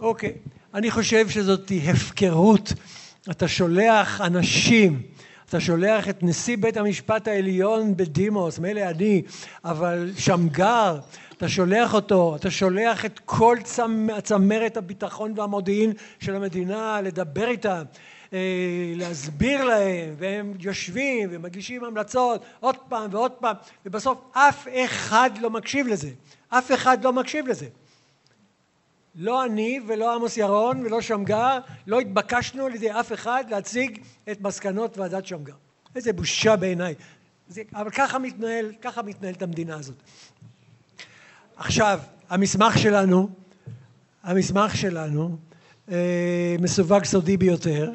[0.00, 0.32] אוקיי.
[0.74, 2.72] אני חושב שזאת הפקרות.
[3.30, 5.02] אתה שולח אנשים,
[5.48, 9.22] אתה שולח את נשיא בית המשפט העליון בדימוס, מילא אני,
[9.64, 10.98] אבל שמגר,
[11.36, 13.56] אתה שולח אותו, אתה שולח את כל
[14.22, 17.82] צמרת הביטחון והמודיעין של המדינה לדבר איתם,
[18.96, 23.56] להסביר להם, והם יושבים ומגישים המלצות עוד פעם ועוד פעם,
[23.86, 26.10] ובסוף אף אחד לא מקשיב לזה,
[26.48, 27.66] אף אחד לא מקשיב לזה.
[29.14, 34.40] לא אני ולא עמוס ירון ולא שמגר, לא התבקשנו על ידי אף אחד להציג את
[34.40, 35.54] מסקנות ועדת שמגר.
[35.94, 36.94] איזה בושה בעיניי.
[37.74, 39.96] אבל ככה מתנהל, ככה מתנהלת המדינה הזאת.
[41.56, 43.28] עכשיו, המסמך שלנו,
[44.22, 45.51] המסמך שלנו אה,
[46.58, 47.90] מסווג סודי ביותר,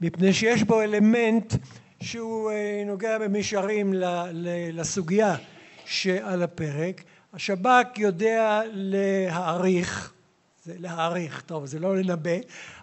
[0.00, 1.54] מפני שיש בו אלמנט
[2.00, 3.94] שהוא אה, נוגע במישרים
[4.72, 5.36] לסוגיה
[5.84, 7.02] שעל הפרק.
[7.34, 10.12] השב"כ יודע להעריך,
[10.64, 12.30] זה להעריך, טוב זה לא לנבא,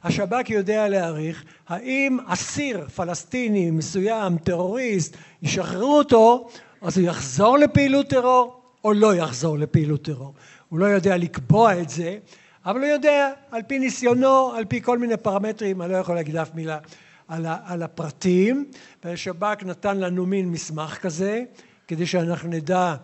[0.03, 6.49] השב"כ יודע להעריך האם אסיר פלסטיני מסוים, טרוריסט, ישחררו אותו,
[6.81, 10.33] אז הוא יחזור לפעילות טרור או לא יחזור לפעילות טרור.
[10.69, 12.17] הוא לא יודע לקבוע את זה,
[12.65, 16.35] אבל הוא יודע על פי ניסיונו, על פי כל מיני פרמטרים, אני לא יכול להגיד
[16.35, 16.79] אף מילה
[17.27, 18.65] על, על הפרטים,
[19.03, 21.43] והשב"כ נתן לנו מין מסמך כזה,
[21.87, 22.95] כדי שאנחנו נדע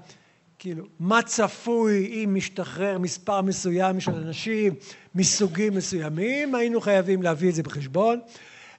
[0.59, 4.73] כאילו מה צפוי אם משתחרר מספר מסוים של אנשים
[5.15, 8.19] מסוגים מסוימים, היינו חייבים להביא את זה בחשבון,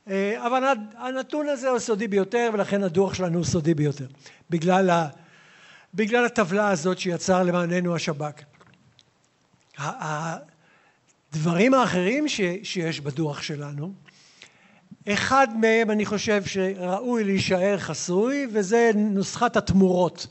[0.08, 0.64] אה, אבל
[0.96, 4.06] הנתון הזה הוא סודי ביותר ולכן הדוח שלנו הוא סודי ביותר,
[4.50, 5.08] בגלל, ה,
[5.94, 8.42] בגלל הטבלה הזאת שיצר למעננו השב"כ.
[11.32, 13.92] הדברים האחרים ש, שיש בדוח שלנו,
[15.08, 20.26] אחד מהם אני חושב שראוי להישאר חסוי וזה נוסחת התמורות.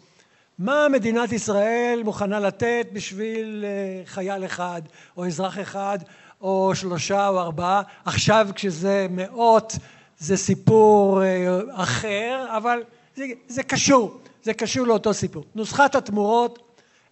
[0.60, 4.82] מה מדינת ישראל מוכנה לתת בשביל אה, חייל אחד
[5.18, 5.98] או אזרח אחד
[6.42, 7.82] או שלושה או ארבעה?
[8.06, 9.74] עכשיו כשזה מאות
[10.20, 12.80] זה סיפור אה, אחר אבל
[13.16, 15.44] זה, זה קשור זה קשור לאותו סיפור.
[15.56, 16.60] נוסחת התמורות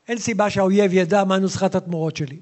[0.07, 2.37] אין סיבה שהאויב ידע מה נוסחת התמורות שלי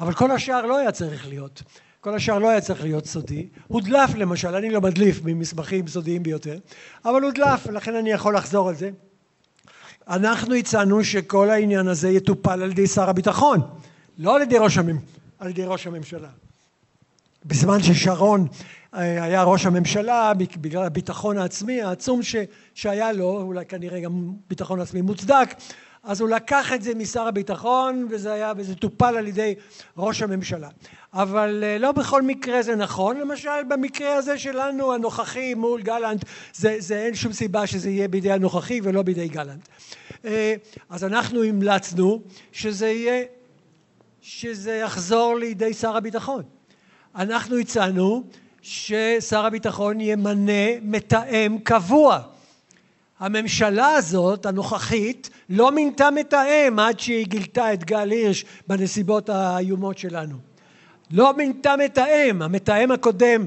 [0.00, 1.62] אבל כל השאר לא היה צריך להיות.
[2.00, 3.48] כל השאר לא היה צריך להיות סודי.
[3.66, 6.58] הודלף למשל אני לא מדליף ממסמכים סודיים ביותר
[7.04, 8.90] אבל הודלף לכן אני יכול לחזור על זה.
[10.08, 13.60] אנחנו הצענו שכל העניין הזה יטופל על ידי שר הביטחון
[14.18, 14.98] לא על ידי ראש, המ...
[15.38, 16.28] על ידי ראש הממשלה.
[17.44, 18.46] בזמן ששרון
[18.94, 22.36] אה, היה ראש הממשלה בגלל הביטחון העצמי העצום ש...
[22.74, 25.54] שהיה לו אולי כנראה גם ביטחון עצמי מוצדק
[26.06, 29.54] אז הוא לקח את זה משר הביטחון וזה היה וזה טופל על ידי
[29.96, 30.68] ראש הממשלה.
[31.12, 33.16] אבל אה, לא בכל מקרה זה נכון.
[33.16, 36.24] למשל במקרה הזה שלנו הנוכחי מול גלנט
[36.54, 39.68] זה, זה אין שום סיבה שזה יהיה בידי הנוכחי ולא בידי גלנט.
[40.24, 40.54] אה,
[40.90, 42.22] אז אנחנו המלצנו
[42.52, 43.24] שזה יהיה
[44.20, 46.42] שזה יחזור לידי שר הביטחון.
[47.16, 48.24] אנחנו הצענו
[48.62, 52.20] ששר הביטחון ימנה מתאם קבוע
[53.20, 60.36] הממשלה הזאת הנוכחית לא מינתה מתאם עד שהיא גילתה את גל הירש בנסיבות האיומות שלנו.
[61.10, 62.42] לא מינתה מתאם.
[62.42, 63.46] המתאם הקודם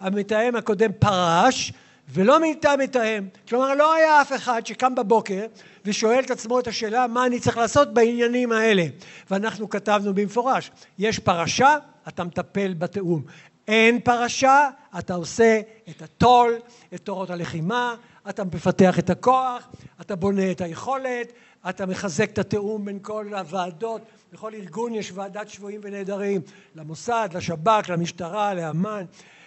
[0.00, 1.72] המתאם הקודם פרש
[2.08, 3.26] ולא מינתה מתאם.
[3.48, 5.46] כלומר לא היה אף אחד שקם בבוקר
[5.84, 8.84] ושואל את עצמו את השאלה מה אני צריך לעשות בעניינים האלה?
[9.30, 11.78] ואנחנו כתבנו במפורש יש פרשה
[12.08, 13.22] אתה מטפל בתיאום.
[13.68, 14.68] אין פרשה
[14.98, 15.60] אתה עושה
[15.90, 16.54] את התו"ל
[16.94, 17.94] את תורות הלחימה
[18.28, 19.68] אתה מפתח את הכוח
[20.00, 21.32] אתה בונה את היכולת
[21.68, 24.02] אתה מחזק את התיאום בין כל הוועדות.
[24.32, 26.40] בכל ארגון יש ועדת שבויים ונעדרים.
[26.74, 29.04] למוסד לשב"כ למשטרה לאמ"ן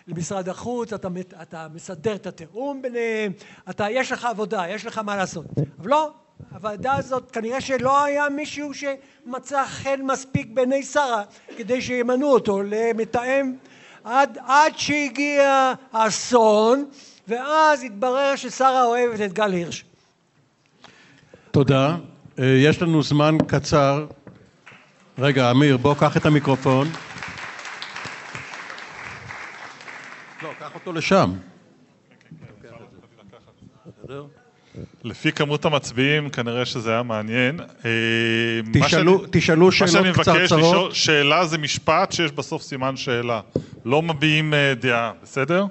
[0.08, 1.08] למשרד החוץ אתה,
[1.42, 3.32] אתה מסדר את התיאום ביניהם
[3.70, 5.46] אתה יש לך עבודה יש לך מה לעשות.
[5.80, 6.12] אבל לא
[6.52, 11.24] הוועדה הזאת כנראה שלא היה מישהו שמצא חן מספיק בעיני שרה
[11.58, 13.56] כדי שימנו אותו למתאם.
[14.04, 16.86] עד, עד שהגיע האסון
[17.28, 19.86] ואז התברר ששרה אוהבת את גל הירש.
[21.52, 21.96] תודה.
[22.40, 24.06] אה, יש לנו זמן קצר.
[25.20, 26.88] רגע, אמיר, בוא קח את המיקרופון.
[30.44, 31.34] לא, קח אותו לשם.
[35.04, 37.60] לפי כמות המצביעים, כנראה שזה היה מעניין.
[37.60, 37.90] אה,
[38.74, 40.18] תשאלו, שאני, תשאלו שאלות קצרצרות.
[40.18, 43.42] מה שאני מבקש לשאול, שאלה זה משפט שיש בסוף סימן שאלה.
[43.86, 45.66] לא מביעים אה, דעה, בסדר?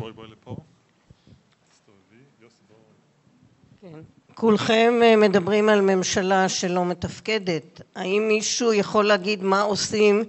[0.00, 0.56] בואי בואי לפה.
[3.80, 4.00] כן.
[4.34, 7.80] כולכם אה, מדברים על ממשלה שלא מתפקדת.
[7.94, 10.24] האם מישהו יכול להגיד מה עושים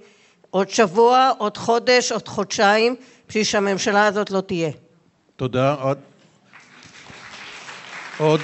[0.49, 2.95] עוד שבוע, עוד חודש, עוד חודשיים,
[3.27, 4.72] בשביל שהממשלה הזאת לא תהיה?
[5.35, 5.73] תודה.
[5.73, 5.98] עוד?
[8.18, 8.41] עוד?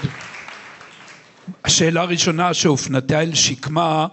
[1.66, 4.08] השאלה הראשונה שהופנתה אל שקמה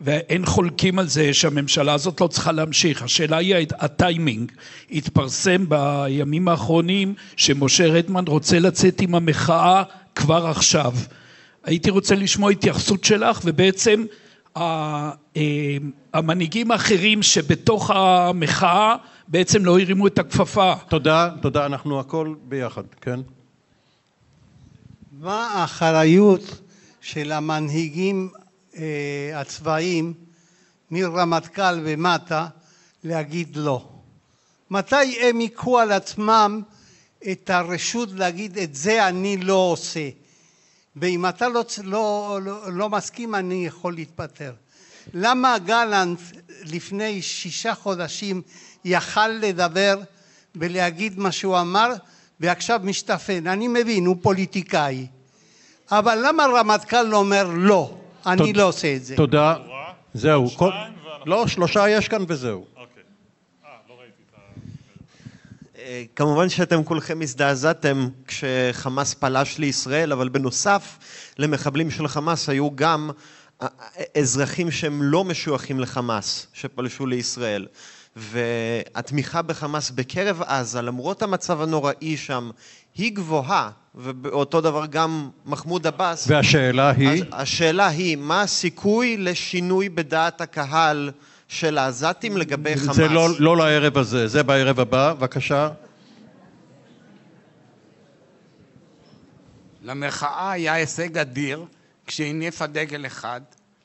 [0.00, 3.02] ואין חולקים על זה שהממשלה הזאת לא צריכה להמשיך.
[3.02, 4.52] השאלה היא הטיימינג.
[4.90, 9.82] התפרסם בימים האחרונים שמשה רדמן רוצה לצאת עם המחאה
[10.14, 10.94] כבר עכשיו.
[11.64, 14.04] הייתי רוצה לשמוע התייחסות שלך ובעצם
[14.56, 15.12] אה,
[16.14, 18.96] המנהיגים האחרים שבתוך המחאה
[19.28, 20.72] בעצם לא הרימו את הכפפה.
[20.88, 23.20] תודה, תודה, אנחנו הכל ביחד, כן?
[25.20, 26.60] מה האחריות
[27.00, 28.47] של המנהיגים אה,
[29.34, 30.14] הצבאיים
[30.90, 32.46] מרמטכ"ל ומטה
[33.04, 33.88] להגיד לא.
[34.70, 36.62] מתי הם ייקחו על עצמם
[37.32, 40.08] את הרשות להגיד את זה אני לא עושה
[40.96, 44.52] ואם אתה לא, לא, לא, לא מסכים אני יכול להתפטר.
[45.14, 46.20] למה גלנט
[46.62, 48.42] לפני שישה חודשים
[48.84, 50.00] יכל לדבר
[50.56, 51.92] ולהגיד מה שהוא אמר
[52.40, 53.46] ועכשיו משתפן?
[53.46, 55.06] אני מבין, הוא פוליטיקאי.
[55.90, 57.98] אבל למה רמטכ"ל אומר לא?
[58.32, 59.16] אני לא עושה את זה.
[59.16, 59.54] תודה.
[60.14, 60.48] זהו.
[61.26, 62.66] לא, שלושה יש כאן וזהו.
[62.76, 63.02] אוקיי.
[63.64, 63.94] אה, לא
[65.78, 70.98] אה, כמובן שאתם כולכם הזדעזעתם כשחמאס פלש לישראל, אבל בנוסף
[71.38, 73.10] למחבלים של חמאס היו גם
[73.62, 73.68] אה,
[74.18, 77.66] אזרחים שהם לא משויכים לחמאס שפלשו לישראל.
[78.16, 82.50] והתמיכה בחמאס בקרב עזה, למרות המצב הנוראי שם,
[82.94, 86.26] היא גבוהה, ואותו דבר גם מחמוד עבאס.
[86.30, 87.24] והשאלה היא?
[87.32, 91.10] השאלה היא, מה הסיכוי לשינוי בדעת הקהל
[91.48, 92.96] של העזתים לגבי חמאס?
[92.96, 95.68] זה לא, לא לערב הזה, זה בערב הבא, בבקשה.
[99.82, 101.64] למחאה היה הישג אדיר
[102.06, 103.40] כשהניפה דגל אחד,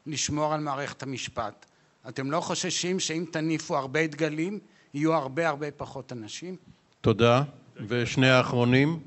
[0.07, 1.65] לשמור על מערכת המשפט.
[2.09, 4.59] אתם לא חוששים שאם תניפו הרבה דגלים,
[4.93, 6.55] יהיו הרבה הרבה פחות אנשים?
[7.01, 7.43] תודה.
[7.87, 8.99] ושני האחרונים?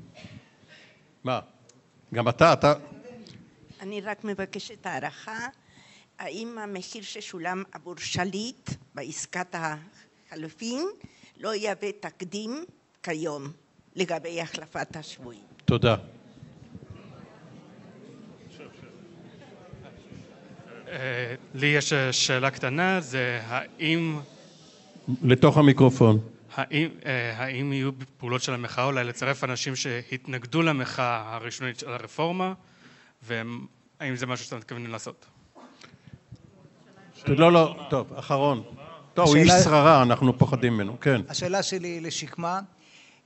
[1.27, 1.39] מה?
[2.13, 2.73] גם אתה, אתה...
[3.81, 5.47] אני רק מבקשת הערכה,
[6.19, 10.87] האם המחיר ששולם עבור שליט בעסקת החלופין
[11.37, 12.65] לא יהווה תקדים
[13.03, 13.51] כיום
[13.95, 15.43] לגבי החלפת השבויים?
[15.65, 15.95] תודה.
[20.87, 24.19] אה, לי יש שאלה קטנה, זה האם...
[25.23, 26.19] לתוך המיקרופון.
[26.57, 32.53] האם, אה, האם יהיו פעולות של המחאה אולי לצרף אנשים שהתנגדו למחאה הראשונית של הרפורמה,
[33.23, 35.25] והאם זה משהו שאתם מתכוונים לעשות?
[37.27, 38.63] לא, לא, טוב, אחרון.
[39.13, 41.21] טוב, הוא איש שררה, אנחנו פוחדים ממנו, כן.
[41.29, 42.59] השאלה שלי לשקמה,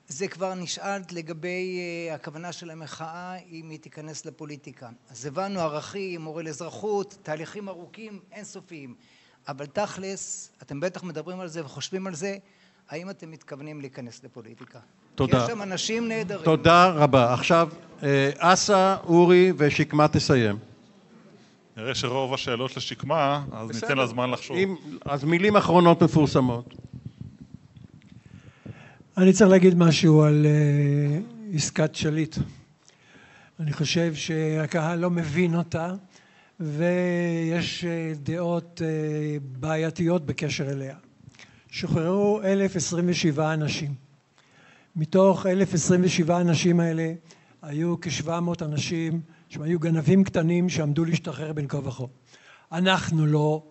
[0.07, 4.89] זה כבר נשאל לגבי אה, הכוונה של המחאה אם היא תיכנס לפוליטיקה.
[5.09, 8.95] אז הבנו ערכים, מורה לאזרחות, תהליכים ארוכים, אינסופיים.
[9.47, 12.37] אבל תכלס, אתם בטח מדברים על זה וחושבים על זה,
[12.91, 14.79] האם אתם מתכוונים להיכנס לפוליטיקה?
[15.15, 15.37] תודה.
[15.37, 16.43] כי יש שם אנשים נהדרים.
[16.43, 17.33] תודה רבה.
[17.33, 17.69] עכשיו,
[18.03, 20.55] אה, אסא, אורי ושקמה תסיים.
[21.77, 23.87] נראה שרוב השאלות לשקמה, אז בסדר.
[23.87, 24.57] ניתן לה זמן לחשוב.
[24.57, 26.73] אם, אז מילים אחרונות מפורסמות.
[29.17, 32.37] אני צריך להגיד משהו על uh, עסקת שליט.
[33.59, 35.93] אני חושב שהקהל לא מבין אותה,
[36.59, 40.95] ויש uh, דעות uh, בעייתיות בקשר אליה.
[41.71, 43.93] שוחררו 1,027 אנשים.
[44.95, 47.13] מתוך 1,027 אנשים האלה
[47.61, 52.03] היו כ-700 אנשים שהם היו גנבים קטנים שעמדו להשתחרר בין כה וכה.
[52.71, 53.63] אנחנו לא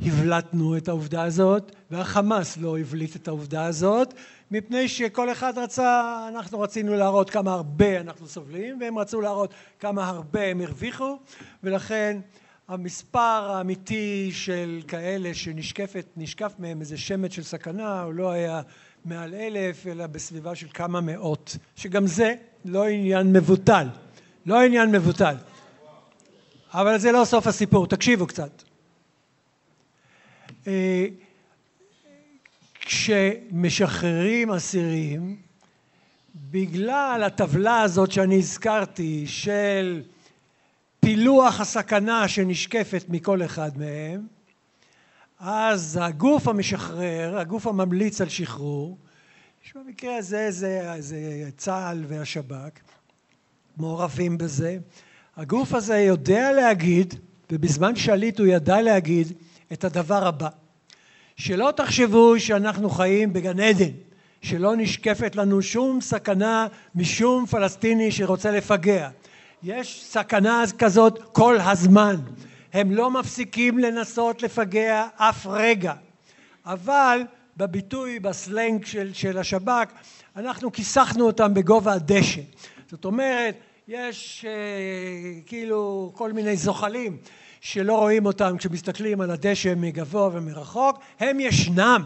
[0.00, 4.14] הבלטנו את העובדה הזאת והחמאס לא הבליט את העובדה הזאת
[4.50, 10.08] מפני שכל אחד רצה, אנחנו רצינו להראות כמה הרבה אנחנו סובלים והם רצו להראות כמה
[10.08, 11.18] הרבה הם הרוויחו
[11.62, 12.20] ולכן
[12.68, 18.60] המספר האמיתי של כאלה שנשקפת, נשקף מהם איזה שמץ של סכנה הוא לא היה
[19.04, 22.34] מעל אלף אלא בסביבה של כמה מאות שגם זה
[22.64, 23.86] לא עניין מבוטל
[24.46, 25.34] לא עניין מבוטל.
[26.72, 28.62] אבל זה לא סוף הסיפור תקשיבו קצת.
[30.66, 31.06] אה,
[32.80, 35.36] כשמשחררים אסירים
[36.50, 40.02] בגלל הטבלה הזאת שאני הזכרתי של
[41.06, 44.26] פילוח הסכנה שנשקפת מכל אחד מהם
[45.40, 48.98] אז הגוף המשחרר, הגוף הממליץ על שחרור
[49.62, 52.80] שבמקרה הזה זה, זה צה"ל והשב"כ
[53.76, 54.78] מעורבים בזה
[55.36, 57.14] הגוף הזה יודע להגיד
[57.52, 59.32] ובזמן שליט הוא ידע להגיד
[59.72, 60.48] את הדבר הבא.
[61.36, 63.92] שלא תחשבו שאנחנו חיים בגן עדן
[64.42, 69.10] שלא נשקפת לנו שום סכנה משום פלסטיני שרוצה לפגע
[69.66, 72.16] יש סכנה כזאת כל הזמן.
[72.72, 75.94] הם לא מפסיקים לנסות לפגע אף רגע.
[76.66, 77.20] אבל
[77.56, 79.92] בביטוי בסלנג של, של השב"כ
[80.36, 82.40] אנחנו כיסחנו אותם בגובה הדשא.
[82.90, 83.54] זאת אומרת
[83.88, 84.52] יש אה,
[85.46, 87.16] כאילו כל מיני זוחלים
[87.60, 90.98] שלא רואים אותם כשמסתכלים על הדשא מגבוה ומרחוק.
[91.20, 92.02] הם ישנם.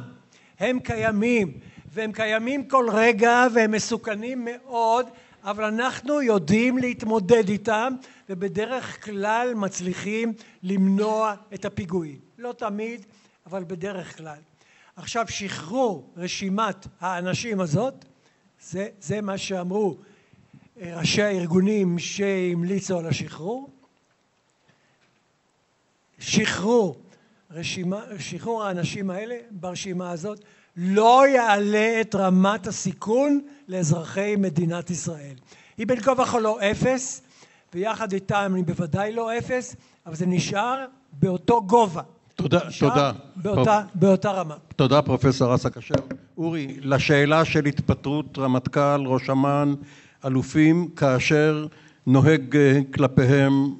[0.58, 1.52] הם קיימים.
[1.92, 5.06] והם קיימים כל רגע והם מסוכנים מאוד
[5.42, 7.94] אבל אנחנו יודעים להתמודד איתם
[8.28, 12.18] ובדרך כלל מצליחים למנוע את הפיגועים.
[12.38, 13.06] לא תמיד
[13.46, 14.38] אבל בדרך כלל.
[14.96, 18.04] עכשיו שחרור רשימת האנשים הזאת
[18.60, 19.96] זה, זה מה שאמרו
[20.80, 23.70] אה, ראשי הארגונים שהמליצו על השחרור.
[26.18, 27.00] שחרור
[27.50, 30.44] רשימה, שחרור האנשים האלה ברשימה הזאת
[30.76, 35.34] לא יעלה את רמת הסיכון לאזרחי מדינת ישראל.
[35.78, 37.22] היא בין כה וכה לא אפס
[37.74, 39.76] ויחד איתם היא בוודאי לא אפס
[40.06, 42.02] אבל זה נשאר באותו גובה.
[42.34, 43.12] תודה, תודה.
[43.36, 44.54] באותה, באותה רמה.
[44.76, 45.94] תודה פרופסור אסא כשר.
[46.38, 49.74] אורי, לשאלה של התפטרות רמטכ"ל, ראש אמ"ן,
[50.24, 51.66] אלופים, כאשר
[52.06, 53.74] נוהג אה, כלפיהם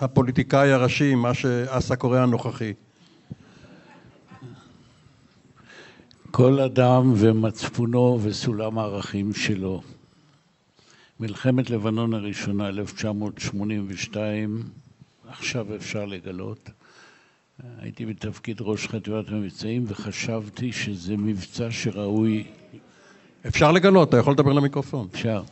[0.00, 2.72] הפוליטיקאי הראשי, מה שאסא קורא הנוכחי.
[6.32, 9.82] כל אדם ומצפונו וסולם הערכים שלו.
[11.20, 14.62] מלחמת לבנון הראשונה, 1982,
[15.28, 16.70] עכשיו אפשר לגלות.
[17.78, 22.44] הייתי בתפקיד ראש חטיבת המבצעים וחשבתי שזה מבצע שראוי...
[23.46, 25.08] אפשר לגלות, אתה יכול לדבר למיקרופון.
[25.12, 25.42] אפשר.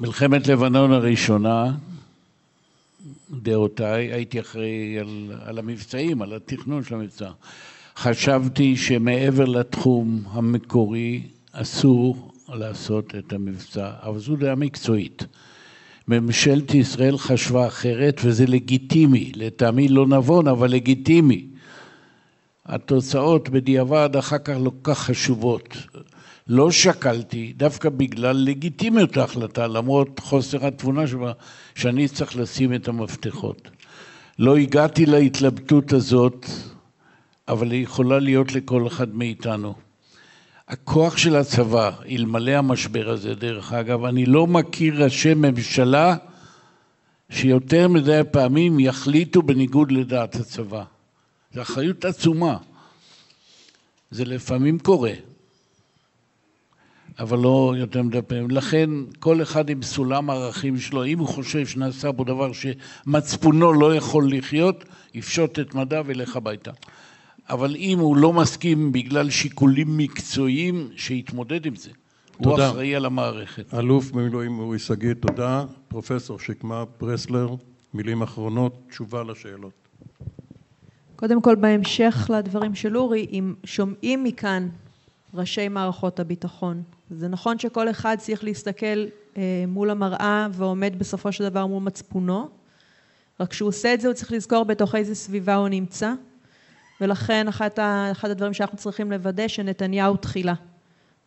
[0.00, 1.72] מלחמת לבנון הראשונה,
[3.30, 7.30] דעותיי, הייתי אחראי על, על המבצעים, על התכנון של המבצע.
[8.02, 11.22] חשבתי שמעבר לתחום המקורי
[11.52, 15.26] אסור לעשות את המבצע, אבל זו דעה מקצועית.
[16.08, 21.46] ממשלת ישראל חשבה אחרת וזה לגיטימי, לטעמי לא נבון אבל לגיטימי.
[22.66, 25.76] התוצאות בדיעבד אחר כך לא כך חשובות.
[26.48, 31.32] לא שקלתי, דווקא בגלל לגיטימיות ההחלטה, למרות חוסר התבונה שבה,
[31.74, 33.70] שאני צריך לשים את המפתחות.
[34.38, 36.46] לא הגעתי להתלבטות הזאת,
[37.50, 39.74] אבל היא יכולה להיות לכל אחד מאיתנו.
[40.68, 46.16] הכוח של הצבא, אלמלא המשבר הזה, דרך אגב, אני לא מכיר ראשי ממשלה
[47.30, 50.84] שיותר מדי פעמים יחליטו בניגוד לדעת הצבא.
[51.54, 52.56] זו אחריות עצומה.
[54.10, 55.12] זה לפעמים קורה,
[57.18, 58.50] אבל לא יותר מדי פעמים.
[58.50, 63.96] לכן כל אחד עם סולם הערכים שלו, אם הוא חושב שנעשה בו דבר שמצפונו לא
[63.96, 66.70] יכול לחיות, יפשוט את מדיו וילך הביתה.
[67.50, 71.90] אבל אם הוא לא מסכים בגלל שיקולים מקצועיים, שיתמודד עם זה.
[72.42, 72.64] תודה.
[72.66, 73.74] הוא אחראי על המערכת.
[73.74, 75.64] אלוף במילואים אורי שגיא, תודה.
[75.88, 77.54] פרופסור שקמה ברסלר,
[77.94, 79.72] מילים אחרונות, תשובה לשאלות.
[81.16, 84.68] קודם כל, בהמשך לדברים של אורי, אם שומעים מכאן
[85.34, 89.06] ראשי מערכות הביטחון, זה נכון שכל אחד צריך להסתכל
[89.36, 92.48] אה, מול המראה ועומד בסופו של דבר מול מצפונו,
[93.40, 96.12] רק כשהוא עושה את זה הוא צריך לזכור בתוך איזה סביבה הוא נמצא.
[97.00, 100.54] ולכן אחת ה, אחד הדברים שאנחנו צריכים לוודא שנתניהו תחילה.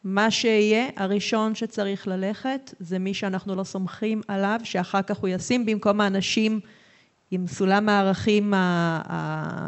[0.03, 5.65] מה שיהיה, הראשון שצריך ללכת זה מי שאנחנו לא סומכים עליו, שאחר כך הוא ישים
[5.65, 6.59] במקום האנשים
[7.31, 8.53] עם סולם הערכים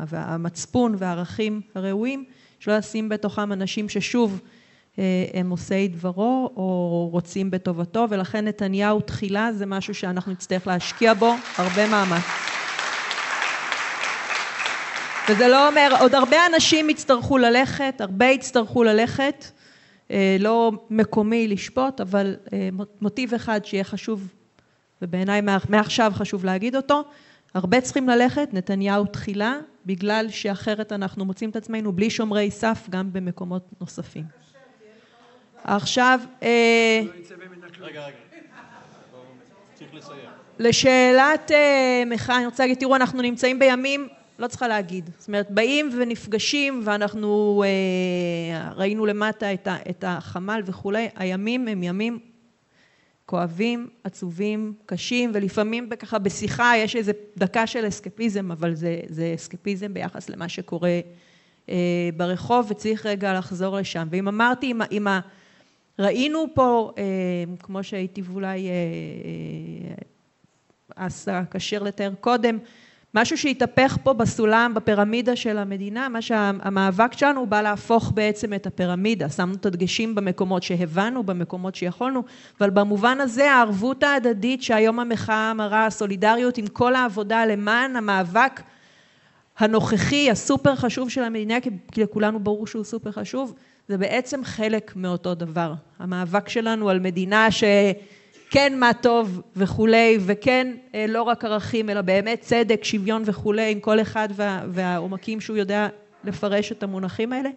[0.08, 2.24] והמצפון והערכים הראויים,
[2.60, 4.42] שלא ישים בתוכם אנשים ששוב
[5.00, 11.14] אה, הם עושי דברו או רוצים בטובתו, ולכן נתניהו תחילה זה משהו שאנחנו נצטרך להשקיע
[11.14, 12.55] בו הרבה מאמץ.
[15.30, 19.46] וזה לא אומר, עוד הרבה אנשים יצטרכו ללכת, הרבה יצטרכו ללכת,
[20.12, 22.70] אה, לא מקומי לשפוט, אבל אה,
[23.02, 24.34] מוטיב אחד שיהיה חשוב,
[25.02, 27.04] ובעיניי מעכשיו חשוב להגיד אותו,
[27.54, 33.14] הרבה צריכים ללכת, נתניהו תחילה, בגלל שאחרת אנחנו מוצאים את עצמנו בלי שומרי סף גם
[33.14, 34.24] במקומות נוספים.
[35.64, 37.02] עכשיו, אה,
[37.80, 38.16] רגע, רגע.
[40.60, 41.52] לשאלת
[42.06, 44.08] מחאה, אני רוצה להגיד, תראו, אנחנו נמצאים בימים
[44.40, 45.10] לא צריכה להגיד.
[45.18, 51.84] זאת אומרת, באים ונפגשים ואנחנו אה, ראינו למטה את, ה, את החמ"ל וכולי, הימים הם
[51.84, 52.20] ימים
[53.26, 59.94] כואבים, עצובים, קשים, ולפעמים ככה בשיחה יש איזה דקה של אסקפיזם, אבל זה, זה אסקפיזם
[59.94, 61.00] ביחס למה שקורה
[61.70, 64.08] אה, ברחוב, וצריך רגע לחזור לשם.
[64.12, 65.08] ואם אמרתי, אם, אם
[66.00, 67.04] ראינו פה, אה,
[67.60, 68.72] כמו שהיטיב אולי אה,
[70.98, 72.58] אה, אסא כשר לתאר קודם,
[73.16, 78.68] משהו שהתהפך פה בסולם, בפירמידה של המדינה, מה שהמאבק שלנו הוא בא להפוך בעצם את
[78.68, 82.24] הפירמידה, שמנו את הדגשים במקומות שהבנו, במקומות שיכולנו,
[82.60, 88.62] אבל במובן הזה הערבות ההדדית שהיום המחאה מראה, הסולידריות עם כל העבודה למען המאבק
[89.58, 91.62] הנוכחי, הסופר חשוב של המדינה,
[91.92, 93.54] כי לכולנו ברור שהוא סופר חשוב,
[93.88, 95.74] זה בעצם חלק מאותו דבר.
[96.00, 97.64] המאבק שלנו על מדינה ש...
[98.50, 103.80] כן מה טוב וכולי, וכן אה, לא רק ערכים, אלא באמת צדק, שוויון וכולי, עם
[103.80, 105.88] כל אחד וה, והעומקים שהוא יודע
[106.24, 107.50] לפרש את המונחים האלה.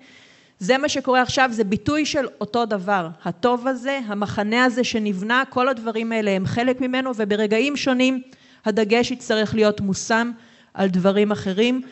[0.59, 3.09] זה מה שקורה עכשיו, זה ביטוי של אותו דבר.
[3.25, 8.23] הטוב הזה, המחנה הזה שנבנה, כל הדברים האלה הם חלק ממנו, וברגעים שונים
[8.65, 10.31] הדגש יצטרך להיות מושם
[10.75, 11.83] על דברים אחרים.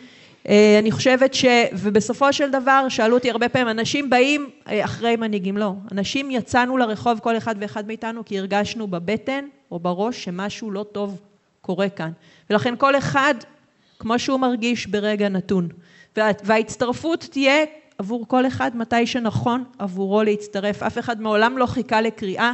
[0.48, 1.44] אה, אני חושבת ש...
[1.72, 5.72] ובסופו של דבר, שאלו אותי הרבה פעמים, אנשים באים אה, אחרי מנהיגים, לא.
[5.92, 11.20] אנשים יצאנו לרחוב, כל אחד ואחד מאיתנו, כי הרגשנו בבטן או בראש שמשהו לא טוב
[11.60, 12.10] קורה כאן.
[12.50, 13.34] ולכן כל אחד,
[13.98, 15.68] כמו שהוא מרגיש ברגע נתון.
[16.16, 17.64] וההצטרפות תהיה
[17.98, 20.82] עבור כל אחד מתי שנכון עבורו להצטרף.
[20.82, 22.52] אף אחד מעולם לא חיכה לקריאה,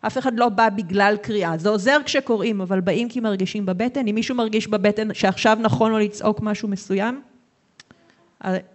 [0.00, 1.58] אף אחד לא בא בגלל קריאה.
[1.58, 4.06] זה עוזר כשקוראים, אבל באים כי מרגישים בבטן.
[4.06, 7.20] אם מישהו מרגיש בבטן שעכשיו נכון לו לצעוק משהו מסוים,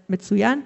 [0.10, 0.62] מצוין.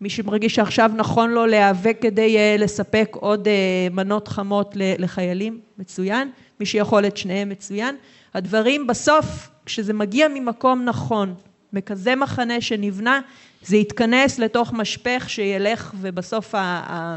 [0.00, 6.30] מי שמרגיש שעכשיו נכון לו להיאבק כדי אה, לספק עוד אה, מנות חמות לחיילים, מצוין.
[6.60, 7.96] מי שיכול את שניהם, מצוין.
[8.34, 11.34] הדברים בסוף, כשזה מגיע ממקום נכון,
[11.72, 13.20] בכזה מחנה שנבנה,
[13.62, 16.54] זה יתכנס לתוך משפך שילך ובסוף.
[16.54, 17.16] ה...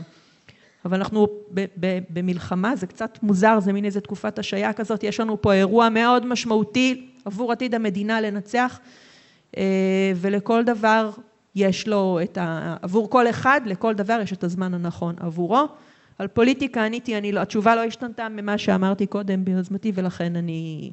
[0.86, 5.20] אבל אנחנו ב, ב, במלחמה, זה קצת מוזר, זה מין איזה תקופת השעיה כזאת, יש
[5.20, 8.80] לנו פה אירוע מאוד משמעותי עבור עתיד המדינה לנצח,
[10.16, 11.10] ולכל דבר
[11.56, 12.76] יש לו את ה...
[12.82, 15.68] עבור כל אחד, לכל דבר יש את הזמן הנכון עבורו.
[16.20, 20.92] על פוליטיקה עניתי, אני לא, התשובה לא השתנתה ממה שאמרתי קודם ביוזמתי, ולכן אני...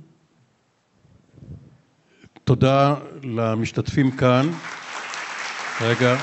[2.45, 4.47] תודה למשתתפים כאן.
[5.81, 6.17] רגע.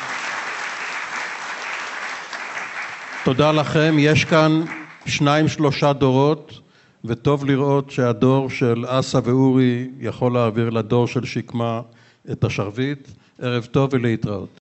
[3.24, 3.96] תודה לכם.
[4.00, 4.64] יש כאן
[5.06, 6.60] שניים, שלושה דורות,
[7.06, 11.82] וטוב לראות שהדור של אסא ואורי יכול להעביר לדור של שקמה
[12.32, 13.08] את השרביט.
[13.40, 14.67] ערב טוב ולהתראות.